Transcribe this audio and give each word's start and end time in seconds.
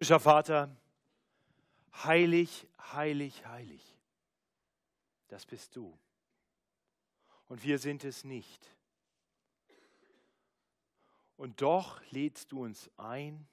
Himmlischer 0.00 0.20
Vater, 0.20 0.76
heilig, 2.04 2.68
heilig, 2.92 3.44
heilig. 3.46 3.82
Das 5.26 5.44
bist 5.44 5.74
du. 5.74 5.98
Und 7.48 7.64
wir 7.64 7.80
sind 7.80 8.04
es 8.04 8.22
nicht. 8.22 8.72
Und 11.36 11.62
doch 11.62 12.00
lädst 12.12 12.52
du 12.52 12.62
uns 12.62 12.88
ein, 12.96 13.48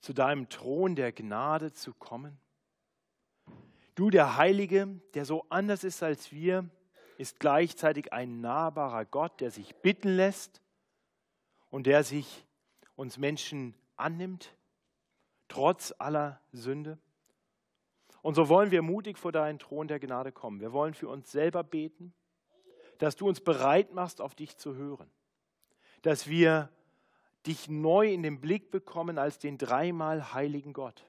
zu 0.00 0.12
deinem 0.12 0.48
Thron 0.48 0.96
der 0.96 1.12
Gnade 1.12 1.72
zu 1.72 1.94
kommen. 1.94 2.36
Du, 3.94 4.10
der 4.10 4.36
Heilige, 4.36 4.88
der 5.14 5.24
so 5.24 5.46
anders 5.50 5.84
ist 5.84 6.02
als 6.02 6.32
wir, 6.32 6.68
ist 7.16 7.38
gleichzeitig 7.38 8.12
ein 8.12 8.40
nahbarer 8.40 9.04
Gott, 9.04 9.40
der 9.40 9.52
sich 9.52 9.76
bitten 9.76 10.16
lässt 10.16 10.60
und 11.70 11.86
der 11.86 12.02
sich 12.02 12.44
uns 12.96 13.18
Menschen 13.18 13.76
annimmt 13.94 14.52
trotz 15.48 15.94
aller 15.98 16.40
Sünde. 16.52 16.98
Und 18.22 18.34
so 18.34 18.48
wollen 18.48 18.70
wir 18.70 18.82
mutig 18.82 19.18
vor 19.18 19.32
deinen 19.32 19.58
Thron 19.58 19.86
der 19.86 20.00
Gnade 20.00 20.32
kommen. 20.32 20.60
Wir 20.60 20.72
wollen 20.72 20.94
für 20.94 21.08
uns 21.08 21.30
selber 21.30 21.62
beten, 21.62 22.14
dass 22.98 23.16
du 23.16 23.28
uns 23.28 23.40
bereit 23.40 23.92
machst, 23.92 24.20
auf 24.20 24.34
dich 24.34 24.56
zu 24.56 24.76
hören. 24.76 25.10
Dass 26.02 26.28
wir 26.28 26.70
dich 27.46 27.68
neu 27.68 28.10
in 28.10 28.22
den 28.22 28.40
Blick 28.40 28.70
bekommen 28.70 29.18
als 29.18 29.38
den 29.38 29.58
dreimal 29.58 30.32
heiligen 30.32 30.72
Gott. 30.72 31.04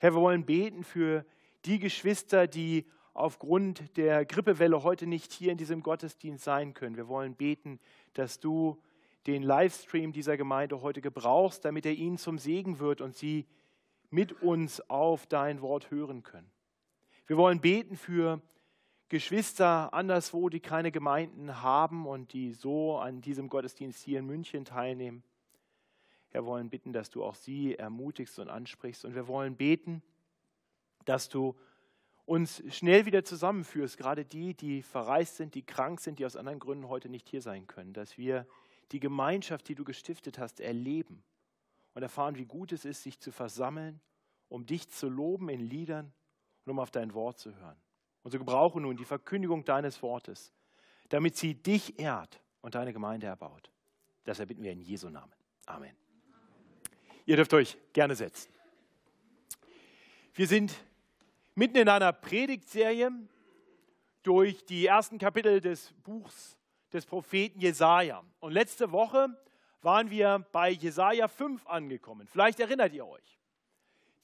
Herr, 0.00 0.14
wir 0.14 0.20
wollen 0.20 0.44
beten 0.44 0.84
für 0.84 1.24
die 1.64 1.78
Geschwister, 1.78 2.46
die 2.46 2.86
aufgrund 3.14 3.96
der 3.96 4.24
Grippewelle 4.24 4.82
heute 4.82 5.06
nicht 5.06 5.32
hier 5.32 5.52
in 5.52 5.58
diesem 5.58 5.82
Gottesdienst 5.82 6.44
sein 6.44 6.74
können. 6.74 6.96
Wir 6.96 7.08
wollen 7.08 7.34
beten, 7.34 7.78
dass 8.14 8.40
du 8.40 8.82
den 9.26 9.42
Livestream 9.42 10.12
dieser 10.12 10.36
Gemeinde 10.36 10.82
heute 10.82 11.00
gebrauchst, 11.00 11.64
damit 11.64 11.86
er 11.86 11.92
ihnen 11.92 12.18
zum 12.18 12.38
Segen 12.38 12.78
wird 12.78 13.00
und 13.00 13.14
sie 13.14 13.46
mit 14.10 14.42
uns 14.42 14.80
auf 14.90 15.26
dein 15.26 15.60
Wort 15.62 15.90
hören 15.90 16.22
können. 16.22 16.50
Wir 17.26 17.36
wollen 17.36 17.60
beten 17.60 17.96
für 17.96 18.42
Geschwister 19.08 19.92
anderswo, 19.92 20.48
die 20.48 20.60
keine 20.60 20.90
Gemeinden 20.90 21.62
haben 21.62 22.06
und 22.06 22.32
die 22.32 22.52
so 22.52 22.98
an 22.98 23.20
diesem 23.20 23.48
Gottesdienst 23.48 24.02
hier 24.02 24.18
in 24.18 24.26
München 24.26 24.64
teilnehmen. 24.64 25.22
Wir 26.30 26.46
wollen 26.46 26.70
bitten, 26.70 26.92
dass 26.92 27.10
du 27.10 27.22
auch 27.22 27.34
sie 27.34 27.74
ermutigst 27.74 28.38
und 28.38 28.48
ansprichst. 28.48 29.04
Und 29.04 29.14
wir 29.14 29.28
wollen 29.28 29.56
beten, 29.56 30.02
dass 31.04 31.28
du 31.28 31.54
uns 32.24 32.62
schnell 32.74 33.04
wieder 33.04 33.24
zusammenführst, 33.24 33.98
gerade 33.98 34.24
die, 34.24 34.54
die 34.54 34.82
verreist 34.82 35.36
sind, 35.36 35.54
die 35.54 35.62
krank 35.62 36.00
sind, 36.00 36.18
die 36.18 36.26
aus 36.26 36.36
anderen 36.36 36.58
Gründen 36.58 36.88
heute 36.88 37.08
nicht 37.08 37.28
hier 37.28 37.42
sein 37.42 37.66
können, 37.66 37.92
dass 37.92 38.16
wir 38.16 38.46
die 38.92 39.00
Gemeinschaft, 39.00 39.68
die 39.68 39.74
du 39.74 39.84
gestiftet 39.84 40.38
hast, 40.38 40.60
erleben 40.60 41.22
und 41.94 42.02
erfahren, 42.02 42.36
wie 42.36 42.44
gut 42.44 42.72
es 42.72 42.84
ist, 42.84 43.02
sich 43.02 43.18
zu 43.18 43.32
versammeln, 43.32 44.00
um 44.48 44.66
dich 44.66 44.88
zu 44.90 45.08
loben 45.08 45.48
in 45.48 45.60
Liedern 45.60 46.12
und 46.64 46.72
um 46.72 46.78
auf 46.78 46.90
dein 46.90 47.14
Wort 47.14 47.38
zu 47.38 47.54
hören. 47.56 47.76
Und 48.22 48.30
so 48.30 48.38
gebrauche 48.38 48.80
nun 48.80 48.96
die 48.96 49.04
Verkündigung 49.04 49.64
deines 49.64 50.02
Wortes, 50.02 50.52
damit 51.08 51.36
sie 51.36 51.54
dich 51.54 51.98
ehrt 51.98 52.40
und 52.60 52.74
deine 52.74 52.92
Gemeinde 52.92 53.26
erbaut. 53.26 53.70
Das 54.24 54.38
erbitten 54.38 54.62
wir 54.62 54.72
in 54.72 54.80
Jesu 54.80 55.08
Namen. 55.08 55.32
Amen. 55.66 55.96
Ihr 57.24 57.36
dürft 57.36 57.54
euch 57.54 57.76
gerne 57.92 58.14
setzen. 58.14 58.52
Wir 60.34 60.46
sind 60.46 60.74
mitten 61.54 61.76
in 61.76 61.88
einer 61.88 62.12
Predigtserie 62.12 63.10
durch 64.22 64.64
die 64.64 64.86
ersten 64.86 65.18
Kapitel 65.18 65.60
des 65.60 65.92
Buchs 66.04 66.56
des 66.92 67.06
Propheten 67.06 67.60
Jesaja. 67.60 68.22
Und 68.40 68.52
letzte 68.52 68.92
Woche 68.92 69.28
waren 69.80 70.10
wir 70.10 70.46
bei 70.52 70.70
Jesaja 70.70 71.28
5 71.28 71.66
angekommen. 71.66 72.26
Vielleicht 72.26 72.60
erinnert 72.60 72.92
ihr 72.92 73.06
euch. 73.06 73.38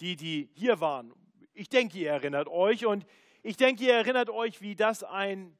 Die, 0.00 0.16
die 0.16 0.48
hier 0.55 0.80
waren. 0.80 1.12
Ich 1.55 1.69
denke, 1.69 1.98
ihr 1.98 2.10
erinnert 2.10 2.48
euch. 2.48 2.86
Und 2.86 3.05
ich 3.42 3.56
denke, 3.56 3.84
ihr 3.84 3.94
erinnert 3.94 4.30
euch, 4.30 4.60
wie 4.60 4.77
das 4.77 5.02
ein 5.02 5.56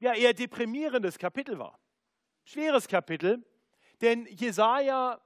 ja, 0.00 0.14
eher 0.14 0.34
deprimierendes 0.34 1.18
Kapitel 1.18 1.58
war. 1.58 1.78
Schweres 2.44 2.88
Kapitel. 2.88 3.44
Denn 4.00 4.26
Jesaja 4.26 5.20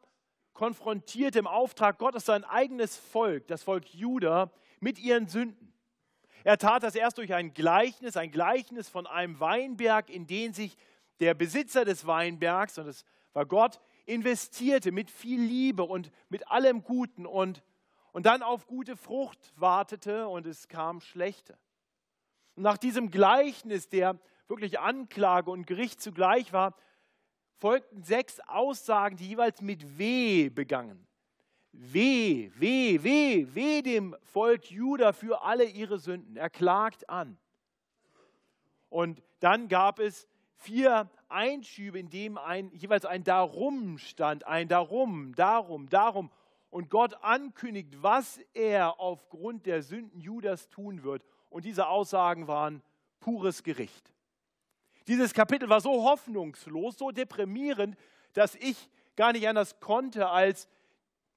konfrontiert 0.52 1.36
im 1.36 1.46
Auftrag 1.46 1.98
Gottes 1.98 2.26
sein 2.26 2.44
eigenes 2.44 2.96
Volk, 2.96 3.46
das 3.46 3.62
Volk 3.62 3.94
Juda, 3.94 4.50
mit 4.80 4.98
ihren 4.98 5.28
Sünden. 5.28 5.72
Er 6.44 6.58
tat 6.58 6.82
das 6.82 6.94
erst 6.94 7.19
durch 7.19 7.32
ein 7.34 7.54
Gleichnis, 7.54 8.16
ein 8.16 8.30
Gleichnis 8.30 8.88
von 8.88 9.06
einem 9.06 9.38
Weinberg, 9.38 10.10
in 10.10 10.26
den 10.26 10.52
sich 10.52 10.76
der 11.22 11.34
Besitzer 11.34 11.84
des 11.84 12.04
Weinbergs, 12.04 12.78
und 12.78 12.88
es 12.88 13.04
war 13.32 13.46
Gott, 13.46 13.80
investierte 14.06 14.90
mit 14.90 15.08
viel 15.08 15.40
Liebe 15.40 15.84
und 15.84 16.10
mit 16.28 16.50
allem 16.50 16.82
Guten 16.82 17.26
und, 17.26 17.62
und 18.10 18.26
dann 18.26 18.42
auf 18.42 18.66
gute 18.66 18.96
Frucht 18.96 19.38
wartete 19.54 20.26
und 20.26 20.48
es 20.48 20.66
kam 20.66 21.00
schlechte. 21.00 21.56
Und 22.56 22.64
nach 22.64 22.76
diesem 22.76 23.12
Gleichnis, 23.12 23.88
der 23.88 24.18
wirklich 24.48 24.80
Anklage 24.80 25.52
und 25.52 25.68
Gericht 25.68 26.00
zugleich 26.00 26.52
war, 26.52 26.74
folgten 27.58 28.02
sechs 28.02 28.40
Aussagen, 28.40 29.16
die 29.16 29.28
jeweils 29.28 29.60
mit 29.62 29.98
Weh 29.98 30.48
begangen. 30.48 31.06
Weh, 31.70 32.50
weh, 32.56 33.00
weh, 33.00 33.46
weh 33.54 33.80
dem 33.80 34.16
Volk 34.24 34.72
Juda 34.72 35.12
für 35.12 35.42
alle 35.42 35.66
ihre 35.66 36.00
Sünden. 36.00 36.36
Er 36.36 36.50
klagt 36.50 37.08
an. 37.08 37.38
Und 38.88 39.22
dann 39.38 39.68
gab 39.68 40.00
es 40.00 40.26
vier 40.62 41.10
Einschübe, 41.28 41.98
in 41.98 42.10
dem 42.10 42.38
ein, 42.38 42.70
jeweils 42.72 43.04
ein 43.04 43.24
Darum 43.24 43.98
stand, 43.98 44.46
ein 44.46 44.68
Darum, 44.68 45.34
Darum, 45.34 45.88
Darum. 45.88 46.30
Und 46.70 46.88
Gott 46.88 47.14
ankündigt, 47.22 48.02
was 48.02 48.40
er 48.54 48.98
aufgrund 48.98 49.66
der 49.66 49.82
Sünden 49.82 50.20
Judas 50.20 50.68
tun 50.70 51.02
wird. 51.02 51.24
Und 51.50 51.64
diese 51.64 51.86
Aussagen 51.88 52.48
waren 52.48 52.82
pures 53.20 53.62
Gericht. 53.62 54.12
Dieses 55.06 55.34
Kapitel 55.34 55.68
war 55.68 55.80
so 55.80 56.04
hoffnungslos, 56.04 56.96
so 56.96 57.10
deprimierend, 57.10 57.96
dass 58.32 58.54
ich 58.54 58.88
gar 59.16 59.32
nicht 59.32 59.46
anders 59.46 59.80
konnte, 59.80 60.28
als 60.28 60.68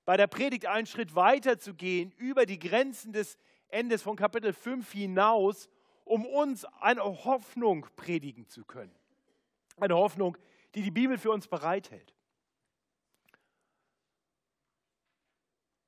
bei 0.05 0.17
der 0.17 0.27
Predigt 0.27 0.67
einen 0.67 0.85
Schritt 0.85 1.15
weiter 1.15 1.57
zu 1.57 1.73
gehen, 1.73 2.13
über 2.17 2.45
die 2.45 2.59
Grenzen 2.59 3.11
des 3.11 3.37
Endes 3.69 4.03
von 4.03 4.15
Kapitel 4.15 4.53
5 4.53 4.89
hinaus, 4.91 5.69
um 6.05 6.25
uns 6.25 6.65
eine 6.79 7.03
Hoffnung 7.03 7.87
predigen 7.95 8.47
zu 8.47 8.63
können. 8.63 8.93
Eine 9.77 9.95
Hoffnung, 9.95 10.37
die 10.73 10.81
die 10.81 10.91
Bibel 10.91 11.17
für 11.17 11.31
uns 11.31 11.47
bereithält. 11.47 12.13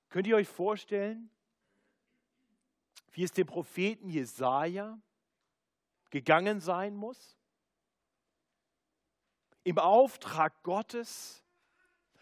Könnt 0.10 0.28
ihr 0.28 0.36
euch 0.36 0.48
vorstellen, 0.48 1.30
wie 3.12 3.24
es 3.24 3.32
dem 3.32 3.48
Propheten 3.48 4.10
Jesaja 4.10 5.00
gegangen 6.10 6.60
sein 6.60 6.96
muss? 6.96 7.38
Im 9.64 9.80
Auftrag 9.80 10.64
Gottes, 10.64 11.44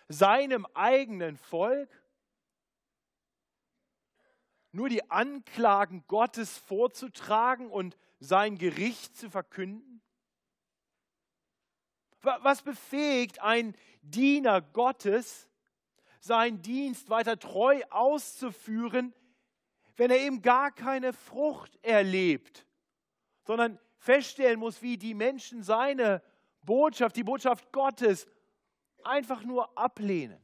seinem 0.07 0.65
eigenen 0.73 1.37
Volk, 1.37 1.89
nur 4.71 4.89
die 4.89 5.09
Anklagen 5.09 6.05
Gottes 6.07 6.57
vorzutragen 6.57 7.69
und 7.69 7.97
sein 8.19 8.57
Gericht 8.57 9.15
zu 9.15 9.29
verkünden? 9.29 10.01
Was 12.25 12.61
befähigt 12.61 13.41
ein 13.41 13.75
Diener 14.01 14.61
Gottes, 14.61 15.47
seinen 16.19 16.61
Dienst 16.61 17.09
weiter 17.09 17.37
treu 17.37 17.81
auszuführen, 17.89 19.13
wenn 19.95 20.11
er 20.11 20.19
eben 20.19 20.41
gar 20.41 20.71
keine 20.71 21.13
Frucht 21.13 21.77
erlebt, 21.83 22.65
sondern 23.43 23.79
feststellen 23.97 24.59
muss, 24.59 24.81
wie 24.81 24.97
die 24.97 25.13
Menschen 25.13 25.63
seine 25.63 26.21
Botschaft, 26.63 27.15
die 27.15 27.23
Botschaft 27.23 27.71
Gottes 27.71 28.27
einfach 29.03 29.43
nur 29.43 29.77
ablehnen. 29.77 30.41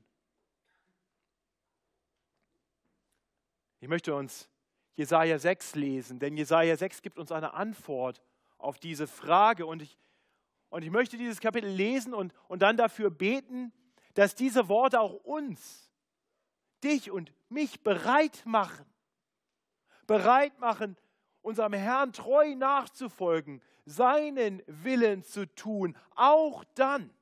Ich 3.79 3.87
möchte 3.87 4.13
uns 4.13 4.47
Jesaja 4.95 5.39
6 5.39 5.75
lesen, 5.75 6.19
denn 6.19 6.37
Jesaja 6.37 6.77
6 6.77 7.01
gibt 7.01 7.17
uns 7.17 7.31
eine 7.31 7.53
Antwort 7.55 8.21
auf 8.59 8.77
diese 8.77 9.07
Frage 9.07 9.65
und 9.65 9.81
ich 9.81 9.97
und 10.71 10.83
ich 10.83 10.89
möchte 10.89 11.17
dieses 11.17 11.41
Kapitel 11.41 11.69
lesen 11.69 12.13
und, 12.13 12.33
und 12.47 12.61
dann 12.61 12.77
dafür 12.77 13.11
beten, 13.11 13.73
dass 14.13 14.35
diese 14.35 14.69
Worte 14.69 15.01
auch 15.01 15.13
uns, 15.25 15.91
dich 16.81 17.11
und 17.11 17.33
mich 17.49 17.83
bereit 17.83 18.41
machen. 18.45 18.85
Bereit 20.07 20.57
machen, 20.59 20.97
unserem 21.41 21.73
Herrn 21.73 22.13
treu 22.13 22.55
nachzufolgen, 22.55 23.61
seinen 23.85 24.63
Willen 24.65 25.23
zu 25.23 25.45
tun, 25.55 25.97
auch 26.15 26.63
dann, 26.75 27.13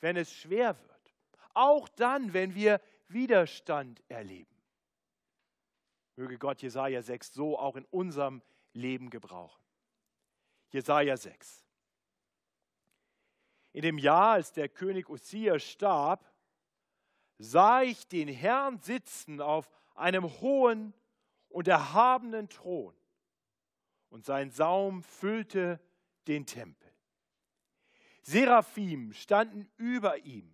wenn 0.00 0.16
es 0.16 0.32
schwer 0.32 0.80
wird. 0.80 1.14
Auch 1.52 1.90
dann, 1.90 2.32
wenn 2.32 2.54
wir 2.54 2.80
Widerstand 3.08 4.02
erleben. 4.08 4.56
Möge 6.16 6.38
Gott 6.38 6.62
Jesaja 6.62 7.02
6 7.02 7.34
so 7.34 7.58
auch 7.58 7.76
in 7.76 7.84
unserem 7.86 8.40
Leben 8.72 9.10
gebrauchen. 9.10 9.62
Jesaja 10.70 11.16
6. 11.16 11.64
In 13.72 13.82
dem 13.82 13.98
Jahr, 13.98 14.32
als 14.32 14.52
der 14.52 14.68
König 14.68 15.08
Usia 15.08 15.58
starb, 15.58 16.28
sah 17.38 17.82
ich 17.82 18.06
den 18.08 18.28
Herrn 18.28 18.78
sitzen 18.78 19.40
auf 19.40 19.70
einem 19.94 20.24
hohen 20.40 20.94
und 21.48 21.68
erhabenen 21.68 22.48
Thron, 22.48 22.94
und 24.08 24.24
sein 24.24 24.50
Saum 24.50 25.02
füllte 25.02 25.80
den 26.26 26.46
Tempel. 26.46 26.90
Seraphim 28.22 29.12
standen 29.12 29.68
über 29.76 30.18
ihm, 30.18 30.52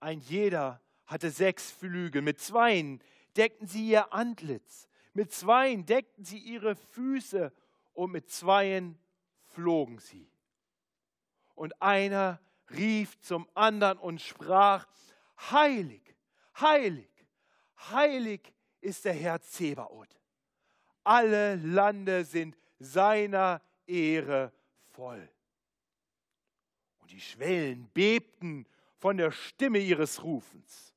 ein 0.00 0.20
jeder 0.20 0.82
hatte 1.06 1.30
sechs 1.30 1.70
Flügel, 1.70 2.22
mit 2.22 2.40
zweien 2.40 3.02
deckten 3.36 3.66
sie 3.66 3.88
ihr 3.88 4.12
Antlitz, 4.12 4.88
mit 5.14 5.32
zweien 5.32 5.86
deckten 5.86 6.24
sie 6.24 6.38
ihre 6.38 6.76
Füße 6.76 7.52
und 7.94 8.12
mit 8.12 8.30
zweien 8.30 8.98
flogen 9.56 9.98
sie. 9.98 10.30
Und 11.54 11.80
einer 11.80 12.38
rief 12.70 13.18
zum 13.20 13.48
anderen 13.54 13.98
und 13.98 14.20
sprach, 14.20 14.86
heilig, 15.50 16.14
heilig, 16.60 17.08
heilig 17.90 18.52
ist 18.82 19.06
der 19.06 19.14
Herr 19.14 19.40
Zebaoth. 19.40 20.14
Alle 21.04 21.56
Lande 21.56 22.24
sind 22.24 22.56
seiner 22.78 23.62
Ehre 23.86 24.52
voll. 24.92 25.26
Und 26.98 27.10
die 27.12 27.20
Schwellen 27.20 27.88
bebten 27.94 28.66
von 28.98 29.16
der 29.16 29.30
Stimme 29.30 29.78
ihres 29.78 30.22
Rufens. 30.22 30.92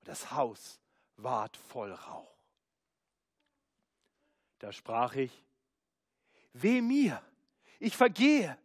Und 0.00 0.08
das 0.08 0.32
Haus 0.32 0.80
ward 1.16 1.56
voll 1.56 1.92
Rauch. 1.92 2.36
Da 4.58 4.70
sprach 4.70 5.14
ich, 5.14 5.32
weh 6.52 6.82
mir, 6.82 7.22
ich 7.80 7.96
vergehe, 7.96 8.56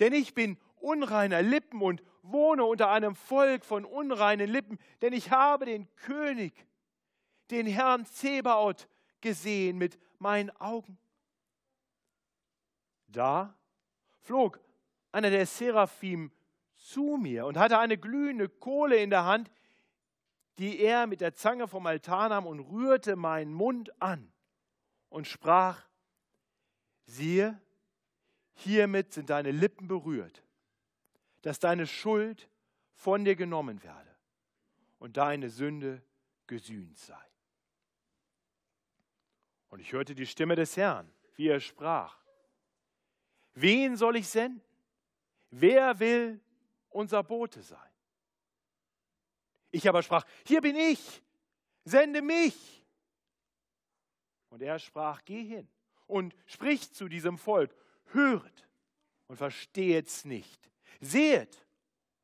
denn 0.00 0.12
ich 0.12 0.34
bin 0.34 0.58
unreiner 0.76 1.40
Lippen 1.40 1.80
und 1.80 2.02
wohne 2.22 2.64
unter 2.64 2.90
einem 2.90 3.14
Volk 3.14 3.64
von 3.64 3.84
unreinen 3.84 4.50
Lippen, 4.50 4.78
denn 5.00 5.12
ich 5.12 5.30
habe 5.30 5.64
den 5.64 5.88
König, 5.96 6.52
den 7.50 7.66
Herrn 7.66 8.04
Zebaoth, 8.04 8.88
gesehen 9.20 9.78
mit 9.78 9.98
meinen 10.18 10.50
Augen. 10.60 10.98
Da 13.06 13.56
flog 14.20 14.60
einer 15.12 15.30
der 15.30 15.46
Seraphim 15.46 16.30
zu 16.74 17.16
mir 17.16 17.46
und 17.46 17.56
hatte 17.56 17.78
eine 17.78 17.96
glühende 17.96 18.48
Kohle 18.48 18.96
in 18.96 19.10
der 19.10 19.24
Hand, 19.24 19.50
die 20.58 20.80
er 20.80 21.06
mit 21.06 21.20
der 21.20 21.34
Zange 21.34 21.68
vom 21.68 21.86
Altar 21.86 22.28
nahm 22.28 22.46
und 22.46 22.60
rührte 22.60 23.16
meinen 23.16 23.54
Mund 23.54 23.90
an 24.02 24.32
und 25.08 25.26
sprach, 25.26 25.82
siehe, 27.06 27.60
hiermit 28.54 29.12
sind 29.12 29.30
deine 29.30 29.50
Lippen 29.50 29.88
berührt, 29.88 30.42
dass 31.42 31.58
deine 31.58 31.86
Schuld 31.86 32.48
von 32.94 33.24
dir 33.24 33.36
genommen 33.36 33.82
werde 33.82 34.14
und 34.98 35.16
deine 35.16 35.50
Sünde 35.50 36.02
gesühnt 36.46 36.98
sei. 36.98 37.18
Und 39.68 39.80
ich 39.80 39.92
hörte 39.92 40.14
die 40.14 40.26
Stimme 40.26 40.54
des 40.54 40.76
Herrn, 40.76 41.10
wie 41.34 41.48
er 41.48 41.60
sprach, 41.60 42.16
wen 43.54 43.96
soll 43.96 44.16
ich 44.16 44.28
senden? 44.28 44.62
Wer 45.50 45.98
will 45.98 46.40
unser 46.90 47.22
Bote 47.22 47.62
sein? 47.62 47.78
Ich 49.70 49.88
aber 49.88 50.02
sprach, 50.02 50.24
hier 50.46 50.60
bin 50.60 50.76
ich, 50.76 51.22
sende 51.84 52.22
mich. 52.22 52.84
Und 54.50 54.62
er 54.62 54.78
sprach, 54.78 55.24
geh 55.24 55.42
hin 55.42 55.68
und 56.06 56.34
sprich 56.46 56.92
zu 56.92 57.08
diesem 57.08 57.38
Volk, 57.38 57.74
höret 58.12 58.68
und 59.26 59.36
versteht's 59.36 60.24
nicht, 60.24 60.70
sehet 61.00 61.66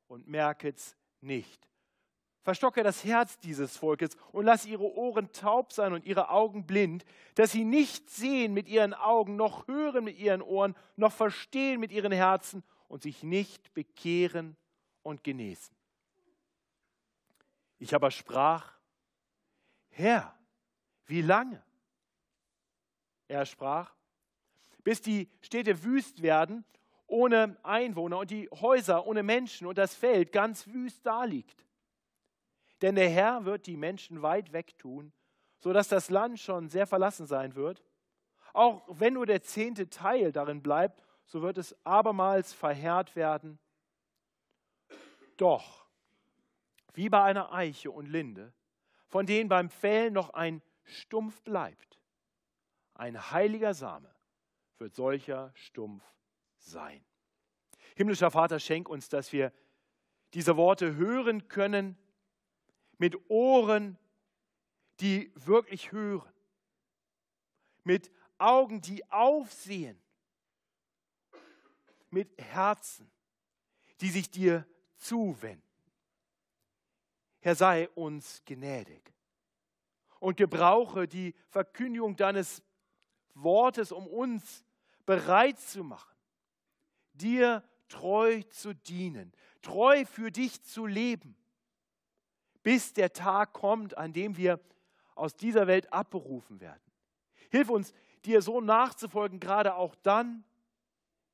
und 0.06 0.28
merket's 0.28 0.96
nicht. 1.20 1.68
Verstocke 2.42 2.82
das 2.82 3.04
Herz 3.04 3.38
dieses 3.38 3.76
Volkes 3.76 4.16
und 4.32 4.46
lass 4.46 4.64
ihre 4.64 4.94
Ohren 4.96 5.30
taub 5.32 5.72
sein 5.72 5.92
und 5.92 6.06
ihre 6.06 6.30
Augen 6.30 6.66
blind, 6.66 7.04
dass 7.34 7.52
sie 7.52 7.64
nicht 7.64 8.08
sehen 8.08 8.54
mit 8.54 8.66
ihren 8.66 8.94
Augen, 8.94 9.36
noch 9.36 9.68
hören 9.68 10.04
mit 10.04 10.18
ihren 10.18 10.40
Ohren, 10.40 10.74
noch 10.96 11.12
verstehen 11.12 11.80
mit 11.80 11.92
ihren 11.92 12.12
Herzen 12.12 12.62
und 12.88 13.02
sich 13.02 13.22
nicht 13.22 13.74
bekehren 13.74 14.56
und 15.02 15.22
genesen. 15.22 15.76
Ich 17.78 17.94
aber 17.94 18.10
sprach, 18.10 18.78
Herr, 19.90 20.36
wie 21.06 21.22
lange? 21.22 21.62
Er 23.28 23.44
sprach, 23.44 23.94
bis 24.82 25.00
die 25.00 25.28
Städte 25.40 25.84
wüst 25.84 26.22
werden, 26.22 26.64
ohne 27.06 27.56
Einwohner 27.62 28.18
und 28.18 28.30
die 28.30 28.48
Häuser 28.50 29.06
ohne 29.06 29.22
Menschen 29.22 29.66
und 29.66 29.78
das 29.78 29.94
Feld 29.94 30.32
ganz 30.32 30.68
wüst 30.68 31.04
daliegt. 31.04 31.66
Denn 32.82 32.94
der 32.94 33.10
Herr 33.10 33.44
wird 33.44 33.66
die 33.66 33.76
Menschen 33.76 34.22
weit 34.22 34.52
weg 34.52 34.78
tun, 34.78 35.12
sodass 35.58 35.88
das 35.88 36.08
Land 36.08 36.38
schon 36.38 36.68
sehr 36.68 36.86
verlassen 36.86 37.26
sein 37.26 37.54
wird. 37.54 37.84
Auch 38.52 38.82
wenn 38.88 39.14
nur 39.14 39.26
der 39.26 39.42
zehnte 39.42 39.90
Teil 39.90 40.32
darin 40.32 40.62
bleibt, 40.62 41.04
so 41.26 41.42
wird 41.42 41.58
es 41.58 41.76
abermals 41.84 42.52
verheert 42.52 43.14
werden. 43.16 43.58
Doch, 45.36 45.86
wie 46.94 47.08
bei 47.08 47.22
einer 47.22 47.52
Eiche 47.52 47.90
und 47.90 48.06
Linde, 48.06 48.52
von 49.08 49.26
denen 49.26 49.48
beim 49.48 49.68
Fällen 49.68 50.12
noch 50.12 50.30
ein 50.30 50.62
Stumpf 50.84 51.42
bleibt, 51.42 52.00
ein 52.94 53.30
heiliger 53.30 53.74
Same 53.74 54.10
wird 54.80 54.94
solcher 54.94 55.52
Stumpf 55.54 56.02
sein. 56.56 57.04
Himmlischer 57.96 58.30
Vater, 58.30 58.58
schenk 58.58 58.88
uns, 58.88 59.08
dass 59.08 59.32
wir 59.32 59.52
diese 60.32 60.56
Worte 60.56 60.96
hören 60.96 61.48
können 61.48 61.98
mit 62.98 63.30
Ohren, 63.30 63.98
die 65.00 65.32
wirklich 65.34 65.92
hören, 65.92 66.32
mit 67.84 68.10
Augen, 68.38 68.80
die 68.80 69.08
aufsehen, 69.10 70.00
mit 72.10 72.30
Herzen, 72.38 73.10
die 74.00 74.08
sich 74.08 74.30
dir 74.30 74.66
zuwenden. 74.96 75.62
Herr, 77.40 77.54
sei 77.54 77.88
uns 77.90 78.42
gnädig 78.44 79.12
und 80.20 80.36
gebrauche 80.36 81.08
die 81.08 81.34
Verkündigung 81.48 82.16
deines 82.16 82.62
Wortes, 83.34 83.92
um 83.92 84.06
uns 84.06 84.64
bereit 85.06 85.58
zu 85.58 85.84
machen, 85.84 86.14
dir 87.14 87.62
treu 87.88 88.42
zu 88.50 88.74
dienen, 88.74 89.32
treu 89.62 90.04
für 90.04 90.30
dich 90.30 90.62
zu 90.62 90.86
leben 90.86 91.36
bis 92.62 92.92
der 92.92 93.12
Tag 93.12 93.52
kommt, 93.52 93.96
an 93.96 94.12
dem 94.12 94.36
wir 94.36 94.60
aus 95.14 95.36
dieser 95.36 95.66
Welt 95.66 95.92
abberufen 95.92 96.60
werden. 96.60 96.82
Hilf 97.50 97.68
uns, 97.68 97.92
dir 98.24 98.42
so 98.42 98.60
nachzufolgen, 98.60 99.40
gerade 99.40 99.74
auch 99.74 99.94
dann, 99.96 100.44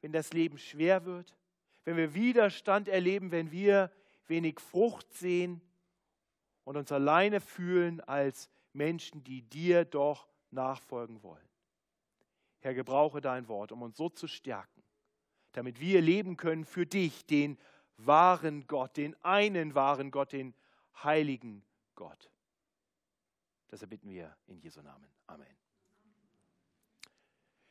wenn 0.00 0.12
das 0.12 0.33
Leben 0.33 0.59
schwer 0.59 1.05
wird, 1.05 1.37
wenn 1.85 1.97
wir 1.97 2.14
Widerstand 2.14 2.88
erleben, 2.88 3.33
wenn 3.33 3.50
wir 3.50 3.90
wenig 4.26 4.61
Frucht 4.61 5.12
sehen 5.14 5.61
und 6.64 6.76
uns 6.76 6.90
alleine 6.90 7.40
fühlen 7.40 8.00
als 8.00 8.49
Menschen, 8.73 9.23
die 9.25 9.43
dir 9.43 9.85
doch 9.85 10.29
nachfolgen 10.50 11.23
wollen. 11.23 11.49
Herr, 12.61 12.75
gebrauche 12.75 13.21
dein 13.21 13.49
Wort, 13.49 13.73
um 13.73 13.83
uns 13.83 13.97
so 13.97 14.09
zu 14.09 14.27
stärken, 14.27 14.83
damit 15.53 15.81
wir 15.81 16.01
leben 16.01 16.37
können 16.37 16.65
für 16.65 16.87
dich, 16.87 17.27
den 17.27 17.59
wahren 17.97 18.67
Gott, 18.67 18.97
den 18.97 19.17
einen 19.25 19.75
wahren 19.75 20.11
Gott, 20.11 20.33
den 20.33 20.55
heiligen 21.03 21.65
Gott. 21.95 22.31
Das 23.69 23.83
erbitten 23.83 24.11
wir 24.11 24.37
in 24.47 24.59
Jesu 24.59 24.81
Namen. 24.81 25.09
Amen. 25.27 25.47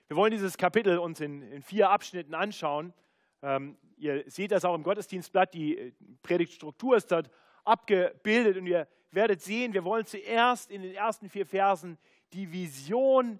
Wir 0.07 0.17
wollen 0.17 0.31
dieses 0.31 0.57
Kapitel 0.57 0.99
uns 0.99 1.19
in, 1.19 1.41
in 1.41 1.63
vier 1.63 1.89
Abschnitten 1.89 2.35
anschauen. 2.35 2.93
Ähm, 3.41 3.77
ihr 3.97 4.29
seht 4.29 4.51
das 4.51 4.65
auch 4.65 4.75
im 4.75 4.83
Gottesdienstblatt, 4.83 5.53
die 5.53 5.77
äh, 5.77 5.91
Predigtstruktur 6.21 6.95
ist 6.95 7.11
dort 7.11 7.29
abgebildet 7.63 8.57
und 8.57 8.67
ihr 8.67 8.87
werdet 9.11 9.41
sehen, 9.41 9.73
wir 9.73 9.83
wollen 9.83 10.05
zuerst 10.05 10.69
in 10.69 10.81
den 10.81 10.93
ersten 10.93 11.29
vier 11.29 11.45
Versen 11.45 11.97
die 12.33 12.51
Vision 12.51 13.39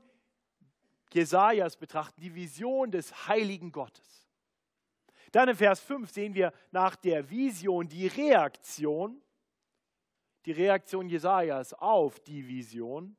Jesajas 1.13 1.77
betrachten, 1.77 2.19
die 2.21 2.35
Vision 2.35 2.91
des 2.91 3.27
heiligen 3.27 3.71
Gottes. 3.71 4.27
Dann 5.31 5.49
in 5.49 5.55
Vers 5.55 5.79
5 5.81 6.09
sehen 6.09 6.33
wir 6.33 6.53
nach 6.71 6.95
der 6.95 7.29
Vision 7.29 7.87
die 7.87 8.07
Reaktion 8.07 9.21
die 10.45 10.51
Reaktion 10.51 11.09
Jesajas 11.09 11.73
auf 11.73 12.19
die 12.19 12.47
Vision. 12.47 13.15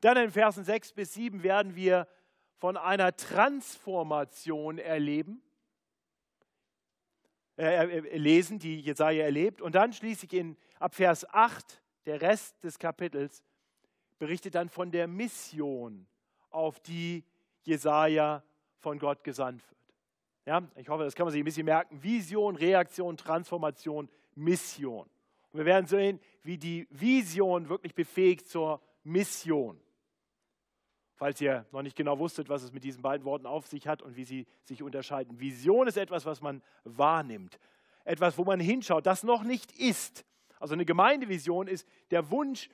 Dann 0.00 0.16
in 0.16 0.30
Versen 0.30 0.64
6 0.64 0.92
bis 0.92 1.14
7 1.14 1.42
werden 1.42 1.74
wir 1.74 2.06
von 2.56 2.76
einer 2.76 3.16
Transformation 3.16 4.78
erleben, 4.78 5.42
äh, 7.56 8.00
lesen, 8.16 8.58
die 8.58 8.80
Jesaja 8.80 9.24
erlebt. 9.24 9.62
Und 9.62 9.74
dann 9.74 9.92
schließlich 9.92 10.32
in, 10.34 10.56
ab 10.78 10.94
Vers 10.94 11.28
8, 11.30 11.82
der 12.06 12.20
Rest 12.20 12.62
des 12.62 12.78
Kapitels, 12.78 13.42
berichtet 14.18 14.54
dann 14.54 14.68
von 14.68 14.90
der 14.90 15.06
Mission, 15.06 16.06
auf 16.50 16.80
die 16.80 17.24
Jesaja 17.62 18.42
von 18.78 18.98
Gott 18.98 19.24
gesandt 19.24 19.62
wird. 19.68 19.80
Ja, 20.46 20.62
ich 20.76 20.88
hoffe, 20.88 21.04
das 21.04 21.14
kann 21.14 21.26
man 21.26 21.32
sich 21.32 21.42
ein 21.42 21.44
bisschen 21.44 21.66
merken. 21.66 22.02
Vision, 22.02 22.56
Reaktion, 22.56 23.16
Transformation, 23.16 24.08
Mission. 24.34 25.08
Und 25.52 25.58
wir 25.58 25.66
werden 25.66 25.86
sehen, 25.86 26.20
wie 26.42 26.56
die 26.56 26.86
Vision 26.90 27.68
wirklich 27.68 27.94
befähigt 27.94 28.48
zur 28.48 28.80
Mission. 29.04 29.80
Falls 31.14 31.40
ihr 31.40 31.66
noch 31.70 31.82
nicht 31.82 31.96
genau 31.96 32.18
wusstet, 32.18 32.48
was 32.48 32.62
es 32.62 32.72
mit 32.72 32.82
diesen 32.82 33.02
beiden 33.02 33.26
Worten 33.26 33.46
auf 33.46 33.66
sich 33.66 33.86
hat 33.86 34.00
und 34.00 34.16
wie 34.16 34.24
sie 34.24 34.46
sich 34.64 34.82
unterscheiden. 34.82 35.38
Vision 35.38 35.86
ist 35.86 35.98
etwas, 35.98 36.24
was 36.24 36.40
man 36.40 36.62
wahrnimmt. 36.84 37.58
Etwas, 38.04 38.38
wo 38.38 38.44
man 38.44 38.58
hinschaut, 38.58 39.04
das 39.04 39.22
noch 39.22 39.42
nicht 39.42 39.72
ist. 39.78 40.24
Also 40.58 40.74
eine 40.74 40.86
Gemeindevision 40.86 41.68
ist 41.68 41.86
der 42.10 42.30
Wunsch, 42.30 42.70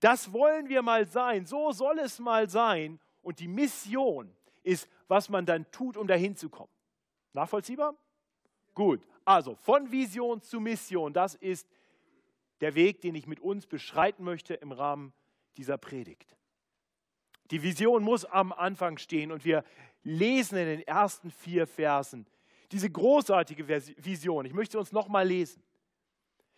das 0.00 0.32
wollen 0.32 0.68
wir 0.68 0.82
mal 0.82 1.06
sein, 1.06 1.46
so 1.46 1.72
soll 1.72 1.98
es 1.98 2.18
mal 2.18 2.48
sein. 2.48 3.00
Und 3.22 3.40
die 3.40 3.48
Mission 3.48 4.34
ist, 4.62 4.88
was 5.08 5.28
man 5.28 5.46
dann 5.46 5.70
tut, 5.70 5.96
um 5.96 6.06
dahin 6.06 6.36
zu 6.36 6.48
kommen. 6.48 6.72
Nachvollziehbar? 7.32 7.94
Gut. 8.74 9.06
Also 9.24 9.56
von 9.56 9.90
Vision 9.90 10.42
zu 10.42 10.60
Mission, 10.60 11.12
das 11.12 11.34
ist 11.34 11.68
der 12.60 12.74
Weg, 12.74 13.00
den 13.00 13.14
ich 13.14 13.26
mit 13.26 13.40
uns 13.40 13.66
beschreiten 13.66 14.22
möchte 14.24 14.54
im 14.54 14.72
Rahmen 14.72 15.12
dieser 15.56 15.78
Predigt. 15.78 16.36
Die 17.50 17.62
Vision 17.62 18.02
muss 18.02 18.24
am 18.24 18.52
Anfang 18.52 18.98
stehen 18.98 19.32
und 19.32 19.44
wir 19.44 19.64
lesen 20.02 20.58
in 20.58 20.66
den 20.66 20.86
ersten 20.86 21.30
vier 21.30 21.66
Versen 21.66 22.26
diese 22.72 22.90
großartige 22.90 23.68
Vision. 23.68 24.44
Ich 24.44 24.52
möchte 24.52 24.78
uns 24.78 24.92
nochmal 24.92 25.26
lesen. 25.26 25.62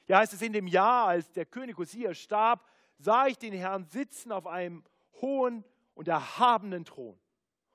Hier 0.04 0.16
heißt 0.16 0.32
es, 0.32 0.42
in 0.42 0.52
dem 0.52 0.66
Jahr, 0.66 1.08
als 1.08 1.30
der 1.32 1.44
König 1.44 1.76
Hosea 1.76 2.14
starb, 2.14 2.66
sah 2.98 3.26
ich 3.26 3.38
den 3.38 3.52
Herrn 3.52 3.84
sitzen 3.84 4.32
auf 4.32 4.46
einem 4.46 4.84
hohen 5.20 5.64
und 5.94 6.08
erhabenen 6.08 6.84
Thron 6.84 7.18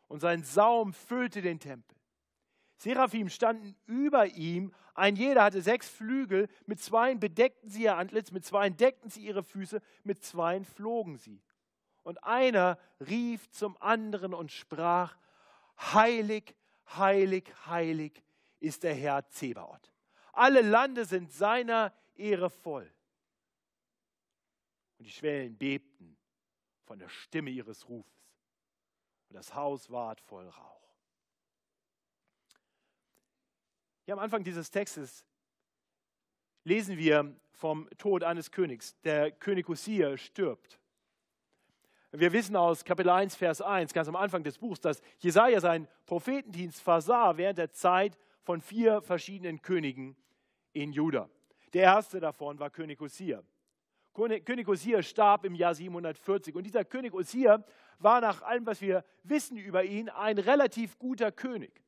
und 0.08 0.20
sein 0.20 0.44
Saum 0.44 0.94
füllte 0.94 1.42
den 1.42 1.60
Tempel. 1.60 1.98
Seraphim 2.78 3.30
standen 3.30 3.76
über 3.86 4.28
ihm, 4.28 4.74
ein 4.94 5.16
jeder 5.16 5.44
hatte 5.44 5.62
sechs 5.62 5.90
Flügel, 5.90 6.50
mit 6.66 6.82
zweien 6.82 7.20
bedeckten 7.20 7.70
sie 7.70 7.84
ihr 7.84 7.98
Antlitz, 7.98 8.32
mit 8.32 8.46
zweien 8.46 8.76
deckten 8.76 9.10
sie 9.10 9.26
ihre 9.26 9.44
Füße, 9.44 9.82
mit 10.04 10.24
zweien 10.24 10.66
flogen 10.66 11.18
sie. 11.18 11.42
Und 12.04 12.24
einer 12.24 12.78
rief 13.00 13.50
zum 13.50 13.82
anderen 13.82 14.34
und 14.34 14.52
sprach, 14.52 15.18
Heilig, 15.94 16.56
heilig, 16.96 17.52
heilig 17.66 18.24
ist 18.60 18.84
der 18.84 18.94
Herr 18.94 19.28
Zebaoth. 19.30 19.92
Alle 20.32 20.62
Lande 20.62 21.06
sind 21.06 21.32
seiner 21.32 21.94
Ehre 22.16 22.50
voll. 22.50 22.92
Und 25.04 25.08
die 25.08 25.12
Schwellen 25.12 25.58
bebten 25.58 26.16
von 26.86 26.98
der 26.98 27.10
Stimme 27.10 27.50
ihres 27.50 27.90
Rufes. 27.90 28.40
Und 29.28 29.36
das 29.36 29.54
Haus 29.54 29.92
ward 29.92 30.22
voll 30.22 30.48
Rauch. 30.48 30.96
Hier 34.06 34.14
am 34.14 34.22
Anfang 34.22 34.46
dieses 34.46 34.72
Textes 34.72 35.26
lesen 36.64 36.98
wir 36.98 37.36
vom 37.52 37.90
Tod 37.98 38.24
eines 38.24 38.50
Königs. 38.50 38.98
Der 39.02 39.34
König 39.34 39.68
Hosea 39.68 40.16
stirbt. 40.16 40.80
Wir 42.14 42.32
wissen 42.32 42.56
aus 42.56 42.86
Kapitel 42.86 43.10
1, 43.10 43.36
Vers 43.36 43.60
1, 43.60 43.94
ganz 43.94 44.08
am 44.08 44.16
Anfang 44.16 44.42
des 44.42 44.58
Buchs, 44.58 44.80
dass 44.80 45.02
Jesaja 45.20 45.60
seinen 45.60 45.90
Prophetendienst 46.06 46.82
versah 46.82 47.36
während 47.36 47.58
der 47.58 47.74
Zeit 47.74 48.18
von 48.44 48.62
vier 48.62 49.02
verschiedenen 49.02 49.62
Königen 49.62 50.16
in 50.72 50.94
Juda. 50.94 51.30
Der 51.74 51.84
erste 51.84 52.22
davon 52.22 52.58
war 52.58 52.70
König 52.70 53.02
Hosea. 53.02 53.44
König 54.14 54.68
Hosea 54.68 55.02
starb 55.02 55.46
im 55.46 55.56
Jahr 55.56 55.74
740 55.74 56.56
und 56.56 56.64
dieser 56.64 56.86
König 56.86 57.14
Hosea 57.14 57.64
war 58.00 58.22
nach 58.22 58.42
allem, 58.44 58.66
was 58.66 58.82
wir 58.82 59.04
wissen 59.24 59.58
über 59.58 59.84
ihn, 59.84 60.10
ein 60.10 60.38
relativ 60.38 61.00
guter 61.00 61.32
König. 61.32 61.82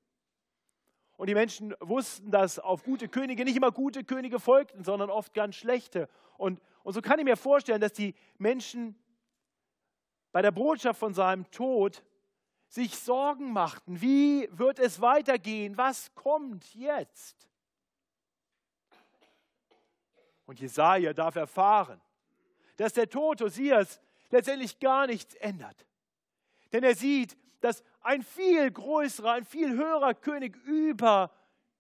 Und 1.17 1.27
die 1.27 1.33
Menschen 1.33 1.73
wussten, 1.79 2.31
dass 2.31 2.59
auf 2.59 2.83
gute 2.83 3.07
Könige 3.07 3.45
nicht 3.45 3.55
immer 3.55 3.71
gute 3.71 4.03
Könige 4.03 4.39
folgten, 4.39 4.83
sondern 4.83 5.09
oft 5.09 5.33
ganz 5.33 5.55
schlechte. 5.55 6.09
Und, 6.37 6.61
und 6.83 6.93
so 6.93 7.01
kann 7.01 7.19
ich 7.19 7.25
mir 7.25 7.37
vorstellen, 7.37 7.79
dass 7.79 7.93
die 7.93 8.15
Menschen 8.37 8.95
bei 10.31 10.41
der 10.41 10.51
Botschaft 10.51 10.99
von 10.99 11.13
seinem 11.13 11.49
Tod 11.51 12.03
sich 12.67 12.97
Sorgen 12.97 13.53
machten. 13.53 14.01
Wie 14.01 14.49
wird 14.51 14.79
es 14.79 14.99
weitergehen? 14.99 15.77
Was 15.77 16.13
kommt 16.15 16.75
jetzt? 16.75 17.47
Und 20.45 20.59
Jesaja 20.59 21.13
darf 21.13 21.35
erfahren, 21.35 22.01
dass 22.77 22.93
der 22.93 23.09
Tod 23.09 23.41
Hosias 23.41 24.01
letztendlich 24.29 24.79
gar 24.79 25.07
nichts 25.07 25.35
ändert. 25.35 25.85
Denn 26.71 26.83
er 26.83 26.95
sieht, 26.95 27.37
dass 27.61 27.83
ein 28.01 28.21
viel 28.21 28.69
größerer, 28.69 29.31
ein 29.31 29.45
viel 29.45 29.71
höherer 29.71 30.13
König 30.13 30.55
über 30.65 31.31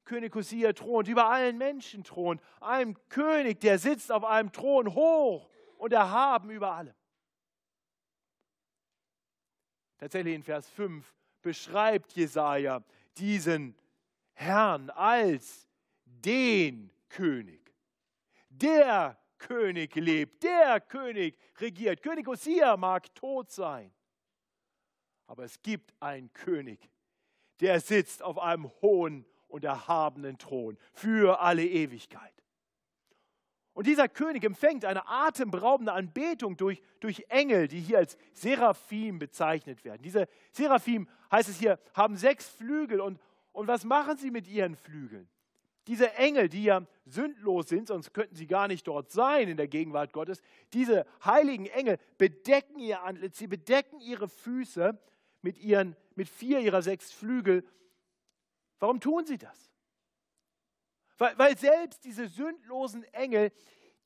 König 0.05 0.33
Hosia 0.35 0.73
thront, 0.73 1.07
über 1.07 1.29
allen 1.29 1.57
Menschen 1.57 2.03
thront. 2.03 2.41
Ein 2.61 2.95
König, 3.09 3.59
der 3.59 3.79
sitzt 3.79 4.11
auf 4.11 4.23
einem 4.23 4.51
Thron 4.51 4.93
hoch 4.93 5.49
und 5.77 5.91
erhaben 5.91 6.51
über 6.51 6.71
allem. 6.71 6.93
Tatsächlich 9.97 10.35
in 10.35 10.43
Vers 10.43 10.69
5 10.69 11.13
beschreibt 11.41 12.13
Jesaja 12.13 12.83
diesen 13.17 13.75
Herrn 14.33 14.89
als 14.91 15.67
den 16.05 16.91
König. 17.09 17.73
Der 18.49 19.17
König 19.37 19.95
lebt, 19.95 20.43
der 20.43 20.79
König 20.81 21.37
regiert. 21.59 22.01
König 22.01 22.27
Hosea 22.27 22.77
mag 22.77 23.13
tot 23.15 23.51
sein, 23.51 23.93
aber 25.27 25.43
es 25.43 25.61
gibt 25.61 25.93
einen 25.99 26.31
König, 26.33 26.89
der 27.59 27.79
sitzt 27.79 28.21
auf 28.21 28.37
einem 28.37 28.71
hohen 28.81 29.25
und 29.47 29.63
erhabenen 29.63 30.37
Thron 30.37 30.77
für 30.93 31.39
alle 31.39 31.65
Ewigkeit. 31.65 32.33
Und 33.75 33.87
dieser 33.87 34.07
König 34.07 34.45
empfängt 34.45 34.85
eine 34.85 35.05
atemberaubende 35.05 35.91
Anbetung 35.91 36.55
durch, 36.55 36.81
durch 37.01 37.25
Engel, 37.27 37.67
die 37.67 37.81
hier 37.81 37.97
als 37.97 38.17
Seraphim 38.31 39.19
bezeichnet 39.19 39.83
werden. 39.83 40.01
Diese 40.01 40.29
Seraphim, 40.53 41.09
heißt 41.29 41.49
es 41.49 41.59
hier, 41.59 41.77
haben 41.93 42.15
sechs 42.15 42.47
Flügel. 42.47 43.01
Und, 43.01 43.19
und 43.51 43.67
was 43.67 43.83
machen 43.83 44.15
sie 44.15 44.31
mit 44.31 44.47
ihren 44.47 44.77
Flügeln? 44.77 45.27
Diese 45.87 46.13
Engel, 46.15 46.49
die 46.49 46.63
ja 46.63 46.85
sündlos 47.05 47.69
sind, 47.69 47.87
sonst 47.87 48.13
könnten 48.13 48.35
sie 48.35 48.47
gar 48.47 48.67
nicht 48.67 48.87
dort 48.87 49.11
sein 49.11 49.47
in 49.47 49.57
der 49.57 49.67
Gegenwart 49.67 50.13
Gottes, 50.13 50.41
diese 50.73 51.05
heiligen 51.23 51.67
Engel 51.67 51.99
bedecken 52.17 52.79
ihr 52.79 53.03
Antlitz, 53.03 53.37
sie 53.37 53.47
bedecken 53.47 53.99
ihre 53.99 54.27
Füße 54.27 54.97
mit, 55.41 55.57
ihren, 55.59 55.95
mit 56.15 56.27
vier 56.27 56.59
ihrer 56.59 56.81
sechs 56.81 57.11
Flügel. 57.11 57.63
Warum 58.79 58.99
tun 58.99 59.25
sie 59.25 59.37
das? 59.37 59.69
Weil, 61.17 61.37
weil 61.37 61.57
selbst 61.57 62.03
diese 62.03 62.27
sündlosen 62.27 63.03
Engel 63.13 63.51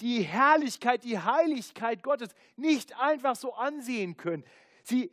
die 0.02 0.22
Herrlichkeit, 0.22 1.04
die 1.04 1.20
Heiligkeit 1.20 2.04
Gottes 2.04 2.30
nicht 2.56 2.98
einfach 3.00 3.36
so 3.36 3.54
ansehen 3.54 4.18
können. 4.18 4.44
Sie, 4.84 5.12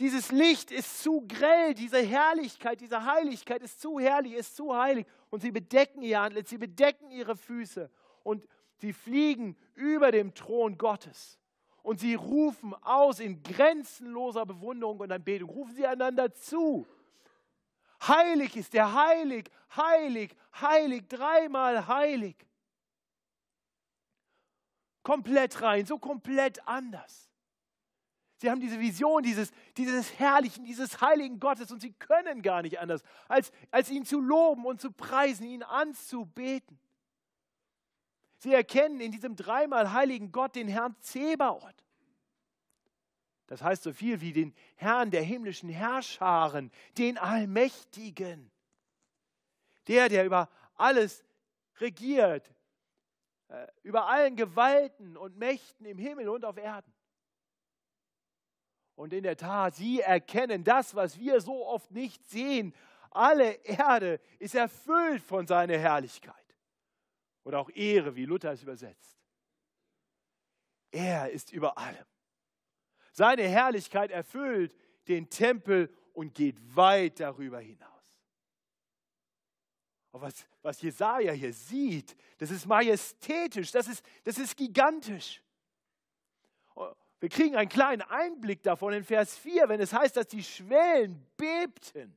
dieses 0.00 0.32
Licht 0.32 0.72
ist 0.72 1.02
zu 1.02 1.24
grell, 1.28 1.74
diese 1.74 1.98
Herrlichkeit, 1.98 2.80
diese 2.80 3.04
Heiligkeit 3.04 3.62
ist 3.62 3.80
zu 3.80 4.00
herrlich, 4.00 4.34
ist 4.34 4.56
zu 4.56 4.76
heilig. 4.76 5.06
Und 5.30 5.40
sie 5.40 5.52
bedecken 5.52 6.02
ihr 6.02 6.20
Antlitz, 6.20 6.50
sie 6.50 6.58
bedecken 6.58 7.10
ihre 7.10 7.36
Füße 7.36 7.90
und 8.24 8.48
sie 8.78 8.92
fliegen 8.92 9.56
über 9.74 10.10
dem 10.10 10.34
Thron 10.34 10.78
Gottes. 10.78 11.38
Und 11.82 12.00
sie 12.00 12.14
rufen 12.14 12.74
aus 12.82 13.20
in 13.20 13.42
grenzenloser 13.42 14.46
Bewunderung 14.46 14.98
und 14.98 15.12
Anbetung, 15.12 15.50
rufen 15.50 15.74
sie 15.74 15.86
einander 15.86 16.34
zu. 16.34 16.86
Heilig 18.02 18.56
ist 18.56 18.72
der 18.72 18.92
heilig, 18.92 19.50
heilig, 19.76 20.34
heilig, 20.60 21.08
dreimal 21.08 21.86
heilig. 21.86 22.36
Komplett 25.02 25.60
rein, 25.60 25.86
so 25.86 25.98
komplett 25.98 26.66
anders. 26.66 27.30
Sie 28.44 28.50
haben 28.50 28.60
diese 28.60 28.78
Vision 28.78 29.22
dieses, 29.22 29.52
dieses 29.74 30.18
herrlichen, 30.18 30.66
dieses 30.66 31.00
heiligen 31.00 31.40
Gottes 31.40 31.72
und 31.72 31.80
sie 31.80 31.94
können 31.94 32.42
gar 32.42 32.60
nicht 32.60 32.78
anders, 32.78 33.02
als, 33.26 33.50
als 33.70 33.88
ihn 33.88 34.04
zu 34.04 34.20
loben 34.20 34.66
und 34.66 34.82
zu 34.82 34.92
preisen, 34.92 35.46
ihn 35.46 35.62
anzubeten. 35.62 36.78
Sie 38.36 38.52
erkennen 38.52 39.00
in 39.00 39.12
diesem 39.12 39.34
dreimal 39.34 39.94
heiligen 39.94 40.30
Gott 40.30 40.56
den 40.56 40.68
Herrn 40.68 40.94
Zebaoth. 41.00 41.86
Das 43.46 43.62
heißt 43.62 43.82
so 43.82 43.94
viel 43.94 44.20
wie 44.20 44.34
den 44.34 44.54
Herrn 44.74 45.10
der 45.10 45.22
himmlischen 45.22 45.70
Herrscharen, 45.70 46.70
den 46.98 47.16
Allmächtigen. 47.16 48.50
Der, 49.88 50.10
der 50.10 50.26
über 50.26 50.50
alles 50.74 51.24
regiert, 51.80 52.54
äh, 53.48 53.66
über 53.82 54.06
allen 54.06 54.36
Gewalten 54.36 55.16
und 55.16 55.38
Mächten 55.38 55.86
im 55.86 55.96
Himmel 55.96 56.28
und 56.28 56.44
auf 56.44 56.58
Erden. 56.58 56.93
Und 58.96 59.12
in 59.12 59.24
der 59.24 59.36
Tat, 59.36 59.74
sie 59.74 60.00
erkennen 60.00 60.62
das, 60.62 60.94
was 60.94 61.18
wir 61.18 61.40
so 61.40 61.66
oft 61.66 61.90
nicht 61.90 62.24
sehen. 62.28 62.74
Alle 63.10 63.52
Erde 63.64 64.20
ist 64.38 64.54
erfüllt 64.54 65.22
von 65.22 65.46
seiner 65.46 65.78
Herrlichkeit. 65.78 66.34
Oder 67.44 67.60
auch 67.60 67.70
Ehre, 67.70 68.14
wie 68.16 68.24
Luther 68.24 68.52
es 68.52 68.62
übersetzt. 68.62 69.18
Er 70.90 71.30
ist 71.30 71.52
über 71.52 71.76
allem. 71.76 72.06
Seine 73.12 73.42
Herrlichkeit 73.42 74.10
erfüllt 74.10 74.76
den 75.08 75.28
Tempel 75.28 75.92
und 76.12 76.34
geht 76.34 76.56
weit 76.74 77.20
darüber 77.20 77.60
hinaus. 77.60 77.90
Aber 80.12 80.22
was, 80.22 80.46
was 80.62 80.80
Jesaja 80.80 81.32
hier 81.32 81.52
sieht, 81.52 82.16
das 82.38 82.52
ist 82.52 82.66
majestätisch, 82.66 83.72
das 83.72 83.88
ist, 83.88 84.04
das 84.22 84.38
ist 84.38 84.56
gigantisch. 84.56 85.42
Wir 87.20 87.28
kriegen 87.28 87.56
einen 87.56 87.68
kleinen 87.68 88.02
Einblick 88.02 88.62
davon 88.62 88.92
in 88.92 89.04
Vers 89.04 89.36
4, 89.38 89.68
wenn 89.68 89.80
es 89.80 89.92
heißt, 89.92 90.16
dass 90.16 90.28
die 90.28 90.42
Schwellen 90.42 91.26
bebten 91.36 92.16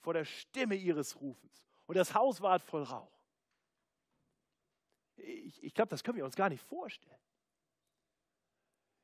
vor 0.00 0.14
der 0.14 0.24
Stimme 0.24 0.74
ihres 0.74 1.20
Rufens 1.20 1.64
und 1.86 1.96
das 1.96 2.14
Haus 2.14 2.40
ward 2.40 2.62
voll 2.62 2.82
Rauch. 2.82 3.12
Ich, 5.16 5.62
ich 5.62 5.74
glaube, 5.74 5.88
das 5.88 6.02
können 6.02 6.18
wir 6.18 6.24
uns 6.24 6.36
gar 6.36 6.48
nicht 6.48 6.62
vorstellen. 6.62 7.18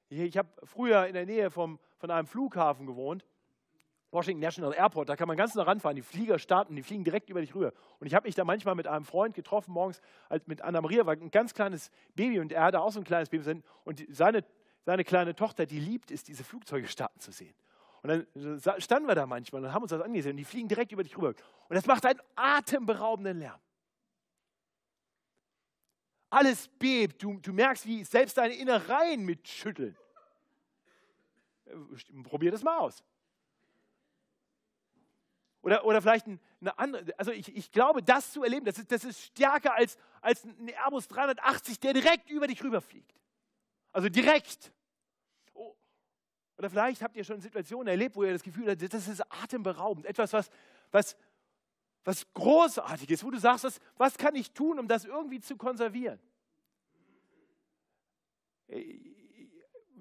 Ich, 0.09 0.21
ich 0.21 0.37
habe 0.37 0.49
früher 0.67 1.07
in 1.07 1.15
der 1.15 1.27
Nähe 1.27 1.51
vom, 1.51 1.79
von 1.99 2.11
einem 2.11 2.27
Flughafen 2.27 2.87
gewohnt 2.87 3.25
Washington 4.13 4.41
National 4.41 4.75
Airport, 4.75 5.09
da 5.09 5.17
kann 5.17 5.27
man 5.27 5.39
ganz 5.39 5.55
nah 5.55 5.63
ranfahren, 5.63 5.97
die 5.97 6.03
Flieger 6.03 6.39
starten, 6.39 6.77
die 6.77 6.83
fliegen 6.83 7.03
direkt 7.03 7.31
über 7.31 7.41
dich 7.41 7.55
rüber. 7.55 7.73
Und 7.99 8.07
ich 8.07 8.15
habe 8.15 8.29
mich 8.29 8.35
da 8.35 8.45
manchmal 8.45 8.75
mit 8.75 8.87
einem 8.87 9.07
Freund 9.07 9.35
getroffen, 9.35 9.73
morgens 9.73 10.01
halt 10.29 10.47
mit 10.47 10.61
Anna-Maria, 10.61 11.07
war 11.07 11.15
ein 11.15 11.31
ganz 11.31 11.55
kleines 11.55 11.91
Baby 12.15 12.39
und 12.39 12.53
er 12.53 12.63
hatte 12.63 12.81
auch 12.81 12.93
so 12.93 13.01
ein 13.01 13.05
kleines 13.05 13.31
Baby. 13.31 13.63
Und 13.85 14.07
seine, 14.11 14.45
seine 14.85 15.03
kleine 15.03 15.35
Tochter, 15.35 15.65
die 15.65 15.81
liebt 15.81 16.11
es, 16.11 16.23
diese 16.23 16.45
Flugzeuge 16.45 16.87
starten 16.89 17.21
zu 17.21 17.33
sehen. 17.33 17.55
Und 18.03 18.27
dann 18.35 18.81
standen 18.81 19.09
wir 19.09 19.15
da 19.15 19.27
manchmal 19.27 19.65
und 19.65 19.73
haben 19.73 19.83
uns 19.83 19.91
das 19.91 20.03
angesehen 20.03 20.33
und 20.33 20.37
die 20.37 20.45
fliegen 20.45 20.69
direkt 20.69 20.93
über 20.93 21.03
dich 21.03 21.17
rüber. 21.17 21.29
Und 21.29 21.75
das 21.75 21.87
macht 21.87 22.05
einen 22.05 22.21
atemberaubenden 22.37 23.39
Lärm. 23.39 23.61
Alles 26.29 26.69
bebt, 26.79 27.23
du, 27.23 27.39
du 27.39 27.53
merkst, 27.53 27.87
wie 27.87 28.05
selbst 28.05 28.37
deine 28.37 28.55
Innereien 28.55 29.25
mitschütteln. 29.25 29.97
Äh, 31.67 32.23
probier 32.25 32.51
das 32.51 32.63
mal 32.63 32.79
aus. 32.79 33.03
Oder, 35.63 35.85
oder 35.85 36.03
vielleicht 36.03 36.27
eine 36.27 36.79
andere, 36.79 37.17
also 37.19 37.31
ich, 37.31 37.55
ich 37.57 37.71
glaube, 37.71 38.03
das 38.03 38.33
zu 38.33 38.43
erleben, 38.43 38.67
das 38.67 38.79
ist, 38.79 38.91
das 38.91 39.05
ist 39.05 39.21
stärker 39.21 39.75
als, 39.75 39.97
als 40.21 40.45
ein 40.45 40.69
Airbus 40.69 41.07
380, 41.07 41.79
der 41.79 41.93
direkt 41.95 42.29
über 42.31 42.49
dich 42.49 42.63
rüberfliegt. 42.65 43.15
Also 43.93 44.09
direkt. 44.09 44.73
Oh. 45.55 45.77
Oder 46.59 46.69
vielleicht 46.69 47.01
habt 47.01 47.17
ihr 47.17 47.23
schon 47.23 47.41
Situationen 47.41 47.87
erlebt, 47.87 48.17
wo 48.17 48.25
ihr 48.25 48.33
das 48.33 48.43
Gefühl 48.43 48.69
habt, 48.69 48.83
das 48.93 49.07
ist 49.07 49.23
atemberaubend. 49.31 50.05
Etwas, 50.05 50.33
was, 50.33 50.51
was, 50.91 51.17
was 52.03 52.33
Großartiges, 52.35 53.23
wo 53.23 53.31
du 53.31 53.39
sagst, 53.39 53.63
was, 53.63 53.81
was 53.97 54.19
kann 54.19 54.35
ich 54.35 54.51
tun, 54.51 54.81
um 54.81 54.89
das 54.89 55.05
irgendwie 55.05 55.41
zu 55.41 55.57
konservieren? 55.57 56.19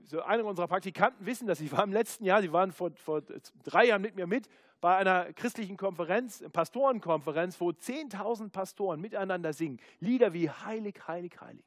So 0.05 0.23
einige 0.23 0.49
unserer 0.49 0.67
Praktikanten 0.67 1.23
wissen 1.25 1.45
das. 1.45 1.59
Sie 1.59 1.71
waren 1.71 1.89
im 1.89 1.93
letzten 1.93 2.25
Jahr, 2.25 2.41
sie 2.41 2.51
waren 2.51 2.71
vor, 2.71 2.91
vor 2.95 3.21
drei 3.63 3.85
Jahren 3.85 4.01
mit 4.01 4.15
mir 4.15 4.25
mit 4.25 4.49
bei 4.81 4.97
einer 4.97 5.31
christlichen 5.33 5.77
Konferenz, 5.77 6.43
Pastorenkonferenz, 6.51 7.61
wo 7.61 7.69
10.000 7.69 8.49
Pastoren 8.49 8.99
miteinander 8.99 9.53
singen. 9.53 9.79
Lieder 9.99 10.33
wie 10.33 10.49
Heilig, 10.49 11.07
Heilig, 11.07 11.39
Heilig. 11.39 11.65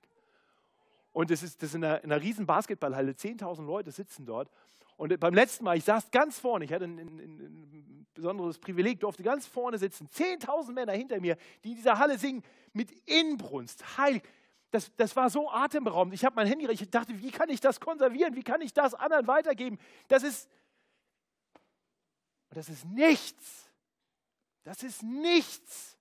Und 1.12 1.30
das 1.30 1.44
ist, 1.44 1.62
das 1.62 1.70
ist 1.70 1.76
in, 1.76 1.84
einer, 1.84 2.02
in 2.02 2.10
einer 2.10 2.20
riesen 2.20 2.44
Basketballhalle. 2.44 3.12
10.000 3.12 3.64
Leute 3.64 3.92
sitzen 3.92 4.26
dort. 4.26 4.50
Und 4.96 5.18
beim 5.20 5.32
letzten 5.32 5.64
Mal, 5.64 5.76
ich 5.76 5.84
saß 5.84 6.10
ganz 6.10 6.40
vorne, 6.40 6.64
ich 6.64 6.72
hatte 6.72 6.84
ein, 6.84 6.98
ein, 6.98 7.08
ein 7.08 8.06
besonderes 8.14 8.58
Privileg, 8.58 8.98
durfte 9.00 9.22
ganz 9.22 9.46
vorne 9.46 9.78
sitzen. 9.78 10.08
10.000 10.08 10.72
Männer 10.72 10.92
hinter 10.92 11.20
mir, 11.20 11.36
die 11.62 11.70
in 11.70 11.76
dieser 11.76 11.98
Halle 11.98 12.18
singen 12.18 12.42
mit 12.72 12.90
Inbrunst, 13.06 13.96
heilig. 13.96 14.22
Das, 14.72 14.90
das 14.96 15.14
war 15.14 15.30
so 15.30 15.48
atemberaubend. 15.50 16.14
Ich 16.14 16.24
habe 16.24 16.34
mein 16.34 16.48
Handy, 16.48 16.68
ich 16.68 16.90
dachte, 16.90 17.22
wie 17.22 17.30
kann 17.30 17.48
ich 17.48 17.60
das 17.60 17.78
konservieren? 17.78 18.34
Wie 18.34 18.42
kann 18.42 18.60
ich 18.60 18.72
das 18.72 18.92
anderen 18.94 19.28
weitergeben? 19.28 19.78
Das 20.08 20.24
ist, 20.24 20.50
und 22.54 22.58
das 22.58 22.68
ist 22.68 22.84
nichts. 22.84 23.68
Das 24.62 24.84
ist 24.84 25.02
nichts 25.02 25.98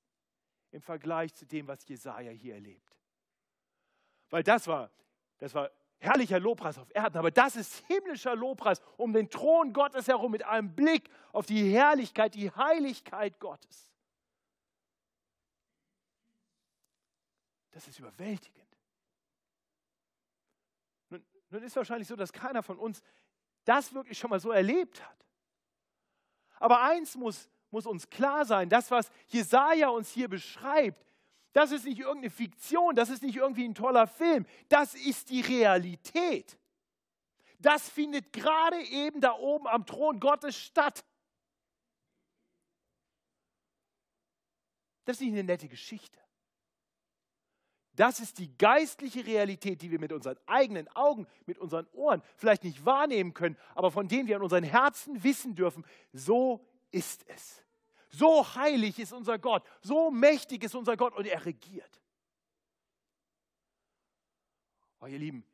im 0.70 0.84
Vergleich 0.84 1.34
zu 1.34 1.48
dem, 1.48 1.68
was 1.68 1.88
Jesaja 1.88 2.30
hier 2.30 2.54
erlebt. 2.54 2.96
Weil 4.30 4.44
das 4.44 4.68
war, 4.68 4.92
das 5.40 5.56
war 5.56 5.72
herrlicher 5.98 6.40
Lobpreis 6.40 6.78
auf 6.78 6.94
Erden, 6.94 7.18
aber 7.18 7.32
das 7.32 7.56
ist 7.56 7.84
himmlischer 7.88 8.36
Lobpreis 8.36 8.84
um 8.98 9.14
den 9.14 9.32
Thron 9.32 9.74
Gottes 9.74 10.08
herum 10.08 10.32
mit 10.32 10.44
einem 10.44 10.76
Blick 10.76 11.10
auf 11.32 11.48
die 11.48 11.74
Herrlichkeit, 11.74 12.36
die 12.36 12.52
Heiligkeit 12.52 13.40
Gottes. 13.40 13.92
Das 17.72 17.88
ist 17.88 17.98
überwältigend. 17.98 18.78
Nun, 21.10 21.26
nun 21.50 21.64
ist 21.64 21.76
wahrscheinlich 21.76 22.08
so, 22.08 22.16
dass 22.16 22.32
keiner 22.32 22.62
von 22.62 22.78
uns 22.78 23.02
das 23.64 23.92
wirklich 23.92 24.20
schon 24.20 24.30
mal 24.30 24.40
so 24.40 24.52
erlebt 24.52 25.04
hat. 25.04 25.23
Aber 26.60 26.82
eins 26.82 27.16
muss, 27.16 27.50
muss 27.72 27.86
uns 27.86 28.10
klar 28.10 28.46
sein, 28.46 28.70
das, 28.70 28.92
was 28.92 29.10
Jesaja 29.28 29.90
uns 29.90 30.12
hier 30.12 30.30
beschreibt, 30.30 31.06
das 31.54 31.72
ist 31.72 31.86
nicht 31.86 32.00
irgendeine 32.00 32.32
Fiktion, 32.32 32.96
das 32.96 33.10
ist 33.10 33.22
nicht 33.22 33.36
irgendwie 33.36 33.66
ein 33.66 33.76
toller 33.76 34.08
Film, 34.08 34.46
das 34.70 34.96
ist 34.96 35.30
die 35.30 35.42
Realität. 35.42 36.58
Das 37.60 37.90
findet 37.90 38.34
gerade 38.34 38.82
eben 38.84 39.22
da 39.22 39.34
oben 39.34 39.68
am 39.68 39.86
Thron 39.86 40.20
Gottes 40.20 40.58
statt. 40.58 41.06
Das 45.06 45.18
ist 45.18 45.22
nicht 45.22 45.34
eine 45.34 45.44
nette 45.44 45.68
Geschichte. 45.68 46.23
Das 47.96 48.20
ist 48.20 48.40
die 48.40 48.58
geistliche 48.58 49.26
Realität, 49.26 49.82
die 49.82 49.92
wir 49.92 50.00
mit 50.00 50.12
unseren 50.12 50.38
eigenen 50.48 50.88
Augen, 50.96 51.28
mit 51.46 51.60
unseren 51.60 51.88
Ohren 51.94 52.24
vielleicht 52.38 52.64
nicht 52.64 52.86
wahrnehmen 52.86 53.34
können, 53.34 53.58
aber 53.76 53.92
von 53.92 54.08
denen 54.08 54.28
wir 54.28 54.38
in 54.38 54.42
unseren 54.42 54.64
Herzen 54.64 55.24
wissen 55.24 55.54
dürfen, 55.54 55.86
so 56.12 56.66
ist 56.92 57.24
es. 57.28 57.64
So 58.10 58.56
heilig 58.56 59.00
ist 59.00 59.14
unser 59.14 59.38
Gott, 59.38 59.64
so 59.82 60.10
mächtig 60.10 60.64
ist 60.64 60.76
unser 60.76 60.98
Gott 60.98 61.14
und 61.16 61.26
er 61.26 61.46
regiert. 61.46 62.02
Oh, 65.00 65.06
ihr 65.06 65.20
Lieben, 65.20 65.46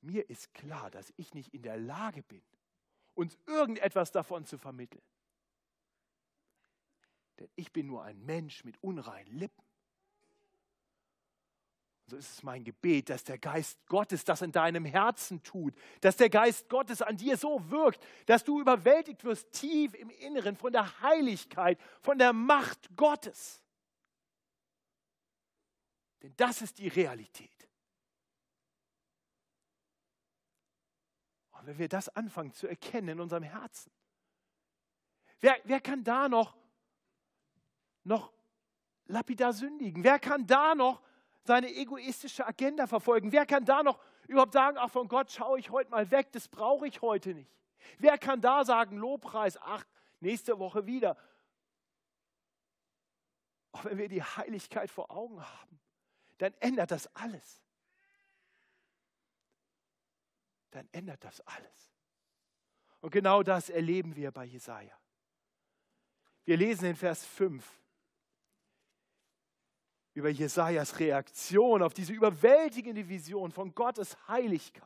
mir 0.00 0.28
ist 0.28 0.52
klar, 0.54 0.90
dass 0.90 1.12
ich 1.16 1.34
nicht 1.34 1.54
in 1.54 1.62
der 1.62 1.76
Lage 1.76 2.22
bin, 2.22 2.42
uns 3.14 3.36
irgendetwas 3.46 4.12
davon 4.12 4.44
zu 4.44 4.58
vermitteln. 4.58 5.02
Denn 7.38 7.48
ich 7.56 7.72
bin 7.72 7.86
nur 7.86 8.02
ein 8.02 8.24
Mensch 8.24 8.64
mit 8.64 8.80
unreinen 8.82 9.32
Lippen. 9.32 9.67
So 12.08 12.16
ist 12.16 12.32
es 12.32 12.42
mein 12.42 12.64
Gebet, 12.64 13.10
dass 13.10 13.22
der 13.22 13.36
Geist 13.36 13.86
Gottes 13.86 14.24
das 14.24 14.40
in 14.40 14.50
deinem 14.50 14.86
Herzen 14.86 15.42
tut, 15.42 15.74
dass 16.00 16.16
der 16.16 16.30
Geist 16.30 16.70
Gottes 16.70 17.02
an 17.02 17.18
dir 17.18 17.36
so 17.36 17.70
wirkt, 17.70 18.02
dass 18.24 18.44
du 18.44 18.62
überwältigt 18.62 19.24
wirst 19.24 19.52
tief 19.52 19.92
im 19.92 20.08
Inneren 20.08 20.56
von 20.56 20.72
der 20.72 21.02
Heiligkeit, 21.02 21.78
von 22.00 22.16
der 22.16 22.32
Macht 22.32 22.96
Gottes. 22.96 23.62
Denn 26.22 26.32
das 26.36 26.62
ist 26.62 26.78
die 26.78 26.88
Realität. 26.88 27.68
Und 31.50 31.66
wenn 31.66 31.78
wir 31.78 31.90
das 31.90 32.08
anfangen 32.08 32.54
zu 32.54 32.66
erkennen 32.66 33.08
in 33.08 33.20
unserem 33.20 33.42
Herzen, 33.42 33.92
wer, 35.40 35.60
wer 35.64 35.82
kann 35.82 36.04
da 36.04 36.26
noch, 36.26 36.56
noch 38.04 38.32
lapidar 39.04 39.52
sündigen? 39.52 40.02
Wer 40.04 40.18
kann 40.18 40.46
da 40.46 40.74
noch 40.74 41.02
seine 41.48 41.74
egoistische 41.74 42.46
Agenda 42.46 42.86
verfolgen? 42.86 43.32
Wer 43.32 43.46
kann 43.46 43.64
da 43.64 43.82
noch 43.82 43.98
überhaupt 44.28 44.52
sagen, 44.52 44.76
ach 44.78 44.90
von 44.90 45.08
Gott 45.08 45.32
schaue 45.32 45.58
ich 45.58 45.70
heute 45.70 45.90
mal 45.90 46.08
weg, 46.10 46.30
das 46.32 46.46
brauche 46.46 46.86
ich 46.86 47.00
heute 47.00 47.34
nicht? 47.34 47.50
Wer 47.98 48.18
kann 48.18 48.40
da 48.40 48.64
sagen, 48.64 48.98
Lobpreis, 48.98 49.56
ach, 49.56 49.84
nächste 50.20 50.58
Woche 50.58 50.86
wieder? 50.86 51.16
Auch 53.72 53.84
wenn 53.86 53.96
wir 53.96 54.08
die 54.08 54.22
Heiligkeit 54.22 54.90
vor 54.90 55.10
Augen 55.10 55.42
haben, 55.42 55.80
dann 56.36 56.52
ändert 56.60 56.90
das 56.90 57.06
alles. 57.16 57.64
Dann 60.70 60.86
ändert 60.92 61.24
das 61.24 61.40
alles. 61.40 61.94
Und 63.00 63.10
genau 63.10 63.42
das 63.42 63.70
erleben 63.70 64.16
wir 64.16 64.32
bei 64.32 64.44
Jesaja. 64.44 64.96
Wir 66.44 66.58
lesen 66.58 66.84
in 66.84 66.96
Vers 66.96 67.24
5 67.24 67.64
über 70.18 70.28
Jesajas 70.28 70.98
Reaktion 70.98 71.82
auf 71.82 71.94
diese 71.94 72.12
überwältigende 72.12 73.08
Vision 73.08 73.52
von 73.52 73.74
Gottes 73.74 74.16
Heiligkeit. 74.26 74.82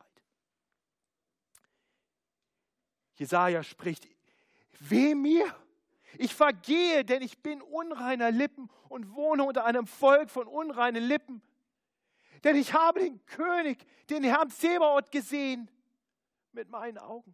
Jesaja 3.15 3.63
spricht: 3.63 4.07
Weh 4.79 5.15
mir! 5.15 5.53
Ich 6.19 6.35
vergehe, 6.35 7.03
denn 7.03 7.23
ich 7.23 7.39
bin 7.39 7.61
unreiner 7.63 8.29
Lippen 8.29 8.69
und 8.87 9.15
wohne 9.15 9.43
unter 9.43 9.65
einem 9.65 9.87
Volk 9.87 10.29
von 10.29 10.47
unreinen 10.47 11.03
Lippen. 11.03 11.41
Denn 12.43 12.55
ich 12.55 12.73
habe 12.73 12.99
den 12.99 13.25
König, 13.25 13.83
den 14.11 14.23
Herrn 14.23 14.51
Zebaoth 14.51 15.11
gesehen 15.11 15.71
mit 16.51 16.69
meinen 16.69 16.99
Augen. 16.99 17.33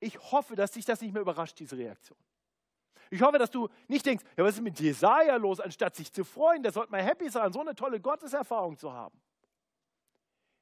Ich 0.00 0.18
hoffe, 0.18 0.56
dass 0.56 0.72
dich 0.72 0.84
das 0.84 1.00
nicht 1.00 1.12
mehr 1.12 1.22
überrascht, 1.22 1.60
diese 1.60 1.78
Reaktion. 1.78 2.18
Ich 3.10 3.22
hoffe, 3.22 3.38
dass 3.38 3.50
du 3.50 3.68
nicht 3.88 4.06
denkst, 4.06 4.24
ja, 4.36 4.44
was 4.44 4.54
ist 4.54 4.62
mit 4.62 4.80
Jesaja 4.80 5.36
los, 5.36 5.60
anstatt 5.60 5.94
sich 5.94 6.12
zu 6.12 6.24
freuen, 6.24 6.62
der 6.62 6.72
sollte 6.72 6.90
mal 6.90 7.02
happy 7.02 7.28
sein, 7.28 7.52
so 7.52 7.60
eine 7.60 7.74
tolle 7.74 8.00
Gotteserfahrung 8.00 8.78
zu 8.78 8.92
haben. 8.92 9.20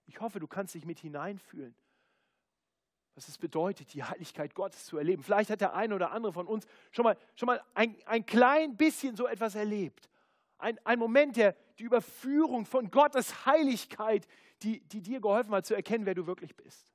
Ich 0.07 0.21
hoffe, 0.21 0.41
du 0.41 0.49
kannst 0.49 0.75
dich 0.75 0.85
mit 0.85 0.99
hineinfühlen, 0.99 1.75
was 3.15 3.29
es 3.29 3.39
bedeutet, 3.39 3.95
die 3.95 4.03
Heiligkeit 4.03 4.55
Gottes 4.55 4.85
zu 4.87 4.99
erleben. 4.99 5.23
Vielleicht 5.23 5.51
hat 5.51 5.61
der 5.61 5.75
eine 5.75 5.95
oder 5.95 6.11
andere 6.11 6.33
von 6.33 6.47
uns 6.49 6.67
schon 6.91 7.05
mal, 7.05 7.17
schon 7.37 7.47
mal 7.47 7.63
ein, 7.75 7.97
ein 8.07 8.27
klein 8.27 8.77
bisschen 8.77 9.15
so 9.15 9.29
etwas 9.29 9.55
erlebt. 9.55 10.11
Ein, 10.59 10.79
ein 10.85 10.99
Moment 10.99 11.37
der 11.37 11.55
die 11.79 11.85
Überführung 11.85 12.67
von 12.67 12.91
Gottes 12.91 13.47
Heiligkeit, 13.47 14.27
die, 14.63 14.81
die 14.81 15.01
dir 15.01 15.21
geholfen 15.21 15.55
hat 15.55 15.65
zu 15.65 15.75
erkennen, 15.75 16.05
wer 16.05 16.15
du 16.15 16.27
wirklich 16.27 16.55
bist. 16.57 16.93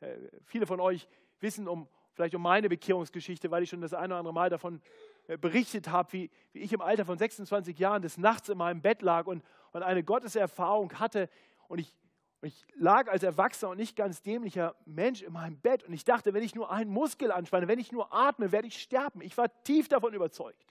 Äh, 0.00 0.16
viele 0.44 0.66
von 0.66 0.80
euch 0.80 1.08
wissen 1.40 1.68
um, 1.68 1.88
vielleicht 2.14 2.34
um 2.34 2.42
meine 2.42 2.68
Bekehrungsgeschichte, 2.68 3.50
weil 3.50 3.62
ich 3.62 3.70
schon 3.70 3.80
das 3.80 3.94
eine 3.94 4.14
oder 4.14 4.18
andere 4.18 4.34
Mal 4.34 4.50
davon 4.50 4.80
äh, 5.28 5.36
berichtet 5.36 5.88
habe, 5.88 6.12
wie, 6.12 6.30
wie 6.52 6.60
ich 6.60 6.72
im 6.72 6.80
Alter 6.80 7.04
von 7.04 7.18
26 7.18 7.78
Jahren 7.78 8.02
des 8.02 8.18
Nachts 8.18 8.48
in 8.48 8.58
meinem 8.58 8.82
Bett 8.82 9.02
lag 9.02 9.26
und, 9.26 9.42
und 9.72 9.82
eine 9.82 10.02
Gotteserfahrung 10.02 10.92
hatte. 10.94 11.28
Und 11.68 11.78
ich, 11.78 11.94
und 12.40 12.48
ich 12.48 12.66
lag 12.74 13.08
als 13.08 13.22
erwachsener 13.22 13.70
und 13.70 13.78
nicht 13.78 13.96
ganz 13.96 14.20
dämlicher 14.22 14.74
Mensch 14.84 15.22
in 15.22 15.32
meinem 15.32 15.58
Bett 15.58 15.84
und 15.84 15.92
ich 15.92 16.04
dachte, 16.04 16.34
wenn 16.34 16.42
ich 16.42 16.54
nur 16.54 16.70
einen 16.72 16.90
Muskel 16.90 17.30
anspanne, 17.30 17.68
wenn 17.68 17.78
ich 17.78 17.92
nur 17.92 18.12
atme, 18.12 18.52
werde 18.52 18.66
ich 18.66 18.82
sterben. 18.82 19.20
Ich 19.22 19.36
war 19.38 19.48
tief 19.62 19.88
davon 19.88 20.12
überzeugt. 20.12 20.66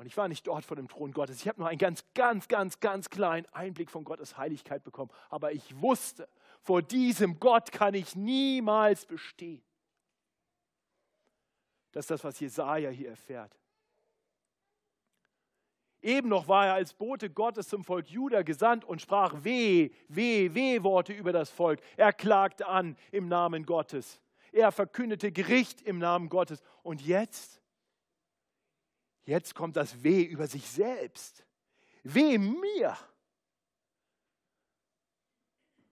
Und 0.00 0.06
ich 0.06 0.16
war 0.16 0.28
nicht 0.28 0.46
dort 0.46 0.64
vor 0.64 0.76
dem 0.76 0.88
Thron 0.88 1.12
Gottes. 1.12 1.42
Ich 1.42 1.46
habe 1.46 1.60
nur 1.60 1.68
einen 1.68 1.78
ganz, 1.78 2.04
ganz, 2.14 2.48
ganz, 2.48 2.80
ganz 2.80 3.10
kleinen 3.10 3.46
Einblick 3.52 3.90
von 3.90 4.02
Gottes 4.02 4.38
Heiligkeit 4.38 4.82
bekommen. 4.82 5.10
Aber 5.28 5.52
ich 5.52 5.78
wusste, 5.78 6.26
vor 6.62 6.82
diesem 6.82 7.38
Gott 7.40 7.72
kann 7.72 7.94
ich 7.94 8.14
niemals 8.14 9.06
bestehen. 9.06 9.62
Das 11.92 12.04
ist 12.04 12.10
das, 12.10 12.24
was 12.24 12.38
Jesaja 12.38 12.90
hier 12.90 13.10
erfährt. 13.10 13.56
Eben 16.02 16.28
noch 16.28 16.48
war 16.48 16.66
er 16.66 16.74
als 16.74 16.94
Bote 16.94 17.28
Gottes 17.28 17.68
zum 17.68 17.84
Volk 17.84 18.08
Juda 18.08 18.42
gesandt 18.42 18.84
und 18.84 19.02
sprach 19.02 19.44
weh, 19.44 19.90
weh, 20.08 20.54
weh 20.54 20.82
Worte 20.82 21.12
über 21.12 21.32
das 21.32 21.50
Volk. 21.50 21.80
Er 21.96 22.12
klagte 22.12 22.66
an 22.66 22.96
im 23.10 23.28
Namen 23.28 23.66
Gottes. 23.66 24.20
Er 24.52 24.72
verkündete 24.72 25.30
Gericht 25.30 25.82
im 25.82 25.98
Namen 25.98 26.28
Gottes. 26.28 26.62
Und 26.82 27.02
jetzt 27.02 27.60
Jetzt 29.30 29.54
kommt 29.54 29.76
das 29.76 30.02
Weh 30.02 30.22
über 30.22 30.46
sich 30.46 30.68
selbst. 30.68 31.44
Weh 32.02 32.38
mir. 32.38 32.96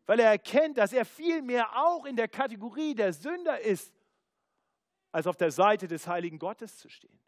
Weil 0.08 0.20
er 0.20 0.30
erkennt, 0.30 0.78
dass 0.78 0.94
er 0.94 1.04
vielmehr 1.04 1.76
auch 1.76 2.06
in 2.06 2.16
der 2.16 2.28
Kategorie 2.28 2.94
der 2.94 3.12
Sünder 3.12 3.60
ist, 3.60 3.92
als 5.12 5.26
auf 5.26 5.36
der 5.36 5.50
Seite 5.50 5.86
des 5.86 6.08
heiligen 6.08 6.38
Gottes 6.38 6.78
zu 6.78 6.88
stehen, 6.88 7.20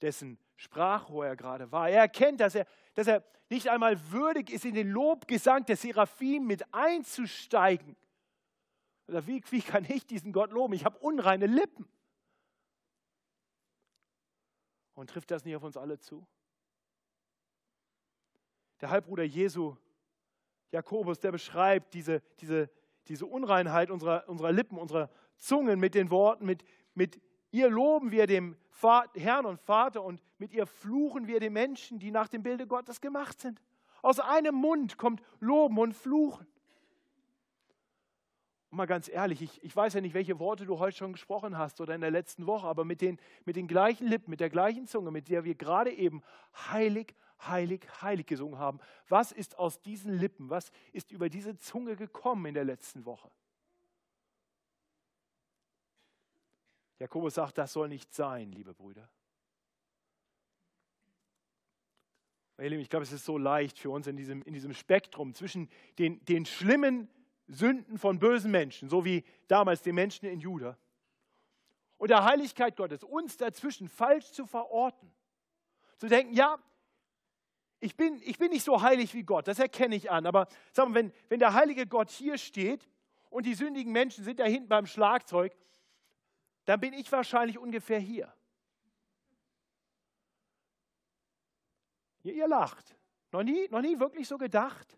dessen 0.00 0.40
Sprachrohr 0.56 1.24
er 1.24 1.36
gerade 1.36 1.70
war. 1.70 1.88
Er 1.88 2.00
erkennt, 2.00 2.40
dass 2.40 2.56
er, 2.56 2.66
dass 2.94 3.06
er 3.06 3.24
nicht 3.48 3.68
einmal 3.68 4.10
würdig 4.10 4.50
ist, 4.50 4.64
in 4.64 4.74
den 4.74 4.90
Lobgesang 4.90 5.64
der 5.64 5.76
Seraphim 5.76 6.48
mit 6.48 6.64
einzusteigen. 6.74 7.94
Oder 9.06 9.24
wie, 9.28 9.40
wie 9.50 9.62
kann 9.62 9.84
ich 9.88 10.04
diesen 10.04 10.32
Gott 10.32 10.50
loben? 10.50 10.72
Ich 10.72 10.84
habe 10.84 10.98
unreine 10.98 11.46
Lippen. 11.46 11.88
Und 14.94 15.10
trifft 15.10 15.30
das 15.30 15.44
nicht 15.44 15.54
auf 15.54 15.62
uns 15.62 15.76
alle 15.76 16.00
zu? 16.00 16.26
Der 18.80 18.90
Halbbruder 18.90 19.22
Jesu, 19.22 19.76
Jakobus, 20.72 21.20
der 21.20 21.32
beschreibt 21.32 21.94
diese, 21.94 22.22
diese, 22.40 22.70
diese 23.08 23.26
Unreinheit 23.26 23.90
unserer, 23.90 24.28
unserer 24.28 24.52
Lippen, 24.52 24.78
unserer 24.78 25.10
Zungen 25.36 25.78
mit 25.78 25.94
den 25.94 26.10
Worten, 26.10 26.46
mit, 26.46 26.64
mit 26.94 27.20
ihr 27.50 27.68
loben 27.68 28.10
wir 28.10 28.26
dem 28.26 28.56
Herrn 29.14 29.46
und 29.46 29.60
Vater 29.60 30.02
und 30.02 30.22
mit 30.38 30.52
ihr 30.52 30.66
fluchen 30.66 31.28
wir 31.28 31.38
den 31.38 31.52
Menschen, 31.52 31.98
die 31.98 32.10
nach 32.10 32.26
dem 32.26 32.42
Bilde 32.42 32.66
Gottes 32.66 33.00
gemacht 33.00 33.40
sind. 33.40 33.62
Aus 34.00 34.18
einem 34.18 34.56
Mund 34.56 34.98
kommt 34.98 35.22
Loben 35.38 35.78
und 35.78 35.94
Fluchen. 35.94 36.46
Und 38.70 38.78
mal 38.78 38.86
ganz 38.86 39.08
ehrlich, 39.08 39.42
ich, 39.42 39.62
ich 39.62 39.76
weiß 39.76 39.92
ja 39.94 40.00
nicht, 40.00 40.14
welche 40.14 40.38
Worte 40.38 40.64
du 40.64 40.78
heute 40.78 40.96
schon 40.96 41.12
gesprochen 41.12 41.58
hast 41.58 41.80
oder 41.80 41.94
in 41.94 42.00
der 42.00 42.10
letzten 42.10 42.46
Woche, 42.46 42.66
aber 42.66 42.84
mit 42.84 43.02
den, 43.02 43.18
mit 43.44 43.54
den 43.54 43.68
gleichen 43.68 44.08
Lippen, 44.08 44.30
mit 44.30 44.40
der 44.40 44.50
gleichen 44.50 44.86
Zunge, 44.86 45.10
mit 45.10 45.28
der 45.28 45.44
wir 45.44 45.54
gerade 45.54 45.92
eben 45.92 46.22
heilig, 46.70 47.14
heilig, 47.48 47.86
heilig 48.00 48.26
gesungen 48.26 48.58
haben. 48.58 48.80
Was 49.08 49.32
ist 49.32 49.58
aus 49.58 49.80
diesen 49.80 50.18
Lippen, 50.18 50.50
was 50.50 50.70
ist 50.92 51.10
über 51.12 51.28
diese 51.28 51.56
Zunge 51.58 51.96
gekommen 51.96 52.46
in 52.46 52.54
der 52.54 52.64
letzten 52.64 53.04
Woche? 53.04 53.30
Jakobus 56.98 57.34
sagt, 57.34 57.58
das 57.58 57.72
soll 57.72 57.88
nicht 57.88 58.14
sein, 58.14 58.52
liebe 58.52 58.74
Brüder. 58.74 59.08
Ich 62.58 62.88
glaube, 62.88 63.02
es 63.02 63.10
ist 63.10 63.24
so 63.24 63.38
leicht 63.38 63.76
für 63.78 63.90
uns 63.90 64.06
in 64.06 64.16
diesem, 64.16 64.42
in 64.42 64.52
diesem 64.52 64.72
Spektrum 64.72 65.34
zwischen 65.34 65.68
den, 65.98 66.24
den 66.26 66.46
schlimmen 66.46 67.08
Sünden 67.48 67.98
von 67.98 68.20
bösen 68.20 68.52
Menschen, 68.52 68.88
so 68.88 69.04
wie 69.04 69.24
damals 69.48 69.82
die 69.82 69.90
Menschen 69.90 70.26
in 70.26 70.38
Juda. 70.38 70.78
Und 71.98 72.10
der 72.10 72.24
Heiligkeit 72.24 72.76
Gottes, 72.76 73.02
uns 73.02 73.36
dazwischen 73.36 73.88
falsch 73.88 74.30
zu 74.32 74.46
verorten. 74.46 75.12
Zu 75.98 76.08
denken, 76.08 76.34
ja, 76.34 76.58
ich 77.82 77.96
bin, 77.96 78.22
ich 78.22 78.38
bin 78.38 78.50
nicht 78.50 78.62
so 78.62 78.80
heilig 78.80 79.12
wie 79.12 79.24
Gott, 79.24 79.48
das 79.48 79.58
erkenne 79.58 79.96
ich 79.96 80.08
an. 80.08 80.24
Aber 80.24 80.46
sagen 80.72 80.94
wir, 80.94 81.02
wenn, 81.02 81.12
wenn 81.28 81.40
der 81.40 81.52
heilige 81.52 81.84
Gott 81.84 82.10
hier 82.10 82.38
steht 82.38 82.88
und 83.28 83.44
die 83.44 83.54
sündigen 83.54 83.92
Menschen 83.92 84.22
sind 84.22 84.38
da 84.38 84.44
hinten 84.44 84.68
beim 84.68 84.86
Schlagzeug, 84.86 85.52
dann 86.64 86.78
bin 86.78 86.92
ich 86.92 87.10
wahrscheinlich 87.10 87.58
ungefähr 87.58 87.98
hier. 87.98 88.32
Ihr, 92.22 92.34
ihr 92.34 92.46
lacht. 92.46 92.96
Noch 93.32 93.42
nie, 93.42 93.66
noch 93.68 93.80
nie 93.80 93.98
wirklich 93.98 94.28
so 94.28 94.38
gedacht? 94.38 94.96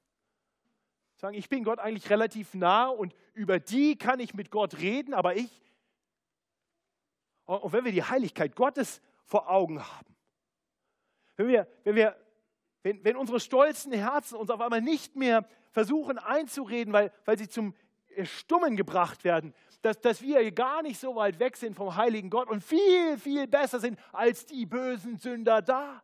Sagen, 1.16 1.37
ich 1.37 1.49
bin 1.49 1.64
Gott 1.64 1.79
eigentlich 1.79 2.11
relativ 2.11 2.53
nah 2.53 2.88
und 2.88 3.14
über 3.33 3.61
die 3.61 3.97
kann 3.97 4.20
ich 4.20 4.35
mit 4.35 4.51
Gott 4.51 4.77
reden, 4.77 5.14
aber 5.14 5.37
ich. 5.37 5.73
Und 7.47 7.73
wenn 7.73 7.87
wir 7.87 7.92
die 7.92 8.05
Heiligkeit 8.05 8.55
Gottes 8.55 9.01
vor 9.25 9.49
Augen 9.49 9.83
haben, 9.83 10.14
wenn, 11.37 11.49
wir, 11.49 11.66
wenn, 11.85 11.94
wir, 11.94 12.14
wenn, 12.85 13.03
wenn 13.03 13.16
unsere 13.16 13.40
stolzen 13.40 13.92
Herzen 13.92 14.37
uns 14.37 14.51
auf 14.51 14.61
einmal 14.61 14.83
nicht 14.83 15.16
mehr 15.16 15.49
versuchen 15.73 16.18
einzureden, 16.18 16.92
weil, 16.92 17.11
weil 17.25 17.38
sie 17.38 17.49
zum 17.49 17.75
Stummen 18.23 18.77
gebracht 18.77 19.25
werden, 19.25 19.55
dass, 19.81 20.01
dass 20.01 20.23
wir 20.23 20.53
gar 20.53 20.83
nicht 20.83 21.01
so 21.01 21.16
weit 21.16 21.38
weg 21.40 21.57
sind 21.57 21.75
vom 21.75 21.97
heiligen 21.97 22.31
Gott 22.31 22.49
und 22.49 22.62
viel, 22.62 23.18
viel 23.18 23.49
besser 23.49 23.81
sind 23.81 23.99
als 24.12 24.44
die 24.47 24.66
bösen 24.66 25.16
Sünder 25.16 25.62
da. 25.62 26.03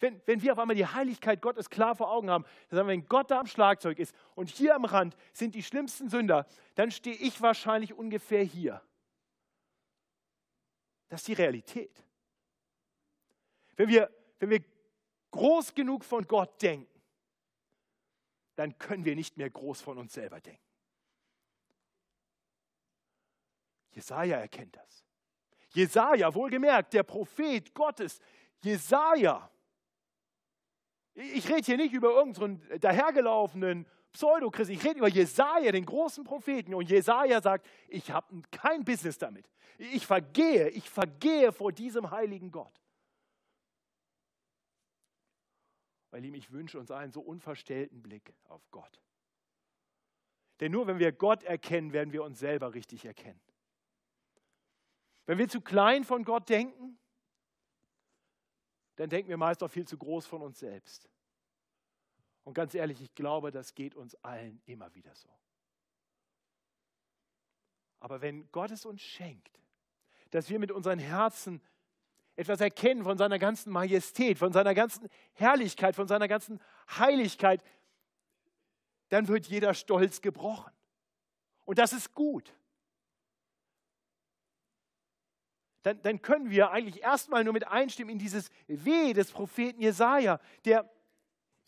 Wenn, 0.00 0.20
wenn 0.26 0.42
wir 0.42 0.52
auf 0.52 0.58
einmal 0.58 0.76
die 0.76 0.84
Heiligkeit 0.84 1.40
Gottes 1.40 1.70
klar 1.70 1.94
vor 1.94 2.10
Augen 2.10 2.28
haben, 2.28 2.44
dann 2.68 2.86
wenn 2.88 3.08
Gott 3.08 3.30
da 3.30 3.38
am 3.38 3.46
Schlagzeug 3.46 4.00
ist 4.00 4.14
und 4.34 4.50
hier 4.50 4.74
am 4.74 4.84
Rand 4.84 5.16
sind 5.32 5.54
die 5.54 5.62
schlimmsten 5.62 6.10
Sünder, 6.10 6.46
dann 6.74 6.90
stehe 6.90 7.16
ich 7.16 7.40
wahrscheinlich 7.40 7.94
ungefähr 7.94 8.42
hier. 8.42 8.82
Das 11.08 11.20
ist 11.20 11.28
die 11.28 11.34
Realität. 11.34 12.02
Wenn 13.76 13.88
wir, 13.88 14.10
wenn 14.40 14.50
wir 14.50 14.75
groß 15.36 15.74
genug 15.74 16.04
von 16.04 16.26
Gott 16.26 16.60
denken, 16.62 17.02
dann 18.56 18.76
können 18.78 19.04
wir 19.04 19.14
nicht 19.14 19.36
mehr 19.36 19.50
groß 19.50 19.80
von 19.82 19.98
uns 19.98 20.14
selber 20.14 20.40
denken. 20.40 20.62
Jesaja 23.92 24.38
erkennt 24.38 24.76
das. 24.76 25.04
Jesaja, 25.70 26.34
wohlgemerkt, 26.34 26.94
der 26.94 27.02
Prophet 27.02 27.74
Gottes, 27.74 28.20
Jesaja, 28.62 29.50
ich 31.14 31.48
rede 31.48 31.64
hier 31.64 31.76
nicht 31.78 31.94
über 31.94 32.10
irgendeinen 32.10 32.62
dahergelaufenen 32.80 33.86
Pseudochrist, 34.12 34.70
ich 34.70 34.84
rede 34.84 34.98
über 34.98 35.08
Jesaja, 35.08 35.72
den 35.72 35.86
großen 35.86 36.24
Propheten. 36.24 36.74
Und 36.74 36.90
Jesaja 36.90 37.40
sagt: 37.40 37.66
Ich 37.88 38.10
habe 38.10 38.42
kein 38.50 38.84
Business 38.84 39.16
damit. 39.18 39.46
Ich 39.78 40.06
vergehe, 40.06 40.68
ich 40.70 40.88
vergehe 40.88 41.52
vor 41.52 41.72
diesem 41.72 42.10
heiligen 42.10 42.50
Gott. 42.50 42.72
Weil 46.16 46.24
ihm, 46.24 46.34
ich 46.34 46.50
wünsche 46.50 46.80
uns 46.80 46.90
einen 46.90 47.12
so 47.12 47.20
unverstellten 47.20 48.00
Blick 48.00 48.32
auf 48.44 48.70
Gott. 48.70 49.02
Denn 50.60 50.72
nur 50.72 50.86
wenn 50.86 50.98
wir 50.98 51.12
Gott 51.12 51.42
erkennen, 51.42 51.92
werden 51.92 52.10
wir 52.10 52.24
uns 52.24 52.38
selber 52.38 52.72
richtig 52.72 53.04
erkennen. 53.04 53.42
Wenn 55.26 55.36
wir 55.36 55.46
zu 55.46 55.60
klein 55.60 56.04
von 56.04 56.24
Gott 56.24 56.48
denken, 56.48 56.98
dann 58.94 59.10
denken 59.10 59.28
wir 59.28 59.36
meist 59.36 59.62
auch 59.62 59.68
viel 59.68 59.86
zu 59.86 59.98
groß 59.98 60.24
von 60.24 60.40
uns 60.40 60.58
selbst. 60.58 61.06
Und 62.44 62.54
ganz 62.54 62.74
ehrlich, 62.74 63.02
ich 63.02 63.14
glaube, 63.14 63.50
das 63.50 63.74
geht 63.74 63.94
uns 63.94 64.14
allen 64.24 64.62
immer 64.64 64.94
wieder 64.94 65.14
so. 65.14 65.28
Aber 68.00 68.22
wenn 68.22 68.50
Gott 68.52 68.70
es 68.70 68.86
uns 68.86 69.02
schenkt, 69.02 69.60
dass 70.30 70.48
wir 70.48 70.58
mit 70.60 70.72
unseren 70.72 70.98
Herzen 70.98 71.60
etwas 72.36 72.60
erkennen 72.60 73.04
von 73.04 73.18
seiner 73.18 73.38
ganzen 73.38 73.72
Majestät, 73.72 74.38
von 74.38 74.52
seiner 74.52 74.74
ganzen 74.74 75.08
Herrlichkeit, 75.32 75.96
von 75.96 76.06
seiner 76.06 76.28
ganzen 76.28 76.60
Heiligkeit, 76.98 77.62
dann 79.08 79.28
wird 79.28 79.46
jeder 79.46 79.74
Stolz 79.74 80.20
gebrochen. 80.20 80.72
Und 81.64 81.78
das 81.78 81.92
ist 81.92 82.14
gut. 82.14 82.54
dann, 85.86 86.02
dann 86.02 86.20
können 86.20 86.50
wir 86.50 86.72
eigentlich 86.72 87.04
erstmal 87.04 87.44
nur 87.44 87.52
mit 87.52 87.68
einstimmen 87.68 88.10
in 88.10 88.18
dieses 88.18 88.50
Weh 88.66 89.12
des 89.12 89.30
Propheten 89.30 89.80
Jesaja, 89.80 90.40
der, 90.64 90.90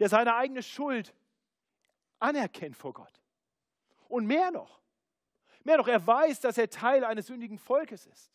der 0.01 0.09
seine 0.09 0.35
eigene 0.35 0.61
Schuld 0.61 1.15
anerkennt 2.19 2.77
vor 2.77 2.93
Gott. 2.93 3.23
Und 4.09 4.27
mehr 4.27 4.51
noch, 4.51 4.81
mehr 5.63 5.77
noch, 5.77 5.87
er 5.87 6.05
weiß, 6.05 6.41
dass 6.41 6.59
er 6.59 6.69
Teil 6.69 7.05
eines 7.05 7.29
sündigen 7.29 7.59
Volkes 7.59 8.07
ist. 8.07 8.33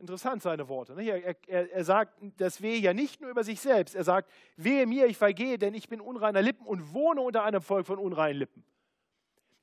Interessant 0.00 0.42
seine 0.42 0.68
Worte. 0.68 0.94
Er, 1.00 1.24
er, 1.48 1.72
er 1.72 1.84
sagt 1.84 2.18
das 2.36 2.62
Wehe 2.62 2.78
ja 2.78 2.94
nicht 2.94 3.20
nur 3.20 3.30
über 3.30 3.44
sich 3.44 3.60
selbst. 3.60 3.94
Er 3.94 4.04
sagt, 4.04 4.30
wehe 4.56 4.86
mir, 4.86 5.06
ich 5.06 5.16
vergehe, 5.16 5.58
denn 5.58 5.74
ich 5.74 5.88
bin 5.88 6.00
unreiner 6.00 6.42
Lippen 6.42 6.66
und 6.66 6.92
wohne 6.92 7.20
unter 7.20 7.42
einem 7.44 7.60
Volk 7.60 7.86
von 7.86 7.98
unreinen 7.98 8.38
Lippen. 8.38 8.64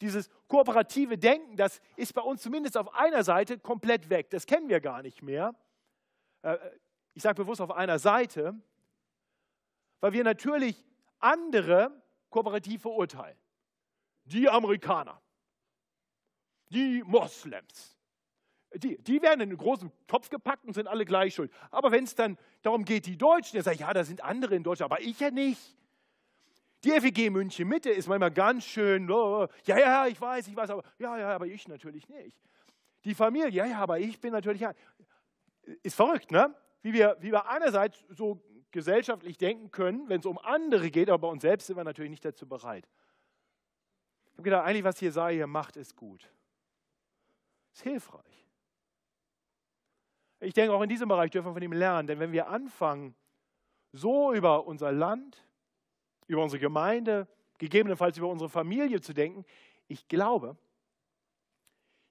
Dieses 0.02 0.30
kooperative 0.48 1.17
Denken, 1.17 1.56
das 1.56 1.80
ist 1.95 2.13
bei 2.13 2.21
uns 2.21 2.41
zumindest 2.41 2.78
auf 2.78 2.93
einer 2.93 3.24
Seite 3.24 3.58
komplett 3.60 4.10
weg. 4.10 4.30
Das 4.30 4.45
kennen 4.45 4.67
wir 4.67 4.82
gar 4.82 5.02
nicht 5.02 5.21
mehr. 5.21 5.56
Äh, 6.41 6.58
ich 7.13 7.24
sage 7.24 7.41
bewusst 7.41 7.62
auf 7.62 7.71
einer 7.71 7.98
Seite, 7.98 8.54
weil 10.02 10.12
wir 10.12 10.24
natürlich 10.24 10.84
andere 11.19 11.91
kooperativ 12.30 12.82
verurteilen. 12.82 13.38
Die 14.26 14.50
Amerikaner, 14.50 15.21
die 16.69 17.04
Moslems, 17.06 17.95
die, 18.78 18.98
die 18.98 19.22
werden 19.22 19.42
in 19.42 19.50
einen 19.50 19.58
großen 19.58 19.92
Topf 20.08 20.30
gepackt 20.30 20.66
und 20.66 20.74
sind 20.74 20.88
alle 20.88 21.06
gleich 21.06 21.36
schuld. 21.36 21.52
Aber 21.72 21.92
wenn 21.92 22.04
es 22.04 22.16
dann 22.16 22.38
darum 22.62 22.86
geht, 22.86 23.06
die 23.06 23.18
Deutschen, 23.18 23.54
der 23.54 23.64
sagt, 23.64 23.80
ja, 23.80 23.94
da 23.94 24.04
sind 24.04 24.24
andere 24.24 24.56
in 24.56 24.64
Deutschland, 24.64 24.92
aber 24.92 25.02
ich 25.02 25.20
ja 25.20 25.32
nicht. 25.32 25.76
Die 26.84 26.92
FEG 26.92 27.32
München 27.32 27.68
Mitte 27.68 27.90
ist 27.90 28.08
manchmal 28.08 28.32
ganz 28.32 28.64
schön, 28.64 29.10
oh, 29.10 29.48
ja, 29.66 29.80
ja, 29.80 30.08
ich 30.08 30.20
weiß, 30.20 30.48
ich 30.48 30.56
weiß, 30.56 30.70
aber 30.70 30.84
ja, 31.00 31.18
ja, 31.18 31.36
aber 31.36 31.48
ich 31.48 31.68
natürlich 31.68 32.08
nicht. 32.10 32.38
Die 33.04 33.16
Familie, 33.16 33.50
ja, 33.50 33.66
ja, 33.66 33.80
aber 33.80 34.00
ich 34.00 34.20
bin 34.20 34.32
natürlich, 34.32 34.62
ja. 34.62 34.74
Ist 35.82 35.96
verrückt, 35.96 36.30
ne? 36.30 36.54
Wie 36.84 36.94
wir, 36.94 37.18
wie 37.20 37.32
wir 37.32 37.48
einerseits 37.50 38.04
so 38.10 38.40
gesellschaftlich 38.70 39.38
denken 39.38 39.72
können, 39.72 40.10
wenn 40.10 40.20
es 40.20 40.26
um 40.26 40.38
andere 40.38 40.92
geht, 40.92 41.10
aber 41.10 41.20
bei 41.20 41.28
uns 41.30 41.42
selbst 41.42 41.66
sind 41.66 41.78
wir 41.78 41.84
natürlich 41.84 42.12
nicht 42.12 42.26
dazu 42.26 42.48
bereit. 42.48 42.88
Ich 44.26 44.34
habe 44.34 44.44
gedacht, 44.44 44.66
eigentlich, 44.66 44.84
was 44.84 45.00
Jesaja 45.00 45.34
hier 45.34 45.48
macht, 45.48 45.78
ist 45.78 45.96
gut. 45.96 46.30
Ist 47.74 47.82
hilfreich. 47.82 48.45
Ich 50.46 50.54
denke, 50.54 50.74
auch 50.74 50.82
in 50.82 50.90
diesem 50.90 51.10
Bereich 51.10 51.32
dürfen 51.32 51.48
wir 51.48 51.54
von 51.54 51.64
ihm 51.64 51.74
lernen, 51.74 52.08
denn 52.08 52.20
wenn 52.20 52.32
wir 52.32 52.48
anfangen, 52.48 53.16
so 53.92 54.32
über 54.32 54.68
unser 54.68 54.92
Land, 54.92 55.44
über 56.28 56.44
unsere 56.44 56.60
Gemeinde, 56.60 57.28
gegebenenfalls 57.58 58.18
über 58.18 58.28
unsere 58.28 58.50
Familie 58.50 59.02
zu 59.02 59.14
denken, 59.14 59.44
ich 59.88 60.08
glaube, 60.08 60.56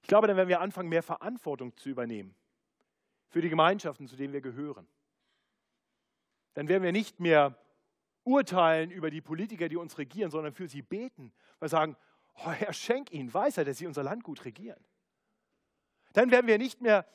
ich 0.01 0.07
glaube, 0.09 0.27
dann 0.27 0.35
werden 0.35 0.49
wir 0.49 0.59
anfangen, 0.59 0.89
mehr 0.89 1.01
Verantwortung 1.01 1.77
zu 1.77 1.89
übernehmen 1.89 2.35
für 3.29 3.41
die 3.41 3.47
Gemeinschaften, 3.47 4.05
zu 4.05 4.17
denen 4.17 4.33
wir 4.33 4.41
gehören. 4.41 4.85
Dann 6.55 6.67
werden 6.67 6.83
wir 6.83 6.91
nicht 6.91 7.21
mehr 7.21 7.57
urteilen 8.25 8.91
über 8.91 9.11
die 9.11 9.21
Politiker, 9.21 9.69
die 9.69 9.77
uns 9.77 9.97
regieren, 9.97 10.29
sondern 10.29 10.53
für 10.53 10.67
sie 10.67 10.81
beten. 10.81 11.31
Wir 11.59 11.69
sagen, 11.69 11.95
oh 12.35 12.51
Herr, 12.51 12.73
schenk 12.73 13.11
ihnen 13.11 13.33
Weisheit, 13.33 13.67
dass 13.67 13.77
sie 13.77 13.87
unser 13.87 14.03
Land 14.03 14.23
gut 14.23 14.43
regieren. 14.43 14.83
Dann 16.11 16.31
werden 16.31 16.47
wir 16.47 16.57
nicht 16.57 16.81
mehr 16.81 17.05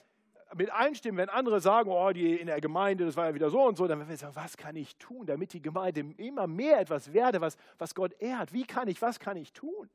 mit 0.56 0.70
einstimmen, 0.70 1.18
wenn 1.18 1.28
andere 1.28 1.60
sagen, 1.60 1.90
oh, 1.90 2.10
die 2.10 2.36
in 2.36 2.48
der 2.48 2.60
Gemeinde, 2.60 3.04
das 3.04 3.16
war 3.16 3.26
ja 3.26 3.34
wieder 3.34 3.50
so 3.50 3.62
und 3.62 3.76
so, 3.76 3.86
dann 3.86 3.98
werden 3.98 4.08
wir 4.08 4.16
sagen, 4.16 4.34
was 4.34 4.56
kann 4.56 4.76
ich 4.76 4.96
tun, 4.96 5.26
damit 5.26 5.52
die 5.52 5.62
Gemeinde 5.62 6.00
immer 6.16 6.46
mehr 6.46 6.80
etwas 6.80 7.12
werde, 7.12 7.40
was, 7.40 7.56
was 7.78 7.94
Gott 7.94 8.12
ehrt? 8.20 8.52
Wie 8.52 8.64
kann 8.64 8.88
ich, 8.88 9.00
was 9.00 9.20
kann 9.20 9.36
ich 9.36 9.52
tun? 9.52 9.88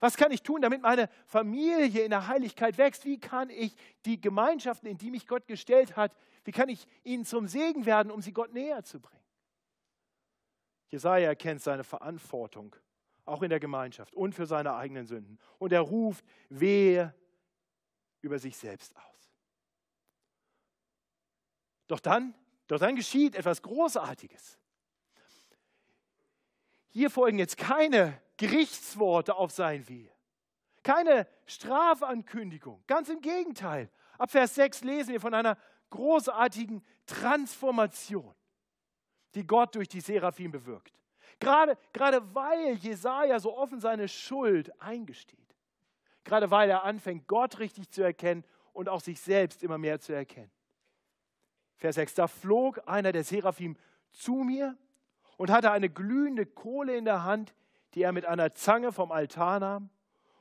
Was 0.00 0.16
kann 0.18 0.32
ich 0.32 0.42
tun, 0.42 0.60
damit 0.60 0.82
meine 0.82 1.08
Familie 1.26 2.04
in 2.04 2.10
der 2.10 2.28
Heiligkeit 2.28 2.76
wächst? 2.76 3.06
Wie 3.06 3.18
kann 3.18 3.48
ich 3.48 3.74
die 4.04 4.20
Gemeinschaften, 4.20 4.86
in 4.86 4.98
die 4.98 5.10
mich 5.10 5.26
Gott 5.26 5.46
gestellt 5.46 5.96
hat, 5.96 6.14
wie 6.44 6.52
kann 6.52 6.68
ich 6.68 6.86
ihnen 7.04 7.24
zum 7.24 7.48
Segen 7.48 7.86
werden, 7.86 8.12
um 8.12 8.20
sie 8.20 8.32
Gott 8.32 8.52
näher 8.52 8.84
zu 8.84 9.00
bringen? 9.00 9.24
Jesaja 10.88 11.28
erkennt 11.28 11.62
seine 11.62 11.84
Verantwortung, 11.84 12.76
auch 13.24 13.42
in 13.42 13.48
der 13.48 13.60
Gemeinschaft 13.60 14.14
und 14.14 14.34
für 14.34 14.44
seine 14.44 14.74
eigenen 14.74 15.06
Sünden. 15.06 15.38
Und 15.58 15.72
er 15.72 15.80
ruft 15.80 16.24
wehe 16.50 17.14
über 18.20 18.38
sich 18.38 18.56
selbst 18.56 18.94
aus. 18.96 19.13
Doch 21.86 22.00
dann, 22.00 22.34
doch 22.66 22.78
dann 22.78 22.96
geschieht 22.96 23.34
etwas 23.34 23.62
Großartiges. 23.62 24.58
Hier 26.88 27.10
folgen 27.10 27.38
jetzt 27.38 27.56
keine 27.56 28.20
Gerichtsworte 28.36 29.34
auf 29.34 29.50
sein 29.50 29.88
Wehe, 29.88 30.12
keine 30.82 31.26
Strafankündigung. 31.46 32.82
Ganz 32.86 33.08
im 33.08 33.20
Gegenteil. 33.20 33.90
Ab 34.18 34.30
Vers 34.30 34.54
6 34.54 34.82
lesen 34.84 35.12
wir 35.12 35.20
von 35.20 35.34
einer 35.34 35.58
großartigen 35.90 36.84
Transformation, 37.06 38.34
die 39.34 39.46
Gott 39.46 39.74
durch 39.74 39.88
die 39.88 40.00
Seraphim 40.00 40.52
bewirkt. 40.52 40.98
Gerade, 41.40 41.76
gerade 41.92 42.34
weil 42.34 42.74
Jesaja 42.74 43.40
so 43.40 43.56
offen 43.56 43.80
seine 43.80 44.08
Schuld 44.08 44.70
eingesteht. 44.80 45.38
Gerade 46.22 46.50
weil 46.50 46.70
er 46.70 46.84
anfängt, 46.84 47.26
Gott 47.26 47.58
richtig 47.58 47.90
zu 47.90 48.02
erkennen 48.02 48.44
und 48.72 48.88
auch 48.88 49.00
sich 49.00 49.20
selbst 49.20 49.62
immer 49.62 49.78
mehr 49.78 50.00
zu 50.00 50.12
erkennen. 50.12 50.50
Vers 51.76 51.96
6, 51.96 52.14
da 52.14 52.26
flog 52.28 52.80
einer 52.86 53.12
der 53.12 53.24
Seraphim 53.24 53.76
zu 54.12 54.34
mir 54.34 54.76
und 55.36 55.50
hatte 55.50 55.70
eine 55.70 55.90
glühende 55.90 56.46
Kohle 56.46 56.96
in 56.96 57.04
der 57.04 57.24
Hand, 57.24 57.54
die 57.94 58.02
er 58.02 58.12
mit 58.12 58.24
einer 58.24 58.54
Zange 58.54 58.92
vom 58.92 59.12
Altar 59.12 59.60
nahm 59.60 59.90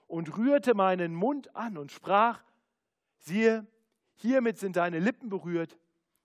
und 0.07 0.37
rührte 0.37 0.73
meinen 0.73 1.13
Mund 1.15 1.55
an 1.55 1.77
und 1.77 1.91
sprach, 1.91 2.43
siehe, 3.17 3.65
hiermit 4.15 4.57
sind 4.57 4.75
deine 4.75 4.99
Lippen 4.99 5.29
berührt, 5.29 5.77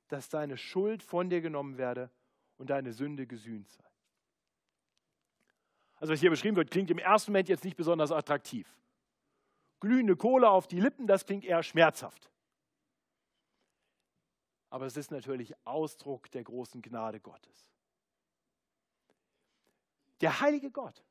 dass 0.08 0.28
deine 0.28 0.56
Schuld 0.56 1.02
von 1.02 1.30
dir 1.30 1.40
genommen 1.40 1.78
werde 1.78 2.10
und 2.56 2.70
deine 2.70 2.92
Sünde 2.92 3.26
gesühnt 3.26 3.68
sei. 3.68 3.84
Also 5.96 6.12
was 6.12 6.20
hier 6.20 6.30
beschrieben 6.30 6.56
wird, 6.56 6.70
klingt 6.70 6.90
im 6.90 6.98
ersten 6.98 7.32
Moment 7.32 7.48
jetzt 7.48 7.64
nicht 7.64 7.76
besonders 7.76 8.12
attraktiv. 8.12 8.72
Glühende 9.80 10.16
Kohle 10.16 10.48
auf 10.48 10.66
die 10.66 10.80
Lippen, 10.80 11.06
das 11.06 11.26
klingt 11.26 11.44
eher 11.44 11.62
schmerzhaft 11.62 12.30
aber 14.70 14.86
es 14.86 14.96
ist 14.96 15.10
natürlich 15.10 15.54
Ausdruck 15.64 16.30
der 16.30 16.44
großen 16.44 16.82
Gnade 16.82 17.20
Gottes. 17.20 17.68
Der 20.20 20.40
heilige 20.40 20.70
Gott, 20.70 21.04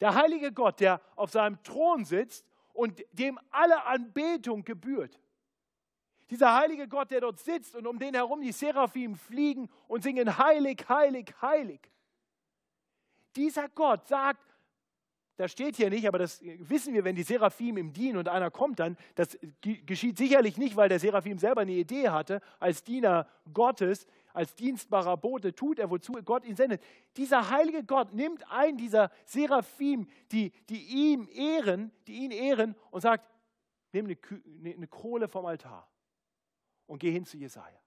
der 0.00 0.14
heilige 0.14 0.52
Gott, 0.52 0.80
der 0.80 1.00
auf 1.16 1.30
seinem 1.30 1.62
Thron 1.62 2.04
sitzt 2.04 2.46
und 2.72 3.02
dem 3.12 3.38
alle 3.50 3.84
Anbetung 3.84 4.64
gebührt. 4.64 5.18
Dieser 6.30 6.54
heilige 6.54 6.86
Gott, 6.86 7.10
der 7.10 7.20
dort 7.20 7.38
sitzt 7.40 7.74
und 7.74 7.86
um 7.86 7.98
den 7.98 8.14
herum 8.14 8.40
die 8.40 8.52
Seraphim 8.52 9.16
fliegen 9.16 9.68
und 9.88 10.02
singen 10.02 10.38
heilig, 10.38 10.88
heilig, 10.88 11.34
heilig. 11.42 11.90
Dieser 13.34 13.68
Gott 13.68 14.06
sagt, 14.06 14.40
das 15.40 15.52
steht 15.52 15.76
hier 15.76 15.88
nicht, 15.88 16.06
aber 16.06 16.18
das 16.18 16.42
wissen 16.42 16.92
wir, 16.92 17.02
wenn 17.02 17.16
die 17.16 17.22
Seraphim 17.22 17.78
im 17.78 17.94
dienen 17.94 18.18
und 18.18 18.28
einer 18.28 18.50
kommt 18.50 18.78
dann, 18.78 18.98
das 19.14 19.38
geschieht 19.62 20.18
sicherlich 20.18 20.58
nicht, 20.58 20.76
weil 20.76 20.90
der 20.90 21.00
Seraphim 21.00 21.38
selber 21.38 21.62
eine 21.62 21.72
Idee 21.72 22.10
hatte, 22.10 22.42
als 22.58 22.84
Diener 22.84 23.26
Gottes, 23.54 24.06
als 24.34 24.54
dienstbarer 24.54 25.16
Bote 25.16 25.54
tut 25.54 25.78
er, 25.78 25.88
wozu 25.88 26.12
Gott 26.26 26.44
ihn 26.44 26.56
sendet. 26.56 26.82
Dieser 27.16 27.48
heilige 27.48 27.84
Gott 27.84 28.12
nimmt 28.12 28.52
einen 28.52 28.76
dieser 28.76 29.10
Seraphim, 29.24 30.08
die, 30.30 30.52
die 30.68 30.82
ihm 30.82 31.26
ehren, 31.32 31.90
die 32.06 32.16
ihn 32.16 32.32
ehren 32.32 32.76
und 32.90 33.00
sagt, 33.00 33.24
nimm 33.92 34.04
eine, 34.04 34.18
eine 34.74 34.88
Kohle 34.88 35.26
vom 35.26 35.46
Altar 35.46 35.90
und 36.86 36.98
geh 36.98 37.10
hin 37.10 37.24
zu 37.24 37.38
Jesaja. 37.38 37.80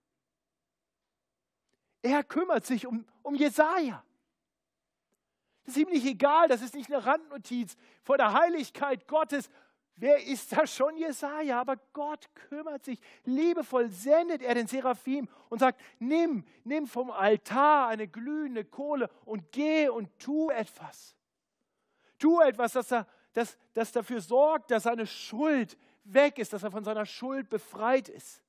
Er 2.01 2.23
kümmert 2.23 2.65
sich 2.65 2.87
um, 2.87 3.05
um 3.21 3.35
Jesaja. 3.35 4.03
Das 5.65 5.75
ist 5.75 5.81
ihm 5.81 5.89
nicht 5.89 6.05
egal, 6.05 6.47
das 6.47 6.61
ist 6.61 6.75
nicht 6.75 6.91
eine 6.91 7.05
Randnotiz 7.05 7.75
vor 8.01 8.17
der 8.17 8.33
Heiligkeit 8.33 9.07
Gottes. 9.07 9.49
Wer 9.95 10.25
ist 10.25 10.51
da 10.51 10.65
schon 10.65 10.97
Jesaja? 10.97 11.61
Aber 11.61 11.77
Gott 11.93 12.27
kümmert 12.33 12.83
sich. 12.83 12.99
Liebevoll 13.25 13.89
sendet 13.89 14.41
er 14.41 14.55
den 14.55 14.67
Seraphim 14.67 15.29
und 15.49 15.59
sagt: 15.59 15.79
Nimm, 15.99 16.45
nimm 16.63 16.87
vom 16.87 17.11
Altar 17.11 17.87
eine 17.87 18.07
glühende 18.07 18.65
Kohle 18.65 19.09
und 19.25 19.51
geh 19.51 19.87
und 19.89 20.09
tu 20.19 20.49
etwas. 20.49 21.15
Tu 22.17 22.39
etwas, 22.41 22.73
das, 22.73 22.91
er, 22.91 23.07
das, 23.33 23.57
das 23.73 23.91
dafür 23.91 24.21
sorgt, 24.21 24.71
dass 24.71 24.83
seine 24.83 25.05
Schuld 25.05 25.77
weg 26.03 26.39
ist, 26.39 26.53
dass 26.53 26.63
er 26.63 26.71
von 26.71 26.83
seiner 26.83 27.05
Schuld 27.05 27.49
befreit 27.49 28.09
ist. 28.09 28.41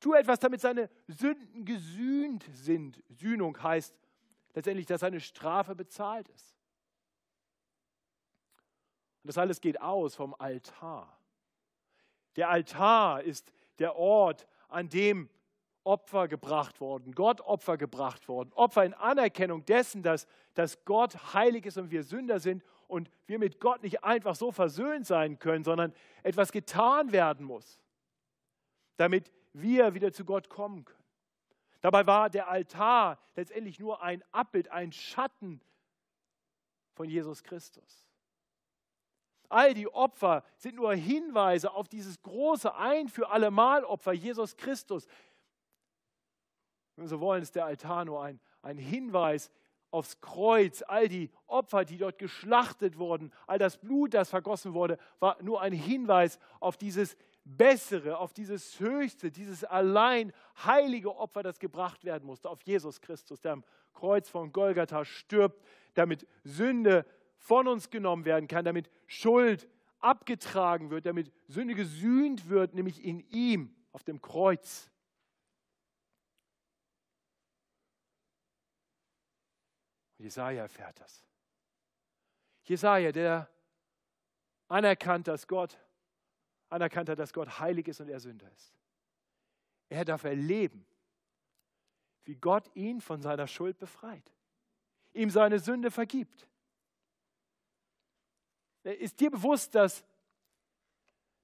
Tu 0.00 0.14
etwas, 0.14 0.40
damit 0.40 0.60
seine 0.60 0.88
Sünden 1.06 1.64
gesühnt 1.64 2.44
sind. 2.52 3.02
Sühnung 3.10 3.62
heißt 3.62 3.94
letztendlich, 4.54 4.86
dass 4.86 5.00
seine 5.00 5.20
Strafe 5.20 5.74
bezahlt 5.74 6.28
ist. 6.28 6.56
Und 9.22 9.28
das 9.28 9.38
alles 9.38 9.60
geht 9.60 9.80
aus 9.80 10.14
vom 10.14 10.34
Altar. 10.38 11.18
Der 12.36 12.48
Altar 12.48 13.22
ist 13.22 13.52
der 13.78 13.96
Ort, 13.96 14.46
an 14.68 14.88
dem 14.88 15.28
Opfer 15.82 16.28
gebracht 16.28 16.80
worden, 16.80 17.14
Gott 17.14 17.40
Opfer 17.40 17.76
gebracht 17.76 18.28
worden. 18.28 18.52
Opfer 18.54 18.84
in 18.84 18.94
Anerkennung 18.94 19.64
dessen, 19.64 20.02
dass, 20.02 20.26
dass 20.54 20.84
Gott 20.84 21.34
heilig 21.34 21.66
ist 21.66 21.78
und 21.78 21.90
wir 21.90 22.02
Sünder 22.02 22.38
sind 22.38 22.62
und 22.86 23.10
wir 23.26 23.38
mit 23.38 23.60
Gott 23.60 23.82
nicht 23.82 24.04
einfach 24.04 24.34
so 24.34 24.52
versöhnt 24.52 25.06
sein 25.06 25.38
können, 25.38 25.64
sondern 25.64 25.94
etwas 26.22 26.52
getan 26.52 27.12
werden 27.12 27.46
muss, 27.46 27.80
damit 28.96 29.32
wir 29.52 29.94
wieder 29.94 30.12
zu 30.12 30.24
Gott 30.24 30.48
kommen 30.48 30.84
können. 30.84 30.99
Dabei 31.80 32.06
war 32.06 32.28
der 32.28 32.48
Altar 32.48 33.18
letztendlich 33.34 33.78
nur 33.78 34.02
ein 34.02 34.22
Abbild, 34.32 34.68
ein 34.68 34.92
Schatten 34.92 35.60
von 36.94 37.08
Jesus 37.08 37.42
Christus. 37.42 38.06
All 39.48 39.74
die 39.74 39.88
Opfer 39.88 40.44
sind 40.56 40.76
nur 40.76 40.94
Hinweise 40.94 41.72
auf 41.72 41.88
dieses 41.88 42.22
große 42.22 42.74
Ein 42.74 43.08
für 43.08 43.30
allemal 43.30 43.84
Opfer 43.84 44.12
Jesus 44.12 44.56
Christus. 44.56 45.06
Wenn 46.94 47.04
wir 47.04 47.08
so 47.08 47.20
wollen, 47.20 47.42
ist 47.42 47.56
der 47.56 47.64
Altar 47.64 48.04
nur 48.04 48.22
ein, 48.22 48.38
ein 48.62 48.78
Hinweis 48.78 49.50
aufs 49.90 50.20
Kreuz. 50.20 50.82
All 50.86 51.08
die 51.08 51.30
Opfer, 51.46 51.84
die 51.84 51.96
dort 51.96 52.18
geschlachtet 52.18 52.98
wurden, 52.98 53.32
all 53.46 53.58
das 53.58 53.78
Blut, 53.78 54.14
das 54.14 54.30
vergossen 54.30 54.74
wurde, 54.74 54.98
war 55.18 55.42
nur 55.42 55.60
ein 55.60 55.72
Hinweis 55.72 56.38
auf 56.60 56.76
dieses 56.76 57.16
Bessere, 57.56 58.18
auf 58.18 58.32
dieses 58.32 58.78
Höchste, 58.78 59.30
dieses 59.30 59.64
allein 59.64 60.32
heilige 60.64 61.16
Opfer, 61.16 61.42
das 61.42 61.58
gebracht 61.58 62.04
werden 62.04 62.24
musste, 62.24 62.48
auf 62.48 62.62
Jesus 62.62 63.00
Christus, 63.00 63.40
der 63.40 63.52
am 63.52 63.64
Kreuz 63.92 64.28
von 64.28 64.52
Golgatha 64.52 65.04
stirbt, 65.04 65.62
damit 65.94 66.26
Sünde 66.44 67.04
von 67.38 67.66
uns 67.66 67.90
genommen 67.90 68.24
werden 68.24 68.46
kann, 68.46 68.64
damit 68.64 68.90
Schuld 69.06 69.68
abgetragen 69.98 70.90
wird, 70.90 71.06
damit 71.06 71.32
Sünde 71.48 71.74
gesühnt 71.74 72.48
wird, 72.48 72.74
nämlich 72.74 73.04
in 73.04 73.20
ihm 73.30 73.74
auf 73.92 74.04
dem 74.04 74.20
Kreuz. 74.20 74.88
Jesaja 80.18 80.62
erfährt 80.62 81.00
das. 81.00 81.24
Jesaja, 82.64 83.10
der 83.10 83.50
anerkannt, 84.68 85.26
dass 85.26 85.48
Gott 85.48 85.78
anerkannt 86.70 87.08
hat, 87.08 87.18
dass 87.18 87.32
Gott 87.32 87.58
heilig 87.58 87.88
ist 87.88 88.00
und 88.00 88.08
er 88.08 88.20
Sünder 88.20 88.50
ist. 88.52 88.72
Er 89.88 90.04
darf 90.04 90.24
erleben, 90.24 90.86
wie 92.24 92.36
Gott 92.36 92.70
ihn 92.74 93.00
von 93.00 93.20
seiner 93.20 93.46
Schuld 93.46 93.78
befreit, 93.78 94.32
ihm 95.12 95.30
seine 95.30 95.58
Sünde 95.58 95.90
vergibt. 95.90 96.46
Ist 98.84 99.20
dir 99.20 99.30
bewusst, 99.30 99.74
dass, 99.74 100.04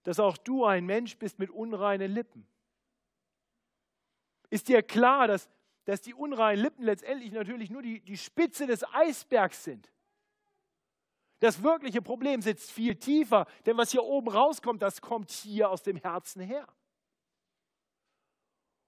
dass 0.05 0.21
auch 0.21 0.37
du 0.39 0.65
ein 0.65 0.87
Mensch 0.87 1.19
bist 1.19 1.39
mit 1.39 1.51
unreinen 1.51 2.11
Lippen? 2.11 2.47
Ist 4.49 4.69
dir 4.69 4.83
klar, 4.83 5.27
dass, 5.27 5.51
dass 5.85 6.01
die 6.01 6.15
unreinen 6.15 6.63
Lippen 6.63 6.85
letztendlich 6.85 7.33
natürlich 7.33 7.69
nur 7.69 7.83
die, 7.83 8.01
die 8.01 8.17
Spitze 8.17 8.67
des 8.67 8.85
Eisbergs 8.95 9.65
sind? 9.65 9.91
Das 11.39 11.63
wirkliche 11.63 12.01
Problem 12.01 12.41
sitzt 12.41 12.71
viel 12.71 12.97
tiefer, 12.97 13.47
denn 13.67 13.77
was 13.77 13.91
hier 13.91 14.03
oben 14.03 14.29
rauskommt, 14.29 14.81
das 14.81 15.01
kommt 15.01 15.31
hier 15.31 15.71
aus 15.71 15.83
dem 15.83 15.97
Herzen 15.97 16.41
her. 16.41 16.67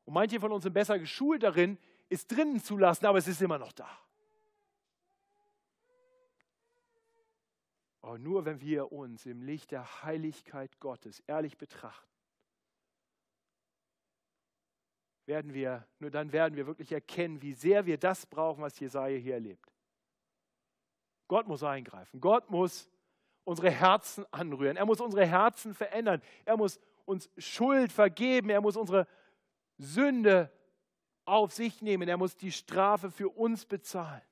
Und 0.04 0.14
manche 0.14 0.40
von 0.40 0.52
uns 0.52 0.62
sind 0.62 0.72
besser 0.72 0.98
geschult 0.98 1.42
darin, 1.42 1.78
es 2.08 2.26
drinnen 2.26 2.62
zu 2.62 2.78
lassen, 2.78 3.04
aber 3.04 3.18
es 3.18 3.28
ist 3.28 3.42
immer 3.42 3.58
noch 3.58 3.72
da. 3.72 3.88
Aber 8.00 8.18
nur 8.18 8.46
wenn 8.46 8.62
wir 8.62 8.90
uns 8.90 9.26
im 9.26 9.42
Licht 9.42 9.70
der 9.70 10.02
Heiligkeit 10.02 10.80
Gottes 10.80 11.20
ehrlich 11.26 11.58
betrachten, 11.58 12.08
werden 15.26 15.52
wir, 15.52 15.86
nur 15.98 16.10
dann 16.10 16.32
werden 16.32 16.56
wir 16.56 16.66
wirklich 16.66 16.90
erkennen, 16.90 17.42
wie 17.42 17.52
sehr 17.52 17.84
wir 17.84 17.98
das 17.98 18.24
brauchen, 18.24 18.62
was 18.62 18.80
Jesaja 18.80 19.18
hier 19.18 19.34
erlebt. 19.34 19.77
Gott 21.28 21.46
muss 21.46 21.62
eingreifen. 21.62 22.20
Gott 22.20 22.50
muss 22.50 22.88
unsere 23.44 23.70
Herzen 23.70 24.26
anrühren. 24.32 24.76
Er 24.76 24.86
muss 24.86 25.00
unsere 25.00 25.26
Herzen 25.26 25.74
verändern. 25.74 26.22
Er 26.44 26.56
muss 26.56 26.80
uns 27.04 27.30
Schuld 27.38 27.92
vergeben. 27.92 28.50
Er 28.50 28.60
muss 28.60 28.76
unsere 28.76 29.06
Sünde 29.76 30.52
auf 31.24 31.52
sich 31.52 31.82
nehmen. 31.82 32.08
Er 32.08 32.16
muss 32.16 32.36
die 32.36 32.52
Strafe 32.52 33.10
für 33.10 33.28
uns 33.28 33.64
bezahlen. 33.66 34.22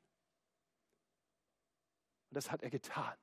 Und 2.31 2.35
das 2.35 2.51
hat 2.51 2.63
er 2.63 2.71
getan. 2.71 3.15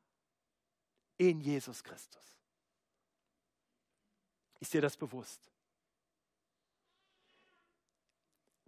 In 1.17 1.41
Jesus 1.41 1.83
Christus. 1.83 2.23
Ist 4.59 4.73
dir 4.73 4.81
das 4.81 4.95
bewusst? 4.95 5.51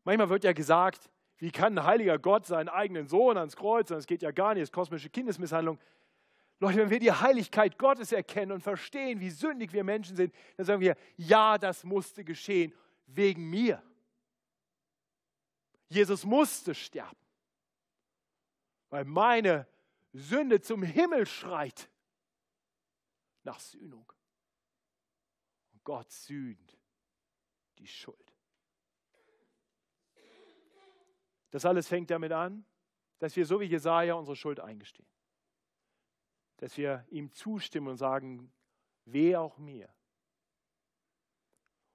Manchmal 0.04 0.30
wird 0.30 0.44
ja 0.44 0.54
gesagt, 0.54 1.10
wie 1.38 1.52
kann 1.52 1.78
ein 1.78 1.86
heiliger 1.86 2.18
Gott 2.18 2.46
seinen 2.46 2.70
eigenen 2.70 3.08
Sohn 3.08 3.38
ans 3.38 3.56
Kreuz, 3.56 3.90
das 3.90 4.08
geht 4.08 4.22
ja 4.22 4.32
gar 4.32 4.54
nicht, 4.54 4.62
das 4.62 4.70
ist 4.70 4.74
kosmische 4.74 5.10
Kindesmisshandlung. 5.10 5.80
Leute, 6.60 6.78
wenn 6.78 6.90
wir 6.90 7.00
die 7.00 7.12
Heiligkeit 7.12 7.78
Gottes 7.78 8.12
erkennen 8.14 8.54
und 8.54 8.62
verstehen, 8.62 9.20
wie 9.20 9.30
sündig 9.30 9.74
wir 9.74 9.84
Menschen 9.84 10.16
sind, 10.16 10.34
dann 10.56 10.66
sagen 10.66 10.82
wir, 10.82 10.96
ja, 11.18 11.58
das 11.58 11.84
musste 11.84 12.24
geschehen 12.24 12.74
wegen 13.08 13.50
mir. 13.50 13.84
Jesus 15.90 16.26
musste 16.26 16.74
sterben, 16.74 17.20
weil 18.90 19.06
meine 19.06 19.68
Sünde 20.14 20.62
zum 20.62 20.82
Himmel 20.82 21.26
schreit 21.26 21.90
nach 23.44 23.60
Sühnung. 23.60 24.12
Und 25.74 25.84
Gott 25.84 26.12
sühnt 26.12 26.78
die 27.78 27.88
Schuld. 27.88 28.25
Das 31.56 31.64
alles 31.64 31.88
fängt 31.88 32.12
damit 32.12 32.34
an, 32.34 32.66
dass 33.20 33.34
wir 33.38 33.46
so 33.46 33.62
wie 33.62 33.66
Jesaja 33.66 34.16
unsere 34.16 34.36
Schuld 34.36 34.60
eingestehen. 34.60 35.08
Dass 36.58 36.76
wir 36.76 37.06
ihm 37.08 37.32
zustimmen 37.32 37.88
und 37.88 37.96
sagen, 37.96 38.52
weh 39.06 39.38
auch 39.38 39.58
mir. 39.58 39.88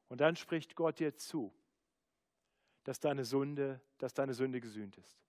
Und 0.08 0.22
dann 0.22 0.34
spricht 0.34 0.76
Gott 0.76 0.98
dir 0.98 1.14
zu, 1.14 1.52
dass 2.84 3.00
deine 3.00 3.22
Sünde, 3.26 3.82
dass 3.98 4.14
deine 4.14 4.32
Sünde 4.32 4.62
gesühnt 4.62 4.96
ist. 4.96 5.20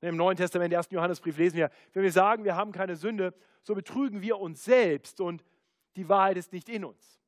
Im 0.00 0.16
Neuen 0.16 0.36
Testament, 0.36 0.72
im 0.72 0.76
ersten 0.76 0.94
Johannesbrief 0.94 1.36
lesen 1.36 1.56
wir, 1.56 1.72
wenn 1.92 2.04
wir 2.04 2.12
sagen, 2.12 2.44
wir 2.44 2.54
haben 2.54 2.70
keine 2.70 2.94
Sünde, 2.94 3.34
so 3.64 3.74
betrügen 3.74 4.22
wir 4.22 4.38
uns 4.38 4.64
selbst 4.64 5.20
und 5.20 5.44
die 5.96 6.08
Wahrheit 6.08 6.36
ist 6.36 6.52
nicht 6.52 6.68
in 6.68 6.84
uns. 6.84 7.20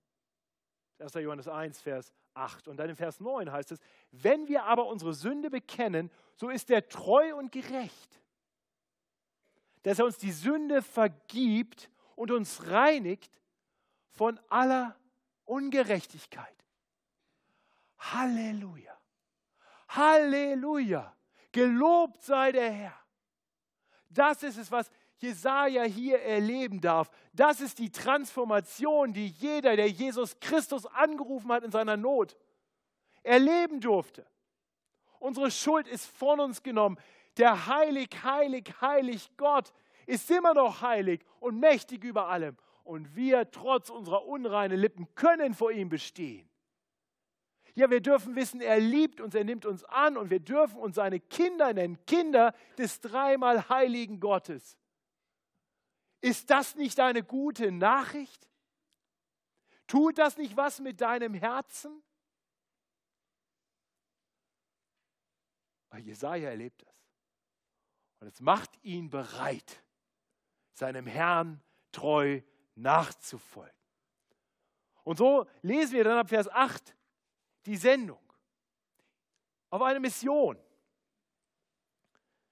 1. 1.00 1.14
Johannes 1.14 1.48
1, 1.48 1.80
Vers 1.80 2.12
8. 2.34 2.68
Und 2.68 2.76
dann 2.76 2.90
in 2.90 2.96
Vers 2.96 3.20
9 3.20 3.50
heißt 3.50 3.72
es, 3.72 3.80
wenn 4.10 4.48
wir 4.48 4.64
aber 4.64 4.86
unsere 4.86 5.14
Sünde 5.14 5.50
bekennen, 5.50 6.10
so 6.34 6.48
ist 6.48 6.70
er 6.70 6.88
treu 6.88 7.34
und 7.36 7.52
gerecht, 7.52 8.20
dass 9.82 9.98
er 9.98 10.04
uns 10.04 10.18
die 10.18 10.32
Sünde 10.32 10.82
vergibt 10.82 11.90
und 12.14 12.30
uns 12.30 12.68
reinigt 12.68 13.40
von 14.10 14.38
aller 14.48 14.96
Ungerechtigkeit. 15.44 16.54
Halleluja. 17.98 18.96
Halleluja. 19.88 21.14
Gelobt 21.50 22.22
sei 22.22 22.52
der 22.52 22.70
Herr. 22.70 22.98
Das 24.08 24.42
ist 24.42 24.56
es, 24.56 24.70
was 24.70 24.90
Jesaja 25.22 25.84
hier 25.84 26.20
erleben 26.20 26.80
darf. 26.80 27.10
Das 27.32 27.60
ist 27.60 27.78
die 27.78 27.90
Transformation, 27.90 29.12
die 29.12 29.28
jeder, 29.28 29.76
der 29.76 29.88
Jesus 29.88 30.38
Christus 30.40 30.86
angerufen 30.86 31.50
hat 31.52 31.64
in 31.64 31.70
seiner 31.70 31.96
Not, 31.96 32.36
erleben 33.22 33.80
durfte. 33.80 34.26
Unsere 35.18 35.50
Schuld 35.50 35.86
ist 35.86 36.06
von 36.06 36.40
uns 36.40 36.62
genommen. 36.62 36.98
Der 37.36 37.66
heilig, 37.66 38.10
heilig, 38.22 38.74
heilig 38.80 39.30
Gott 39.36 39.72
ist 40.06 40.30
immer 40.30 40.52
noch 40.52 40.82
heilig 40.82 41.24
und 41.40 41.58
mächtig 41.58 42.04
über 42.04 42.28
allem. 42.28 42.56
Und 42.84 43.14
wir, 43.14 43.50
trotz 43.50 43.88
unserer 43.88 44.26
unreinen 44.26 44.78
Lippen, 44.78 45.14
können 45.14 45.54
vor 45.54 45.70
ihm 45.70 45.88
bestehen. 45.88 46.48
Ja, 47.74 47.88
wir 47.88 48.00
dürfen 48.00 48.36
wissen, 48.36 48.60
er 48.60 48.80
liebt 48.80 49.20
uns, 49.20 49.34
er 49.34 49.44
nimmt 49.44 49.64
uns 49.64 49.84
an 49.84 50.16
und 50.16 50.30
wir 50.30 50.40
dürfen 50.40 50.78
uns 50.78 50.96
seine 50.96 51.20
Kinder 51.20 51.72
nennen, 51.72 52.04
Kinder 52.06 52.52
des 52.76 53.00
dreimal 53.00 53.68
heiligen 53.68 54.20
Gottes. 54.20 54.76
Ist 56.22 56.50
das 56.50 56.76
nicht 56.76 57.00
eine 57.00 57.22
gute 57.22 57.72
Nachricht? 57.72 58.48
Tut 59.88 60.16
das 60.18 60.38
nicht 60.38 60.56
was 60.56 60.78
mit 60.78 61.00
deinem 61.00 61.34
Herzen? 61.34 62.02
Jesaja 65.98 66.48
erlebt 66.48 66.82
das. 66.86 66.94
Und 68.20 68.28
es 68.28 68.40
macht 68.40 68.70
ihn 68.82 69.10
bereit, 69.10 69.84
seinem 70.72 71.06
Herrn 71.06 71.60
treu 71.90 72.40
nachzufolgen. 72.76 73.76
Und 75.04 75.18
so 75.18 75.46
lesen 75.60 75.94
wir 75.94 76.04
dann 76.04 76.18
ab 76.18 76.28
Vers 76.28 76.48
8 76.48 76.96
die 77.66 77.76
Sendung 77.76 78.22
auf 79.70 79.82
eine 79.82 80.00
Mission. 80.00 80.56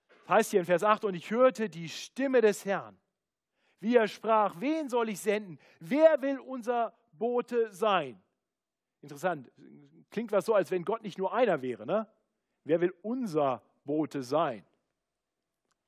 Das 0.09 0.29
heißt 0.29 0.51
hier 0.51 0.61
in 0.61 0.67
Vers 0.67 0.83
8, 0.83 1.05
und 1.05 1.15
ich 1.15 1.31
hörte 1.31 1.71
die 1.71 1.89
Stimme 1.89 2.41
des 2.41 2.65
Herrn 2.65 3.01
wie 3.81 3.97
er 3.97 4.09
sprach, 4.09 4.55
wen 4.61 4.89
soll 4.89 5.09
ich 5.09 5.21
senden? 5.21 5.59
Wer 5.81 6.21
will 6.21 6.39
unser 6.39 6.95
Bote 7.13 7.73
sein? 7.73 8.21
Interessant, 9.01 9.51
klingt 10.11 10.31
was 10.33 10.45
so, 10.45 10.55
als 10.55 10.71
wenn 10.71 10.85
Gott 10.85 11.03
nicht 11.03 11.19
nur 11.19 11.33
einer 11.33 11.63
wäre. 11.63 11.87
Ne? 11.87 12.07
Wer 12.65 12.81
will 12.81 12.95
unser 13.03 13.63
Bote 13.85 14.23
sein? 14.23 14.65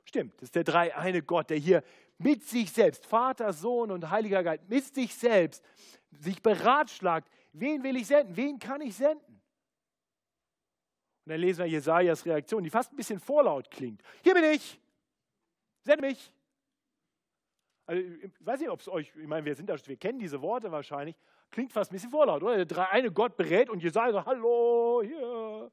Stimmt, 0.04 0.34
das 0.36 0.44
ist 0.44 0.54
der 0.54 0.64
dreieine 0.64 1.22
Gott, 1.22 1.50
der 1.50 1.58
hier 1.58 1.84
mit 2.18 2.42
sich 2.44 2.72
selbst, 2.72 3.04
Vater, 3.06 3.52
Sohn 3.52 3.90
und 3.90 4.10
Heiliger 4.10 4.42
Geist, 4.42 4.68
mit 4.68 4.84
sich 4.94 5.14
selbst 5.14 5.62
sich 6.10 6.40
beratschlagt, 6.42 7.28
wen 7.52 7.82
will 7.82 7.96
ich 7.96 8.06
senden? 8.06 8.36
Wen 8.36 8.58
kann 8.58 8.80
ich 8.80 8.94
senden? 8.94 9.40
Und 11.24 11.30
dann 11.30 11.40
lesen 11.40 11.60
wir 11.60 11.66
Jesajas 11.66 12.24
Reaktion, 12.26 12.64
die 12.64 12.70
fast 12.70 12.92
ein 12.92 12.96
bisschen 12.96 13.20
vorlaut 13.20 13.70
klingt. 13.70 14.02
Hier 14.22 14.34
bin 14.34 14.44
ich, 14.44 14.80
sende 15.82 16.06
mich. 16.06 16.32
Also, 17.92 18.02
ich 18.02 18.46
weiß 18.46 18.60
nicht, 18.60 18.70
ob 18.70 18.80
es 18.80 18.88
euch, 18.88 19.12
ich 19.14 19.26
meine, 19.26 19.44
wir 19.44 19.54
sind 19.54 19.68
da, 19.68 19.76
wir 19.84 19.96
kennen 19.98 20.18
diese 20.18 20.40
Worte 20.40 20.72
wahrscheinlich, 20.72 21.14
klingt 21.50 21.74
fast 21.74 21.90
ein 21.90 21.94
bisschen 21.94 22.08
vorlaut, 22.08 22.42
oder? 22.42 22.64
Der 22.64 22.90
eine 22.90 23.12
Gott 23.12 23.36
berät 23.36 23.68
und 23.68 23.82
Jesaja 23.82 24.12
sagt, 24.12 24.26
hallo, 24.26 25.02
hier. 25.04 25.70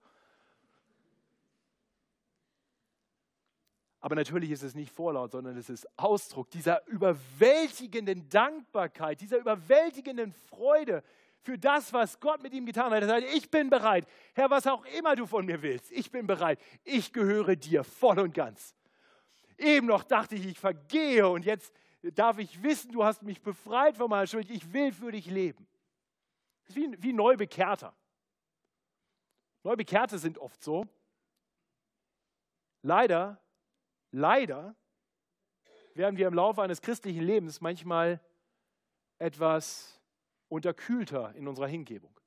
Aber 4.01 4.15
natürlich 4.15 4.51
ist 4.51 4.63
es 4.63 4.75
nicht 4.75 4.91
vorlaut, 4.91 5.31
sondern 5.31 5.55
es 5.55 5.69
ist 5.69 5.87
Ausdruck 5.97 6.49
dieser 6.49 6.85
überwältigenden 6.87 8.27
Dankbarkeit, 8.27 9.21
dieser 9.21 9.37
überwältigenden 9.37 10.33
Freude 10.33 11.03
für 11.39 11.57
das, 11.57 11.93
was 11.93 12.19
Gott 12.19 12.43
mit 12.43 12.53
ihm 12.53 12.65
getan 12.65 12.91
hat. 12.91 13.01
Er 13.01 13.07
sagt, 13.07 13.27
ich 13.33 13.49
bin 13.49 13.69
bereit. 13.69 14.05
Herr, 14.33 14.49
was 14.49 14.67
auch 14.67 14.83
immer 14.97 15.15
du 15.15 15.25
von 15.25 15.45
mir 15.45 15.61
willst, 15.61 15.89
ich 15.93 16.11
bin 16.11 16.27
bereit. 16.27 16.59
Ich 16.83 17.13
gehöre 17.13 17.55
dir 17.55 17.85
voll 17.85 18.19
und 18.19 18.33
ganz. 18.33 18.75
Eben 19.57 19.87
noch 19.87 20.03
dachte 20.03 20.35
ich, 20.35 20.45
ich 20.45 20.59
vergehe 20.59 21.25
und 21.25 21.45
jetzt 21.45 21.73
darf 22.01 22.37
ich 22.39 22.63
wissen, 22.63 22.91
du 22.91 23.03
hast 23.03 23.23
mich 23.23 23.41
befreit 23.41 23.97
von 23.97 24.09
meiner 24.09 24.27
Schuld. 24.27 24.49
Ich 24.49 24.73
will 24.73 24.91
für 24.91 25.11
dich 25.11 25.25
leben. 25.25 25.67
Das 26.61 26.75
ist 26.75 26.75
wie, 26.75 27.03
wie 27.03 27.13
Neubekehrter. 27.13 27.95
Neubekehrte 29.63 30.17
sind 30.17 30.37
oft 30.37 30.63
so. 30.63 30.87
Leider, 32.81 33.41
leider 34.11 34.75
werden 35.93 36.17
wir 36.17 36.27
im 36.27 36.33
Laufe 36.33 36.61
eines 36.61 36.81
christlichen 36.81 37.23
Lebens 37.23 37.59
manchmal 37.59 38.21
etwas 39.17 40.01
unterkühlter 40.47 41.35
in 41.35 41.47
unserer 41.47 41.67
Hingebung. 41.67 42.17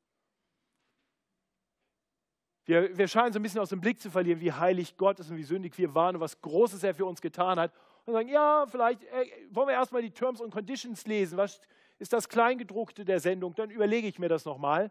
Wir, 2.65 2.97
wir 2.97 3.09
scheinen 3.09 3.33
so 3.33 3.39
ein 3.39 3.43
bisschen 3.43 3.61
aus 3.61 3.71
dem 3.71 3.81
Blick 3.81 4.01
zu 4.01 4.11
verlieren, 4.11 4.41
wie 4.41 4.53
heilig 4.53 4.97
Gott 4.97 5.19
ist 5.19 5.31
und 5.31 5.37
wie 5.37 5.43
sündig 5.43 5.77
wir 5.79 5.95
waren 5.95 6.17
und 6.17 6.21
was 6.21 6.41
Großes 6.41 6.85
er 6.85 6.95
für 6.95 7.07
uns 7.07 7.21
getan 7.21 7.59
hat. 7.59 7.73
Und 8.05 8.15
sagen, 8.15 8.29
ja, 8.29 8.67
vielleicht 8.67 9.05
äh, 9.05 9.31
wollen 9.51 9.69
wir 9.69 9.75
erstmal 9.75 10.03
die 10.03 10.11
Terms 10.11 10.41
und 10.41 10.51
Conditions 10.51 11.07
lesen. 11.07 11.39
Was 11.39 11.61
ist 11.99 12.13
das 12.13 12.29
Kleingedruckte 12.29 13.05
der 13.05 13.21
Sendung? 13.21 13.55
Dann 13.55 13.71
überlege 13.71 14.09
ich 14.09 14.19
mir 14.19 14.29
das 14.29 14.45
nochmal. 14.45 14.91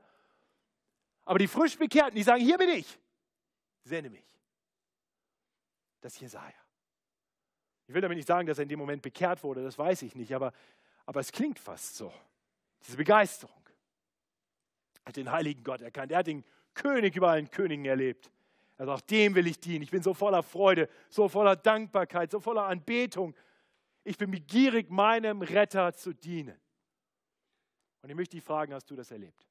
Aber 1.25 1.39
die 1.39 1.47
frisch 1.47 1.77
Bekehrten, 1.77 2.15
die 2.15 2.23
sagen, 2.23 2.41
hier 2.41 2.57
bin 2.57 2.69
ich, 2.69 2.99
sende 3.83 4.09
mich. 4.09 4.25
Das 5.99 6.13
ist 6.13 6.21
Jesaja. 6.21 6.53
Ich 7.87 7.93
will 7.93 8.01
damit 8.01 8.15
nicht 8.15 8.27
sagen, 8.27 8.47
dass 8.47 8.57
er 8.57 8.63
in 8.63 8.69
dem 8.69 8.79
Moment 8.79 9.01
bekehrt 9.01 9.43
wurde, 9.43 9.63
das 9.63 9.77
weiß 9.77 10.01
ich 10.03 10.15
nicht, 10.15 10.33
aber, 10.33 10.53
aber 11.05 11.19
es 11.19 11.31
klingt 11.31 11.59
fast 11.59 11.97
so. 11.97 12.11
Diese 12.87 12.97
Begeisterung. 12.97 13.61
Er 15.03 15.09
hat 15.09 15.15
den 15.17 15.31
heiligen 15.31 15.63
Gott 15.63 15.81
erkannt. 15.81 16.11
Er 16.11 16.19
hat 16.19 16.27
den 16.27 16.43
König 16.73 17.15
über 17.15 17.29
allen 17.31 17.49
Königen 17.51 17.85
erlebt. 17.85 18.31
Er 18.81 18.87
sagt, 18.87 19.11
dem 19.11 19.35
will 19.35 19.45
ich 19.45 19.59
dienen. 19.59 19.83
Ich 19.83 19.91
bin 19.91 20.01
so 20.01 20.15
voller 20.15 20.41
Freude, 20.41 20.89
so 21.07 21.29
voller 21.29 21.55
Dankbarkeit, 21.55 22.31
so 22.31 22.39
voller 22.39 22.63
Anbetung. 22.63 23.35
Ich 24.03 24.17
bin 24.17 24.31
begierig, 24.31 24.89
meinem 24.89 25.43
Retter 25.43 25.93
zu 25.93 26.13
dienen. 26.13 26.59
Und 28.01 28.09
ich 28.09 28.15
möchte 28.15 28.37
dich 28.37 28.43
fragen, 28.43 28.73
hast 28.73 28.89
du 28.89 28.95
das 28.95 29.11
erlebt? 29.11 29.47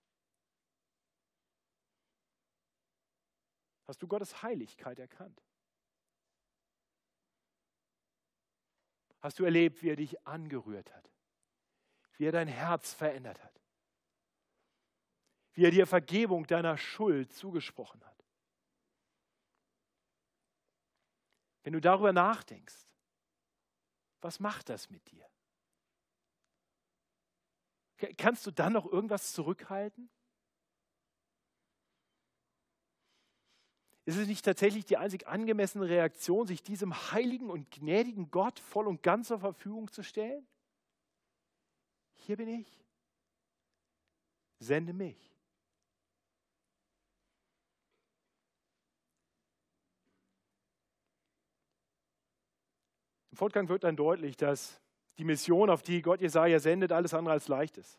Hast 3.86 4.02
du 4.02 4.08
Gottes 4.08 4.42
Heiligkeit 4.42 4.98
erkannt? 4.98 5.40
Hast 9.20 9.38
du 9.38 9.44
erlebt, 9.44 9.80
wie 9.84 9.90
er 9.90 9.96
dich 9.96 10.26
angerührt 10.26 10.92
hat? 10.92 11.08
Wie 12.16 12.24
er 12.26 12.32
dein 12.32 12.48
Herz 12.48 12.92
verändert 12.92 13.40
hat? 13.44 13.60
Wie 15.52 15.64
er 15.64 15.70
dir 15.70 15.86
Vergebung 15.86 16.48
deiner 16.48 16.76
Schuld 16.76 17.32
zugesprochen 17.32 18.04
hat? 18.04 18.19
Wenn 21.62 21.72
du 21.72 21.80
darüber 21.80 22.12
nachdenkst, 22.12 22.86
was 24.20 24.40
macht 24.40 24.68
das 24.68 24.90
mit 24.90 25.10
dir? 25.10 25.26
Kannst 28.16 28.46
du 28.46 28.50
dann 28.50 28.72
noch 28.72 28.86
irgendwas 28.86 29.32
zurückhalten? 29.32 30.08
Ist 34.06 34.16
es 34.16 34.26
nicht 34.26 34.44
tatsächlich 34.44 34.86
die 34.86 34.96
einzig 34.96 35.28
angemessene 35.28 35.88
Reaktion, 35.88 36.46
sich 36.46 36.62
diesem 36.62 36.94
heiligen 37.12 37.50
und 37.50 37.70
gnädigen 37.70 38.30
Gott 38.30 38.58
voll 38.58 38.88
und 38.88 39.02
ganz 39.02 39.28
zur 39.28 39.40
Verfügung 39.40 39.92
zu 39.92 40.02
stellen? 40.02 40.46
Hier 42.16 42.36
bin 42.36 42.48
ich. 42.48 42.84
Sende 44.58 44.92
mich. 44.92 45.29
Fortgang 53.40 53.70
wird 53.70 53.84
dann 53.84 53.96
deutlich, 53.96 54.36
dass 54.36 54.82
die 55.16 55.24
Mission, 55.24 55.70
auf 55.70 55.80
die 55.80 56.02
Gott 56.02 56.20
Jesaja 56.20 56.58
sendet, 56.58 56.92
alles 56.92 57.14
andere 57.14 57.32
als 57.32 57.48
leicht 57.48 57.78
ist. 57.78 57.98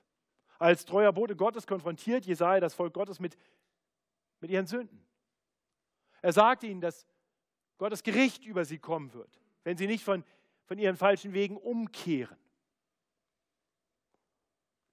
Als 0.60 0.86
treuer 0.86 1.12
Bote 1.12 1.36
Gottes 1.36 1.66
konfrontiert 1.66 2.28
Jesaja 2.28 2.60
das 2.60 2.76
Volk 2.76 2.94
Gottes 2.94 3.20
mit, 3.20 3.36
mit 4.40 4.52
ihren 4.52 4.68
Sünden. 4.68 5.04
Er 6.22 6.32
sagt 6.32 6.62
ihnen, 6.62 6.80
dass 6.80 7.08
Gottes 7.80 8.04
Gericht 8.04 8.46
über 8.46 8.66
sie 8.66 8.78
kommen 8.78 9.16
wird, 9.16 9.42
wenn 9.64 9.78
sie 9.78 9.88
nicht 9.88 10.04
von, 10.04 10.24
von 10.68 10.78
ihren 10.78 10.96
falschen 10.96 11.34
Wegen 11.34 11.58
umkehren. 11.58 12.38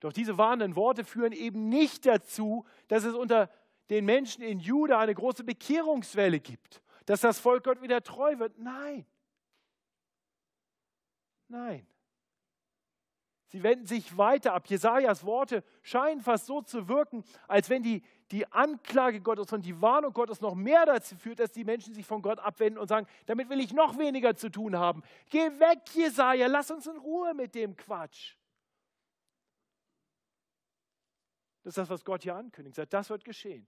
Doch 0.01 0.15
diese 0.15 0.39
warnenden 0.39 0.77
Worte 0.77 1.05
führen 1.05 1.33
eben 1.33 1.69
nicht 1.69 2.07
dazu, 2.07 2.65
dass 2.87 3.05
es 3.05 3.15
unter 3.15 3.51
den 3.91 4.07
Menschen 4.07 4.43
in 4.43 4.61
Juda 4.61 4.99
eine 4.99 5.15
große 5.15 5.45
Bekehrungswelle 5.45 6.41
gibt, 6.41 6.81
dass 7.05 7.21
das 7.21 7.39
Volk 7.39 7.65
Gott 7.65 7.83
wieder 7.83 8.03
treu 8.03 8.39
wird. 8.39 8.59
Nein. 8.59 9.05
Nein. 11.49 11.87
Sie 13.49 13.63
wenden 13.63 13.87
sich 13.87 14.17
weiter 14.19 14.53
ab. 14.53 14.67
Jesajas 14.67 15.25
Worte 15.25 15.65
scheinen 15.83 16.21
fast 16.21 16.47
so 16.47 16.61
zu 16.61 16.87
wirken, 16.87 17.25
als 17.47 17.71
wenn 17.71 17.83
die, 17.83 18.03
die 18.31 18.47
Anklage 18.53 19.23
Gottes 19.23 19.51
und 19.55 19.65
die 19.65 19.81
Warnung 19.81 20.13
Gottes 20.13 20.43
noch 20.43 20.55
mehr 20.55 20.85
dazu 20.85 21.17
führt, 21.17 21.41
dass 21.41 21.53
die 21.53 21.65
Menschen 21.65 21.95
sich 21.95 22.05
von 22.05 22.21
Gott 22.21 22.39
abwenden 22.41 22.79
und 22.79 22.89
sagen: 22.89 23.07
Damit 23.25 23.49
will 23.49 23.61
ich 23.61 23.73
noch 23.73 23.99
weniger 23.99 24.37
zu 24.37 24.51
tun 24.51 24.77
haben. 24.77 25.03
Geh 25.31 25.47
weg, 25.59 25.81
Jesaja, 25.95 26.47
lass 26.47 26.71
uns 26.71 26.87
in 26.87 26.99
Ruhe 26.99 27.33
mit 27.33 27.55
dem 27.55 27.75
Quatsch. 27.75 28.37
Das 31.63 31.73
ist 31.73 31.79
das, 31.79 31.89
was 31.89 32.05
Gott 32.05 32.23
hier 32.23 32.37
ankündigt. 32.37 32.77
Sagt, 32.77 32.93
das 32.93 33.09
wird 33.09 33.25
geschehen. 33.25 33.67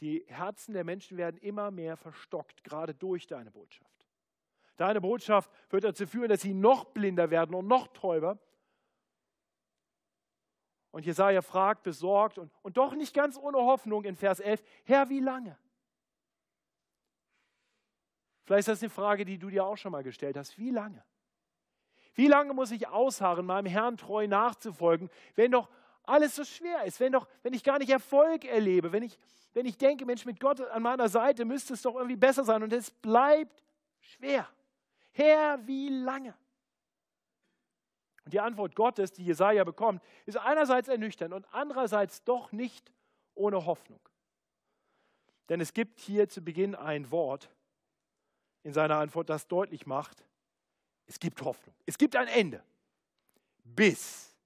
Die 0.00 0.24
Herzen 0.28 0.74
der 0.74 0.84
Menschen 0.84 1.16
werden 1.16 1.38
immer 1.38 1.70
mehr 1.70 1.96
verstockt, 1.96 2.64
gerade 2.64 2.94
durch 2.94 3.26
deine 3.26 3.50
Botschaft. 3.50 3.99
Deine 4.76 5.00
Botschaft 5.00 5.50
wird 5.68 5.84
dazu 5.84 6.06
führen, 6.06 6.28
dass 6.28 6.40
sie 6.40 6.54
noch 6.54 6.86
blinder 6.86 7.30
werden 7.30 7.54
und 7.54 7.66
noch 7.66 7.88
täuber. 7.88 8.38
Und 10.90 11.06
Jesaja 11.06 11.42
fragt 11.42 11.82
besorgt 11.82 12.38
und, 12.38 12.52
und 12.62 12.76
doch 12.76 12.94
nicht 12.94 13.14
ganz 13.14 13.36
ohne 13.36 13.58
Hoffnung 13.58 14.04
in 14.04 14.16
Vers 14.16 14.40
11: 14.40 14.62
Herr, 14.84 15.08
wie 15.08 15.20
lange? 15.20 15.56
Vielleicht 18.44 18.60
ist 18.60 18.68
das 18.68 18.82
eine 18.82 18.90
Frage, 18.90 19.24
die 19.24 19.38
du 19.38 19.48
dir 19.48 19.64
auch 19.64 19.76
schon 19.76 19.92
mal 19.92 20.02
gestellt 20.02 20.36
hast. 20.36 20.58
Wie 20.58 20.70
lange? 20.70 21.04
Wie 22.14 22.26
lange 22.26 22.52
muss 22.52 22.72
ich 22.72 22.88
ausharren, 22.88 23.46
meinem 23.46 23.66
Herrn 23.66 23.96
treu 23.96 24.26
nachzufolgen, 24.26 25.08
wenn 25.36 25.52
doch 25.52 25.68
alles 26.02 26.34
so 26.34 26.44
schwer 26.44 26.84
ist, 26.84 26.98
wenn, 26.98 27.12
doch, 27.12 27.28
wenn 27.42 27.52
ich 27.52 27.62
gar 27.62 27.78
nicht 27.78 27.90
Erfolg 27.90 28.44
erlebe, 28.44 28.92
wenn 28.92 29.04
ich, 29.04 29.18
wenn 29.52 29.66
ich 29.66 29.78
denke, 29.78 30.04
Mensch, 30.04 30.24
mit 30.24 30.40
Gott 30.40 30.60
an 30.60 30.82
meiner 30.82 31.08
Seite 31.08 31.44
müsste 31.44 31.74
es 31.74 31.82
doch 31.82 31.94
irgendwie 31.94 32.16
besser 32.16 32.44
sein 32.44 32.62
und 32.62 32.72
es 32.72 32.90
bleibt 32.90 33.62
schwer. 34.00 34.48
Herr, 35.12 35.66
wie 35.66 35.88
lange? 35.88 36.34
Und 38.24 38.34
die 38.34 38.40
Antwort 38.40 38.76
Gottes, 38.76 39.12
die 39.12 39.24
Jesaja 39.24 39.64
bekommt, 39.64 40.02
ist 40.26 40.36
einerseits 40.36 40.88
ernüchternd 40.88 41.34
und 41.34 41.46
andererseits 41.52 42.22
doch 42.24 42.52
nicht 42.52 42.92
ohne 43.34 43.64
Hoffnung. 43.66 44.00
Denn 45.48 45.60
es 45.60 45.72
gibt 45.72 45.98
hier 45.98 46.28
zu 46.28 46.42
Beginn 46.42 46.74
ein 46.74 47.10
Wort 47.10 47.50
in 48.62 48.72
seiner 48.72 48.96
Antwort, 48.96 49.30
das 49.30 49.48
deutlich 49.48 49.86
macht, 49.86 50.24
es 51.06 51.18
gibt 51.18 51.42
Hoffnung. 51.42 51.74
Es 51.86 51.98
gibt 51.98 52.14
ein 52.14 52.28
Ende. 52.28 52.62
Bis. 53.64 54.36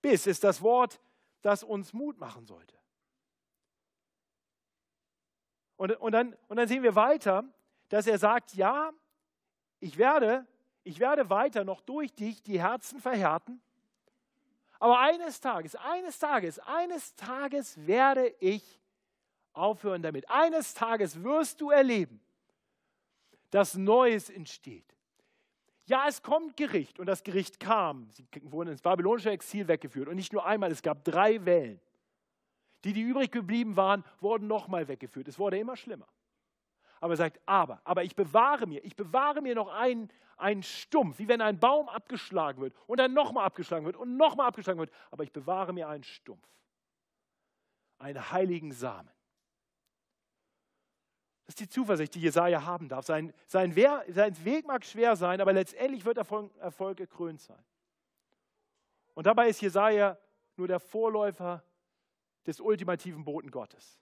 Bis 0.00 0.26
ist 0.26 0.42
das 0.42 0.60
Wort, 0.60 1.00
das 1.40 1.62
uns 1.62 1.92
Mut 1.92 2.18
machen 2.18 2.46
sollte. 2.46 2.76
Und, 5.76 5.92
und, 6.00 6.12
dann, 6.12 6.36
und 6.48 6.56
dann 6.56 6.66
sehen 6.66 6.82
wir 6.82 6.94
weiter, 6.96 7.44
dass 7.88 8.06
er 8.06 8.18
sagt, 8.18 8.54
ja, 8.54 8.92
ich 9.82 9.98
werde, 9.98 10.46
ich 10.84 11.00
werde 11.00 11.28
weiter 11.28 11.64
noch 11.64 11.80
durch 11.80 12.14
dich 12.14 12.42
die 12.42 12.60
Herzen 12.60 13.00
verhärten. 13.00 13.60
Aber 14.78 15.00
eines 15.00 15.40
Tages, 15.40 15.76
eines 15.76 16.18
Tages, 16.18 16.58
eines 16.60 17.14
Tages 17.16 17.86
werde 17.86 18.34
ich 18.40 18.80
aufhören 19.52 20.02
damit. 20.02 20.28
Eines 20.30 20.74
Tages 20.74 21.22
wirst 21.22 21.60
du 21.60 21.70
erleben, 21.70 22.20
dass 23.50 23.74
Neues 23.74 24.30
entsteht. 24.30 24.96
Ja, 25.86 26.06
es 26.08 26.22
kommt 26.22 26.56
Gericht 26.56 27.00
und 27.00 27.06
das 27.06 27.24
Gericht 27.24 27.58
kam. 27.58 28.08
Sie 28.12 28.24
wurden 28.42 28.70
ins 28.70 28.82
babylonische 28.82 29.30
Exil 29.30 29.66
weggeführt 29.66 30.08
und 30.08 30.14
nicht 30.14 30.32
nur 30.32 30.46
einmal, 30.46 30.70
es 30.70 30.82
gab 30.82 31.04
drei 31.04 31.44
Wellen. 31.44 31.80
Die, 32.84 32.92
die 32.92 33.02
übrig 33.02 33.30
geblieben 33.30 33.76
waren, 33.76 34.04
wurden 34.20 34.46
nochmal 34.46 34.86
weggeführt. 34.86 35.28
Es 35.28 35.38
wurde 35.38 35.58
immer 35.58 35.76
schlimmer. 35.76 36.06
Aber 37.02 37.14
er 37.14 37.16
sagt, 37.16 37.40
aber, 37.46 37.80
aber 37.82 38.04
ich 38.04 38.14
bewahre 38.14 38.64
mir, 38.68 38.84
ich 38.84 38.94
bewahre 38.94 39.42
mir 39.42 39.56
noch 39.56 39.66
einen, 39.72 40.08
einen 40.36 40.62
Stumpf, 40.62 41.18
wie 41.18 41.26
wenn 41.26 41.40
ein 41.40 41.58
Baum 41.58 41.88
abgeschlagen 41.88 42.62
wird 42.62 42.76
und 42.86 43.00
dann 43.00 43.12
nochmal 43.12 43.44
abgeschlagen 43.44 43.84
wird 43.84 43.96
und 43.96 44.16
nochmal 44.16 44.46
abgeschlagen 44.46 44.78
wird. 44.78 44.92
Aber 45.10 45.24
ich 45.24 45.32
bewahre 45.32 45.72
mir 45.72 45.88
einen 45.88 46.04
Stumpf, 46.04 46.46
einen 47.98 48.30
heiligen 48.30 48.70
Samen. 48.70 49.10
Das 51.44 51.54
ist 51.54 51.60
die 51.60 51.68
Zuversicht, 51.68 52.14
die 52.14 52.20
Jesaja 52.20 52.64
haben 52.64 52.88
darf. 52.88 53.04
Sein, 53.04 53.34
sein, 53.48 53.74
Wehr, 53.74 54.04
sein 54.06 54.44
Weg 54.44 54.64
mag 54.68 54.84
schwer 54.84 55.16
sein, 55.16 55.40
aber 55.40 55.52
letztendlich 55.52 56.04
wird 56.04 56.18
Erfolg, 56.18 56.56
Erfolg 56.58 56.98
gekrönt 56.98 57.40
sein. 57.40 57.64
Und 59.14 59.26
dabei 59.26 59.48
ist 59.48 59.60
Jesaja 59.60 60.16
nur 60.56 60.68
der 60.68 60.78
Vorläufer 60.78 61.64
des 62.46 62.60
ultimativen 62.60 63.24
Boten 63.24 63.50
Gottes. 63.50 64.01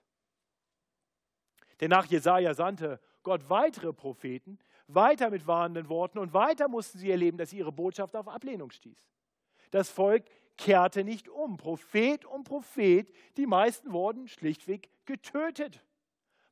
Denn 1.81 1.89
nach 1.89 2.05
Jesaja 2.05 2.53
sandte 2.53 2.99
Gott 3.23 3.49
weitere 3.49 3.91
Propheten, 3.91 4.59
weiter 4.87 5.29
mit 5.29 5.47
warnenden 5.47 5.89
Worten 5.89 6.19
und 6.19 6.33
weiter 6.33 6.67
mussten 6.67 6.99
sie 6.99 7.11
erleben, 7.11 7.37
dass 7.37 7.53
ihre 7.53 7.71
Botschaft 7.71 8.15
auf 8.15 8.27
Ablehnung 8.27 8.71
stieß. 8.71 9.09
Das 9.71 9.89
Volk 9.89 10.25
kehrte 10.57 11.03
nicht 11.03 11.27
um. 11.27 11.57
Prophet 11.57 12.25
um 12.25 12.43
Prophet, 12.43 13.11
die 13.37 13.47
meisten 13.47 13.91
wurden 13.93 14.27
schlichtweg 14.27 14.89
getötet, 15.05 15.83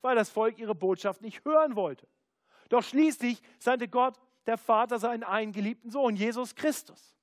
weil 0.01 0.15
das 0.15 0.29
Volk 0.29 0.57
ihre 0.57 0.75
Botschaft 0.75 1.21
nicht 1.21 1.45
hören 1.45 1.75
wollte. 1.75 2.07
Doch 2.69 2.83
schließlich 2.83 3.41
sandte 3.59 3.87
Gott, 3.87 4.19
der 4.45 4.57
Vater, 4.57 4.99
seinen 4.99 5.23
eingeliebten 5.23 5.91
Sohn, 5.91 6.15
Jesus 6.15 6.55
Christus. 6.55 7.15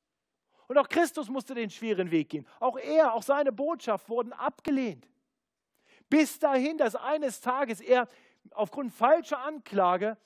Und 0.69 0.79
auch 0.79 0.89
Christus 0.89 1.29
musste 1.29 1.55
den 1.55 1.71
schweren 1.71 2.11
Weg 2.11 2.29
gehen. 2.29 2.47
Auch 2.61 2.77
er, 2.77 3.15
auch 3.15 3.23
seine 3.23 3.53
Botschaft 3.53 4.09
wurden 4.09 4.33
abgelehnt. 4.33 5.09
Bis 6.09 6.39
dahin, 6.39 6.79
dass 6.79 6.95
eines 6.95 7.41
Tages 7.41 7.81
er 7.81 8.09
aufgrund 8.53 8.93
falscher 8.93 9.41
Anklage 9.41 10.17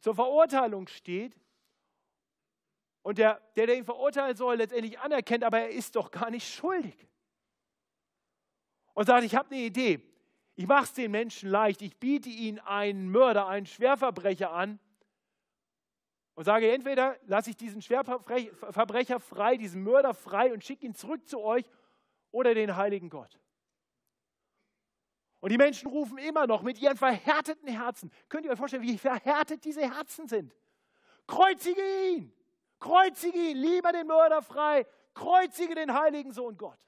zur 0.00 0.14
Verurteilung 0.14 0.88
steht 0.88 1.36
und 3.02 3.18
der, 3.18 3.40
der, 3.56 3.66
der 3.66 3.76
ihn 3.76 3.84
verurteilen 3.84 4.36
soll, 4.36 4.56
letztendlich 4.56 4.98
anerkennt, 4.98 5.44
aber 5.44 5.60
er 5.60 5.70
ist 5.70 5.96
doch 5.96 6.10
gar 6.10 6.30
nicht 6.30 6.52
schuldig. 6.52 7.08
Und 8.94 9.06
sagt, 9.06 9.24
ich 9.24 9.34
habe 9.34 9.50
eine 9.50 9.64
Idee. 9.64 10.00
Ich 10.54 10.66
mache 10.66 10.84
es 10.84 10.92
den 10.92 11.10
Menschen 11.10 11.48
leicht. 11.48 11.82
Ich 11.82 11.96
biete 11.98 12.28
ihnen 12.28 12.58
einen 12.60 13.10
Mörder, 13.10 13.46
einen 13.48 13.66
Schwerverbrecher 13.66 14.52
an 14.52 14.78
und 16.34 16.44
sage, 16.44 16.70
entweder 16.72 17.18
lasse 17.26 17.50
ich 17.50 17.56
diesen 17.56 17.82
Schwerverbrecher 17.82 19.20
frei, 19.20 19.56
diesen 19.56 19.82
Mörder 19.82 20.14
frei 20.14 20.52
und 20.52 20.64
schicke 20.64 20.86
ihn 20.86 20.94
zurück 20.94 21.26
zu 21.26 21.40
euch 21.40 21.64
oder 22.30 22.54
den 22.54 22.76
heiligen 22.76 23.10
Gott. 23.10 23.38
Und 25.42 25.50
die 25.50 25.58
Menschen 25.58 25.88
rufen 25.88 26.18
immer 26.18 26.46
noch 26.46 26.62
mit 26.62 26.80
ihren 26.80 26.96
verhärteten 26.96 27.66
Herzen. 27.68 28.12
Könnt 28.28 28.46
ihr 28.46 28.52
euch 28.52 28.58
vorstellen, 28.58 28.84
wie 28.84 28.96
verhärtet 28.96 29.64
diese 29.64 29.82
Herzen 29.82 30.28
sind? 30.28 30.54
Kreuzige 31.26 31.82
ihn! 32.10 32.32
Kreuzige 32.78 33.36
ihn! 33.36 33.56
Lieber 33.56 33.90
den 33.90 34.06
Mörder 34.06 34.40
frei! 34.40 34.86
Kreuzige 35.14 35.74
den 35.74 35.92
heiligen 35.92 36.30
Sohn 36.30 36.56
Gottes! 36.56 36.86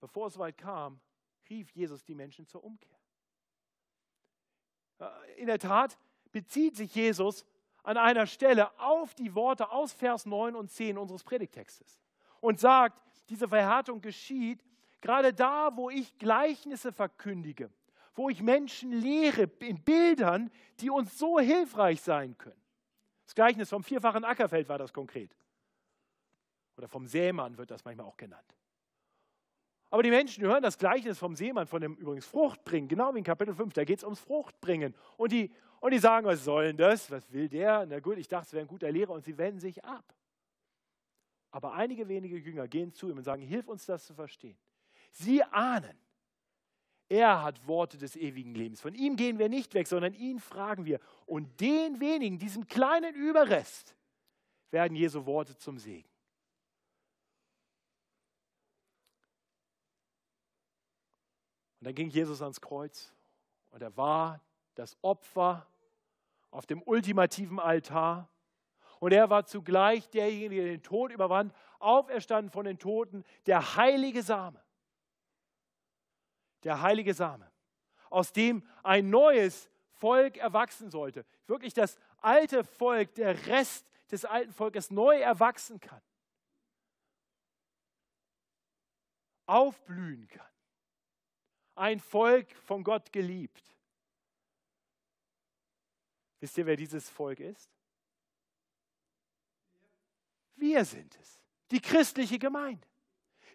Bevor 0.00 0.26
es 0.26 0.36
weit 0.38 0.58
kam, 0.58 1.00
rief 1.48 1.70
Jesus 1.70 2.02
die 2.02 2.16
Menschen 2.16 2.48
zur 2.48 2.64
Umkehr. 2.64 2.98
In 5.36 5.46
der 5.46 5.60
Tat 5.60 5.96
bezieht 6.32 6.74
sich 6.74 6.92
Jesus 6.96 7.46
an 7.84 7.96
einer 7.96 8.26
Stelle 8.26 8.76
auf 8.80 9.14
die 9.14 9.36
Worte 9.36 9.70
aus 9.70 9.92
Vers 9.92 10.26
9 10.26 10.56
und 10.56 10.68
10 10.68 10.98
unseres 10.98 11.22
Predigtextes 11.22 12.00
und 12.40 12.58
sagt, 12.58 13.00
diese 13.30 13.48
Verhärtung 13.48 14.00
geschieht, 14.00 14.62
gerade 15.00 15.32
da, 15.32 15.70
wo 15.74 15.88
ich 15.88 16.18
Gleichnisse 16.18 16.92
verkündige, 16.92 17.70
wo 18.14 18.28
ich 18.28 18.42
Menschen 18.42 18.92
lehre 18.92 19.44
in 19.60 19.82
Bildern, 19.82 20.50
die 20.80 20.90
uns 20.90 21.18
so 21.18 21.38
hilfreich 21.38 22.02
sein 22.02 22.36
können. 22.36 22.60
Das 23.24 23.34
Gleichnis 23.34 23.70
vom 23.70 23.84
vierfachen 23.84 24.24
Ackerfeld 24.24 24.68
war 24.68 24.78
das 24.78 24.92
konkret. 24.92 25.34
Oder 26.76 26.88
vom 26.88 27.06
Sämann 27.06 27.56
wird 27.56 27.70
das 27.70 27.84
manchmal 27.84 28.06
auch 28.06 28.16
genannt. 28.16 28.56
Aber 29.90 30.02
die 30.02 30.10
Menschen 30.10 30.44
hören 30.44 30.62
das 30.62 30.78
Gleichnis 30.78 31.18
vom 31.18 31.34
Seemann, 31.34 31.66
von 31.66 31.80
dem 31.80 31.94
übrigens 31.94 32.24
Fruchtbringen, 32.26 32.88
genau 32.88 33.12
wie 33.14 33.18
in 33.18 33.24
Kapitel 33.24 33.54
5, 33.54 33.72
da 33.72 33.84
geht 33.84 33.98
es 33.98 34.04
ums 34.04 34.20
Fruchtbringen. 34.20 34.94
Und 35.16 35.32
die, 35.32 35.52
und 35.80 35.92
die 35.92 35.98
sagen, 35.98 36.26
was 36.26 36.44
soll 36.44 36.66
denn 36.66 36.76
das? 36.76 37.10
Was 37.10 37.32
will 37.32 37.48
der? 37.48 37.86
Na 37.86 37.98
gut, 37.98 38.18
ich 38.18 38.28
dachte, 38.28 38.46
es 38.46 38.52
wäre 38.52 38.64
ein 38.64 38.68
guter 38.68 38.90
Lehrer 38.90 39.10
und 39.12 39.24
sie 39.24 39.36
wenden 39.36 39.58
sich 39.58 39.84
ab. 39.84 40.04
Aber 41.50 41.74
einige 41.74 42.08
wenige 42.08 42.36
Jünger 42.36 42.68
gehen 42.68 42.92
zu 42.92 43.10
ihm 43.10 43.16
und 43.16 43.24
sagen, 43.24 43.42
hilf 43.42 43.68
uns 43.68 43.86
das 43.86 44.06
zu 44.06 44.14
verstehen. 44.14 44.56
Sie 45.10 45.42
ahnen, 45.42 45.98
er 47.08 47.42
hat 47.42 47.66
Worte 47.66 47.98
des 47.98 48.14
ewigen 48.14 48.54
Lebens. 48.54 48.80
Von 48.80 48.94
ihm 48.94 49.16
gehen 49.16 49.38
wir 49.38 49.48
nicht 49.48 49.74
weg, 49.74 49.88
sondern 49.88 50.14
ihn 50.14 50.38
fragen 50.38 50.84
wir. 50.84 51.00
Und 51.26 51.60
den 51.60 51.98
wenigen, 51.98 52.38
diesem 52.38 52.68
kleinen 52.68 53.14
Überrest, 53.14 53.96
werden 54.70 54.94
Jesu 54.94 55.26
Worte 55.26 55.56
zum 55.56 55.78
Segen. 55.78 56.08
Und 61.80 61.86
dann 61.86 61.94
ging 61.94 62.10
Jesus 62.10 62.42
ans 62.42 62.60
Kreuz 62.60 63.12
und 63.70 63.82
er 63.82 63.96
war 63.96 64.40
das 64.74 64.96
Opfer 65.02 65.66
auf 66.50 66.66
dem 66.66 66.82
ultimativen 66.82 67.58
Altar 67.58 68.28
und 69.00 69.12
er 69.12 69.30
war 69.30 69.46
zugleich 69.46 70.08
derjenige, 70.10 70.62
der 70.62 70.72
den 70.72 70.82
Tod 70.82 71.10
überwand, 71.10 71.54
auferstanden 71.78 72.52
von 72.52 72.66
den 72.66 72.78
Toten, 72.78 73.24
der 73.46 73.76
heilige 73.76 74.22
Same. 74.22 74.62
Der 76.62 76.82
heilige 76.82 77.14
Same, 77.14 77.50
aus 78.10 78.32
dem 78.32 78.62
ein 78.82 79.08
neues 79.08 79.70
Volk 79.92 80.36
erwachsen 80.36 80.90
sollte. 80.90 81.24
Wirklich 81.46 81.72
das 81.72 81.98
alte 82.18 82.62
Volk, 82.62 83.14
der 83.14 83.46
Rest 83.46 83.90
des 84.10 84.26
alten 84.26 84.52
Volkes 84.52 84.90
neu 84.90 85.18
erwachsen 85.18 85.80
kann. 85.80 86.02
Aufblühen 89.46 90.28
kann. 90.28 90.46
Ein 91.74 92.00
Volk 92.00 92.54
von 92.56 92.84
Gott 92.84 93.10
geliebt. 93.12 93.64
Wisst 96.40 96.58
ihr, 96.58 96.66
wer 96.66 96.76
dieses 96.76 97.08
Volk 97.08 97.40
ist? 97.40 97.79
Wir 100.60 100.84
sind 100.84 101.18
es, 101.20 101.42
die 101.70 101.80
christliche 101.80 102.38
Gemeinde. 102.38 102.86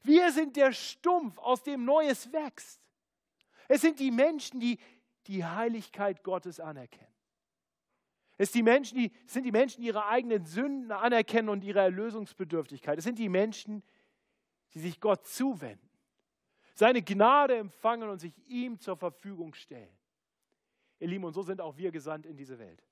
Wir 0.04 0.32
sind 0.32 0.56
der 0.56 0.72
Stumpf, 0.74 1.38
aus 1.38 1.64
dem 1.64 1.86
Neues 1.86 2.32
wächst. 2.34 2.82
Es 3.68 3.82
sind 3.82 4.00
die 4.00 4.12
Menschen, 4.12 4.60
die 4.60 4.80
die 5.28 5.46
Heiligkeit 5.46 6.24
Gottes 6.24 6.60
anerkennen. 6.60 7.14
Es, 8.38 8.52
die 8.52 8.64
Menschen, 8.64 8.98
die, 8.98 9.12
sind 9.28 9.44
die 9.44 9.52
Menschen, 9.52 9.82
die 9.82 9.88
ihre 9.88 10.08
eigenen 10.08 10.46
Sünden 10.46 10.92
anerkennen 10.92 11.50
und 11.50 11.64
ihre 11.64 11.80
Erlösungsbedürftigkeit. 11.80 12.98
Es 12.98 13.06
sind 13.06 13.18
die 13.18 13.30
Menschen, 13.30 13.82
die 14.74 14.80
sich 14.80 15.00
Gott 15.00 15.26
zuwenden, 15.26 15.90
seine 16.74 17.02
Gnade 17.02 17.56
empfangen 17.56 18.10
und 18.10 18.20
sich 18.20 18.34
ihm 18.48 18.80
zur 18.80 18.98
Verfügung 18.98 19.54
stellen. 19.54 19.98
Ihr 21.00 21.08
Lieben, 21.08 21.24
und 21.24 21.34
so 21.34 21.44
sind 21.44 21.62
auch 21.62 21.78
wir 21.78 21.92
gesandt 21.92 22.26
in 22.26 22.36
diese 22.36 22.60
Welt. 22.60 22.84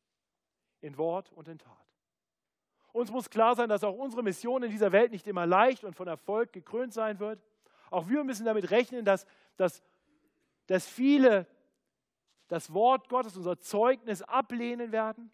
In 0.79 0.97
Wort 0.97 1.31
und 1.31 1.47
in 1.47 1.57
Tat. 1.57 1.92
Uns 2.93 3.11
muss 3.11 3.29
klar 3.29 3.55
sein, 3.55 3.69
dass 3.69 3.83
auch 3.83 3.95
unsere 3.95 4.23
Mission 4.23 4.63
in 4.63 4.71
dieser 4.71 4.91
Welt 4.91 5.11
nicht 5.11 5.27
immer 5.27 5.47
leicht 5.47 5.83
und 5.83 5.95
von 5.95 6.07
Erfolg 6.07 6.53
gekrönt 6.53 6.93
sein 6.93 7.19
wird. 7.19 7.41
Auch 7.89 8.07
wir 8.07 8.23
müssen 8.23 8.45
damit 8.45 8.69
rechnen, 8.69 9.03
dass, 9.03 9.25
dass, 9.57 9.83
dass 10.67 10.87
viele 10.87 11.47
das 12.47 12.71
Wort 12.71 13.09
Gottes, 13.09 13.35
unser 13.35 13.59
Zeugnis 13.59 14.21
ablehnen 14.21 14.91
werden. 14.91 15.31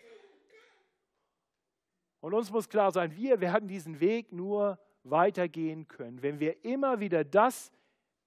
Und 2.21 2.33
uns 2.33 2.49
muss 2.49 2.69
klar 2.69 2.91
sein, 2.91 3.15
wir 3.15 3.41
werden 3.41 3.67
diesen 3.67 3.99
Weg 3.99 4.31
nur 4.31 4.79
weitergehen 5.03 5.87
können, 5.87 6.21
wenn 6.21 6.39
wir 6.39 6.63
immer 6.63 7.01
wieder 7.01 7.25
das 7.25 7.71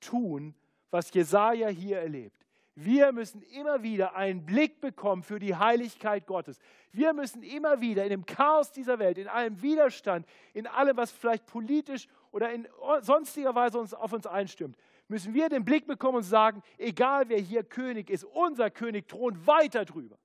tun, 0.01 0.55
was 0.91 1.13
Jesaja 1.13 1.69
hier 1.69 2.01
erlebt. 2.01 2.42
Wir 2.75 3.13
müssen 3.13 3.43
immer 3.43 3.83
wieder 3.83 4.15
einen 4.15 4.47
Blick 4.47 4.81
bekommen 4.81 5.23
für 5.23 5.39
die 5.39 5.55
Heiligkeit 5.55 6.27
Gottes. 6.27 6.59
Wir 6.91 7.13
müssen 7.13 7.43
immer 7.43 7.81
wieder 7.83 8.05
in 8.05 8.11
dem 8.11 8.27
Chaos 8.27 8.73
dieser 8.73 8.99
Welt, 8.99 9.19
in 9.19 9.29
allem 9.29 9.61
Widerstand, 9.61 10.27
in 10.55 10.67
allem, 10.67 10.97
was 10.97 11.11
vielleicht 11.11 11.45
politisch 11.47 12.09
oder 12.31 12.51
in 12.51 12.67
sonstiger 13.03 13.55
Weise 13.55 13.79
uns, 13.79 13.93
auf 13.93 14.13
uns 14.15 14.27
einstimmt, 14.27 14.79
müssen 15.09 15.35
wir 15.35 15.51
den 15.51 15.67
Blick 15.67 15.87
bekommen 15.87 16.19
und 16.19 16.23
sagen, 16.23 16.63
egal 16.79 17.29
wer 17.29 17.39
hier 17.39 17.63
König 17.63 18.09
ist, 18.09 18.25
unser 18.25 18.71
König 18.71 19.07
thront 19.07 19.47
weiter 19.47 19.85
drüber. 19.85 20.19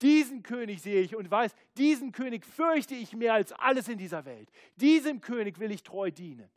Diesen 0.00 0.42
König 0.42 0.82
sehe 0.82 1.02
ich 1.02 1.14
und 1.14 1.30
weiß, 1.30 1.54
diesen 1.76 2.10
König 2.10 2.44
fürchte 2.44 2.94
ich 2.94 3.14
mehr 3.14 3.34
als 3.34 3.52
alles 3.52 3.88
in 3.88 3.98
dieser 3.98 4.24
Welt. 4.24 4.50
Diesem 4.76 5.20
König 5.20 5.60
will 5.60 5.70
ich 5.70 5.82
treu 5.82 6.10
dienen. 6.10 6.50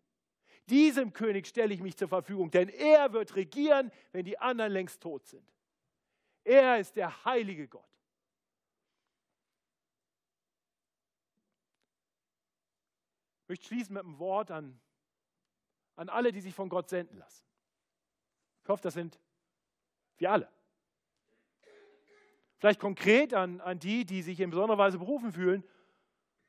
Diesem 0.69 1.13
König 1.13 1.47
stelle 1.47 1.73
ich 1.73 1.81
mich 1.81 1.95
zur 1.95 2.07
Verfügung, 2.07 2.49
denn 2.49 2.69
er 2.69 3.13
wird 3.13 3.35
regieren, 3.35 3.91
wenn 4.11 4.25
die 4.25 4.39
anderen 4.39 4.71
längst 4.71 5.01
tot 5.01 5.25
sind. 5.25 5.47
Er 6.43 6.79
ist 6.79 6.95
der 6.95 7.25
heilige 7.25 7.67
Gott. 7.67 7.83
Ich 13.43 13.49
möchte 13.49 13.67
schließen 13.67 13.93
mit 13.93 14.03
einem 14.03 14.17
Wort 14.17 14.49
an, 14.49 14.79
an 15.95 16.09
alle, 16.09 16.31
die 16.31 16.41
sich 16.41 16.55
von 16.55 16.67
Gott 16.67 16.89
senden 16.89 17.19
lassen. 17.19 17.45
Ich 18.63 18.69
hoffe, 18.69 18.81
das 18.81 18.95
sind 18.95 19.19
wir 20.17 20.31
alle. 20.31 20.49
Vielleicht 22.57 22.79
konkret 22.79 23.35
an, 23.35 23.61
an 23.61 23.77
die, 23.77 24.03
die 24.03 24.23
sich 24.23 24.39
in 24.39 24.49
besonderer 24.49 24.79
Weise 24.79 24.97
berufen 24.97 25.31
fühlen, 25.31 25.63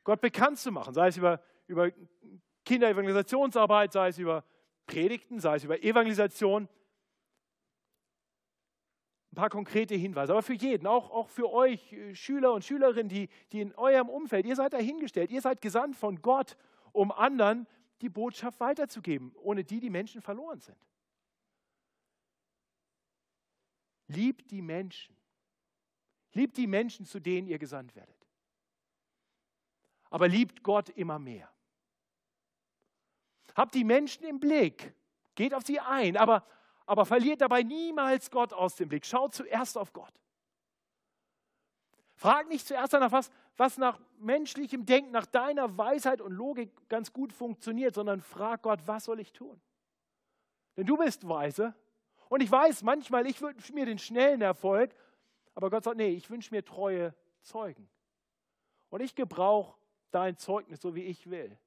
Gott 0.04 0.22
bekannt 0.22 0.58
zu 0.58 0.72
machen, 0.72 0.94
sei 0.94 1.08
es 1.08 1.18
über, 1.18 1.42
über 1.66 1.90
Kinderevangelisationsarbeit, 2.66 3.92
sei 3.92 4.08
es 4.08 4.18
über 4.18 4.44
Predigten, 4.86 5.40
sei 5.40 5.56
es 5.56 5.64
über 5.64 5.82
Evangelisation. 5.82 6.68
Ein 9.32 9.36
paar 9.36 9.50
konkrete 9.50 9.94
Hinweise, 9.94 10.32
aber 10.32 10.42
für 10.42 10.54
jeden, 10.54 10.86
auch, 10.86 11.10
auch 11.10 11.28
für 11.28 11.50
euch 11.50 11.92
äh, 11.92 12.14
Schüler 12.14 12.52
und 12.52 12.64
Schülerinnen, 12.64 13.08
die, 13.08 13.28
die 13.52 13.60
in 13.60 13.74
eurem 13.74 14.08
Umfeld, 14.08 14.46
ihr 14.46 14.56
seid 14.56 14.72
dahingestellt, 14.72 15.30
ihr 15.30 15.40
seid 15.40 15.60
gesandt 15.60 15.96
von 15.96 16.20
Gott, 16.22 16.56
um 16.92 17.12
anderen 17.12 17.66
die 18.00 18.08
Botschaft 18.08 18.60
weiterzugeben, 18.60 19.34
ohne 19.36 19.64
die 19.64 19.80
die 19.80 19.90
Menschen 19.90 20.20
verloren 20.20 20.60
sind. 20.60 20.78
Liebt 24.08 24.50
die 24.50 24.62
Menschen. 24.62 25.16
Liebt 26.32 26.56
die 26.56 26.66
Menschen, 26.66 27.06
zu 27.06 27.20
denen 27.20 27.48
ihr 27.48 27.58
gesandt 27.58 27.94
werdet. 27.94 28.26
Aber 30.10 30.28
liebt 30.28 30.62
Gott 30.62 30.88
immer 30.90 31.18
mehr. 31.18 31.50
Habt 33.57 33.74
die 33.74 33.84
Menschen 33.84 34.24
im 34.24 34.38
Blick. 34.38 34.92
Geht 35.34 35.54
auf 35.54 35.64
sie 35.64 35.80
ein, 35.80 36.16
aber, 36.16 36.44
aber 36.84 37.07
verliert 37.07 37.40
dabei 37.40 37.62
niemals 37.62 38.30
Gott 38.30 38.52
aus 38.52 38.76
dem 38.76 38.88
Blick. 38.88 39.07
Schaut 39.07 39.34
zuerst 39.34 39.78
auf 39.78 39.94
Gott. 39.94 40.12
Frag 42.14 42.48
nicht 42.48 42.66
zuerst 42.66 42.92
danach, 42.92 43.12
was, 43.12 43.30
was 43.57 43.78
nach 43.78 43.98
menschlichem 44.18 44.84
Denken, 44.84 45.11
nach 45.11 45.26
deiner 45.26 45.76
Weisheit 45.76 46.20
und 46.20 46.32
Logik 46.32 46.70
ganz 46.88 47.12
gut 47.12 47.32
funktioniert, 47.32 47.94
sondern 47.94 48.20
frag 48.20 48.62
Gott, 48.62 48.80
was 48.86 49.04
soll 49.04 49.20
ich 49.20 49.32
tun? 49.32 49.61
Denn 50.76 50.86
du 50.86 50.96
bist 50.98 51.26
weise 51.26 51.74
und 52.28 52.42
ich 52.42 52.50
weiß 52.50 52.82
manchmal, 52.82 53.26
ich 53.26 53.40
wünsche 53.40 53.72
mir 53.72 53.86
den 53.86 53.98
schnellen 53.98 54.42
Erfolg, 54.42 54.94
aber 55.54 55.70
Gott 55.70 55.84
sagt, 55.84 55.96
nee, 55.96 56.09
ich 56.09 56.28
wünsche 56.28 56.54
mir 56.54 56.64
treue 56.64 57.14
Zeugen. 57.42 57.88
Und 58.90 59.00
ich 59.00 59.14
gebrauche 59.14 59.78
dein 60.11 60.36
Zeugnis, 60.36 60.80
so 60.80 60.94
wie 60.94 61.04
ich 61.04 61.30
will. 61.30 61.59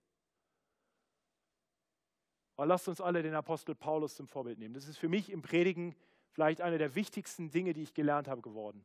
Aber 2.59 2.65
lasst 2.65 2.89
uns 2.89 2.99
alle 2.99 3.23
den 3.23 3.35
Apostel 3.35 3.73
Paulus 3.73 4.15
zum 4.17 4.27
Vorbild 4.27 4.59
nehmen. 4.59 4.73
Das 4.73 4.85
ist 4.85 4.97
für 4.97 5.07
mich 5.07 5.31
im 5.31 5.41
Predigen 5.41 5.95
vielleicht 6.31 6.59
eine 6.59 6.77
der 6.77 6.93
wichtigsten 6.93 7.49
Dinge, 7.49 7.71
die 7.71 7.83
ich 7.83 7.93
gelernt 7.93 8.27
habe, 8.27 8.41
geworden. 8.41 8.83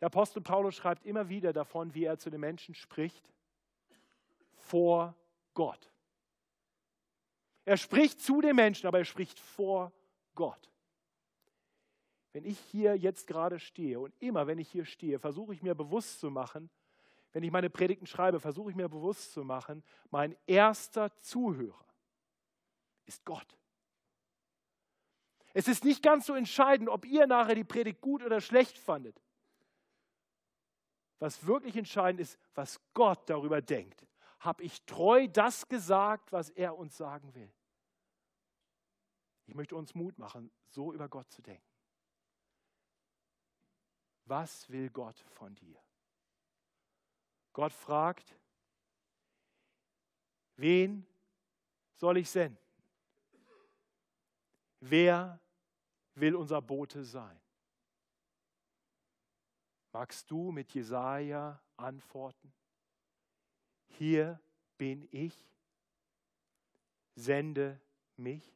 Der 0.00 0.06
Apostel 0.06 0.40
Paulus 0.40 0.76
schreibt 0.76 1.04
immer 1.04 1.28
wieder 1.28 1.52
davon, 1.52 1.94
wie 1.96 2.04
er 2.04 2.16
zu 2.16 2.30
den 2.30 2.38
Menschen 2.38 2.76
spricht, 2.76 3.28
vor 4.52 5.16
Gott. 5.52 5.90
Er 7.64 7.76
spricht 7.76 8.20
zu 8.20 8.40
den 8.40 8.54
Menschen, 8.54 8.86
aber 8.86 8.98
er 8.98 9.04
spricht 9.04 9.40
vor 9.40 9.90
Gott. 10.36 10.70
Wenn 12.34 12.44
ich 12.44 12.60
hier 12.60 12.94
jetzt 12.96 13.26
gerade 13.26 13.58
stehe 13.58 13.98
und 13.98 14.14
immer, 14.20 14.46
wenn 14.46 14.60
ich 14.60 14.70
hier 14.70 14.84
stehe, 14.84 15.18
versuche 15.18 15.54
ich 15.54 15.62
mir 15.64 15.74
bewusst 15.74 16.20
zu 16.20 16.30
machen, 16.30 16.70
wenn 17.32 17.42
ich 17.42 17.50
meine 17.50 17.68
Predigten 17.68 18.06
schreibe, 18.06 18.38
versuche 18.38 18.70
ich 18.70 18.76
mir 18.76 18.88
bewusst 18.88 19.32
zu 19.32 19.42
machen, 19.42 19.82
mein 20.12 20.36
erster 20.46 21.10
Zuhörer 21.18 21.84
ist 23.06 23.24
Gott. 23.24 23.56
Es 25.52 25.68
ist 25.68 25.84
nicht 25.84 26.02
ganz 26.02 26.26
so 26.26 26.34
entscheidend, 26.34 26.88
ob 26.88 27.06
ihr 27.06 27.26
nachher 27.26 27.54
die 27.54 27.64
Predigt 27.64 28.00
gut 28.00 28.22
oder 28.24 28.40
schlecht 28.40 28.76
fandet. 28.76 29.22
Was 31.20 31.46
wirklich 31.46 31.76
entscheidend 31.76 32.20
ist, 32.20 32.38
was 32.54 32.80
Gott 32.92 33.30
darüber 33.30 33.62
denkt. 33.62 34.04
Habe 34.40 34.64
ich 34.64 34.84
treu 34.84 35.28
das 35.28 35.68
gesagt, 35.68 36.32
was 36.32 36.50
er 36.50 36.76
uns 36.76 36.96
sagen 36.96 37.34
will? 37.34 37.52
Ich 39.46 39.54
möchte 39.54 39.76
uns 39.76 39.94
Mut 39.94 40.18
machen, 40.18 40.50
so 40.66 40.92
über 40.92 41.08
Gott 41.08 41.30
zu 41.30 41.40
denken. 41.40 41.64
Was 44.26 44.68
will 44.70 44.90
Gott 44.90 45.18
von 45.18 45.54
dir? 45.54 45.78
Gott 47.52 47.72
fragt, 47.72 48.34
wen 50.56 51.06
soll 51.94 52.16
ich 52.16 52.28
senden? 52.28 52.63
Wer 54.86 55.40
will 56.14 56.36
unser 56.36 56.60
Bote 56.60 57.04
sein? 57.04 57.40
Magst 59.92 60.30
du 60.30 60.52
mit 60.52 60.74
Jesaja 60.74 61.58
antworten? 61.78 62.52
Hier 63.86 64.38
bin 64.76 65.08
ich, 65.10 65.34
sende 67.14 67.80
mich. 68.18 68.54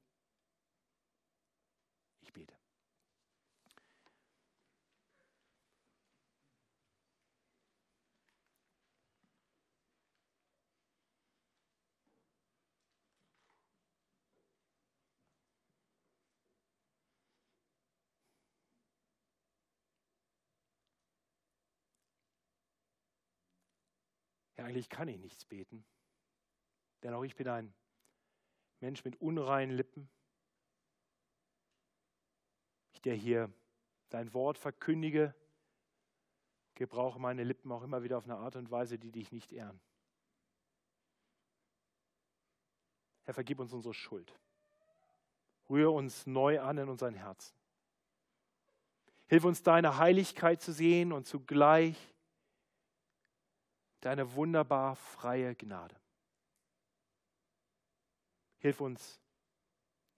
Ja, 24.58 24.58
eigentlich 24.69 24.91
kann 24.91 25.09
ich 25.09 25.19
nichts 25.19 25.47
beten. 25.47 25.83
Denn 27.03 27.15
auch 27.15 27.23
ich 27.23 27.37
bin 27.37 27.49
ein 27.49 27.73
Mensch 28.81 29.03
mit 29.03 29.19
unreinen 29.21 29.75
Lippen. 29.75 30.11
Ich, 32.93 33.01
der 33.01 33.15
hier 33.15 33.51
dein 34.11 34.35
Wort 34.35 34.59
verkündige, 34.59 35.35
gebrauche 36.75 37.19
meine 37.19 37.45
Lippen 37.45 37.73
auch 37.73 37.83
immer 37.83 38.03
wieder 38.03 38.19
auf 38.19 38.25
eine 38.25 38.37
Art 38.37 38.57
und 38.57 38.71
Weise, 38.71 38.99
die 38.99 39.11
dich 39.11 39.33
nicht 39.33 39.53
ehren. 39.53 39.81
Herr, 43.25 43.35
vergib 43.35 43.59
uns 43.61 43.73
unsere 43.73 43.95
Schuld. 43.95 44.39
Rühre 45.71 45.91
uns 45.91 46.27
neu 46.27 46.61
an 46.61 46.77
in 46.77 46.89
unseren 46.91 47.15
Herzen. 47.15 47.57
Hilf 49.29 49.45
uns, 49.45 49.63
deine 49.63 49.97
Heiligkeit 49.97 50.61
zu 50.61 50.73
sehen 50.73 51.13
und 51.13 51.27
zugleich 51.27 51.97
deine 54.01 54.35
wunderbar 54.35 54.97
freie 54.97 55.55
Gnade. 55.55 55.97
Hilf 58.59 58.81
uns, 58.81 59.21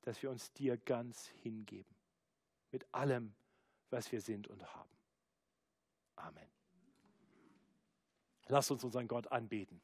dass 0.03 0.22
wir 0.22 0.31
uns 0.31 0.53
dir 0.53 0.76
ganz 0.78 1.26
hingeben, 1.43 1.95
mit 2.70 2.87
allem, 2.93 3.35
was 3.91 4.11
wir 4.12 4.20
sind 4.20 4.49
und 4.49 4.64
haben. 4.74 4.91
Amen. 6.16 6.49
Lass 8.47 8.70
uns 8.70 8.83
unseren 8.83 9.09
Gott 9.09 9.31
anbeten. 9.31 9.81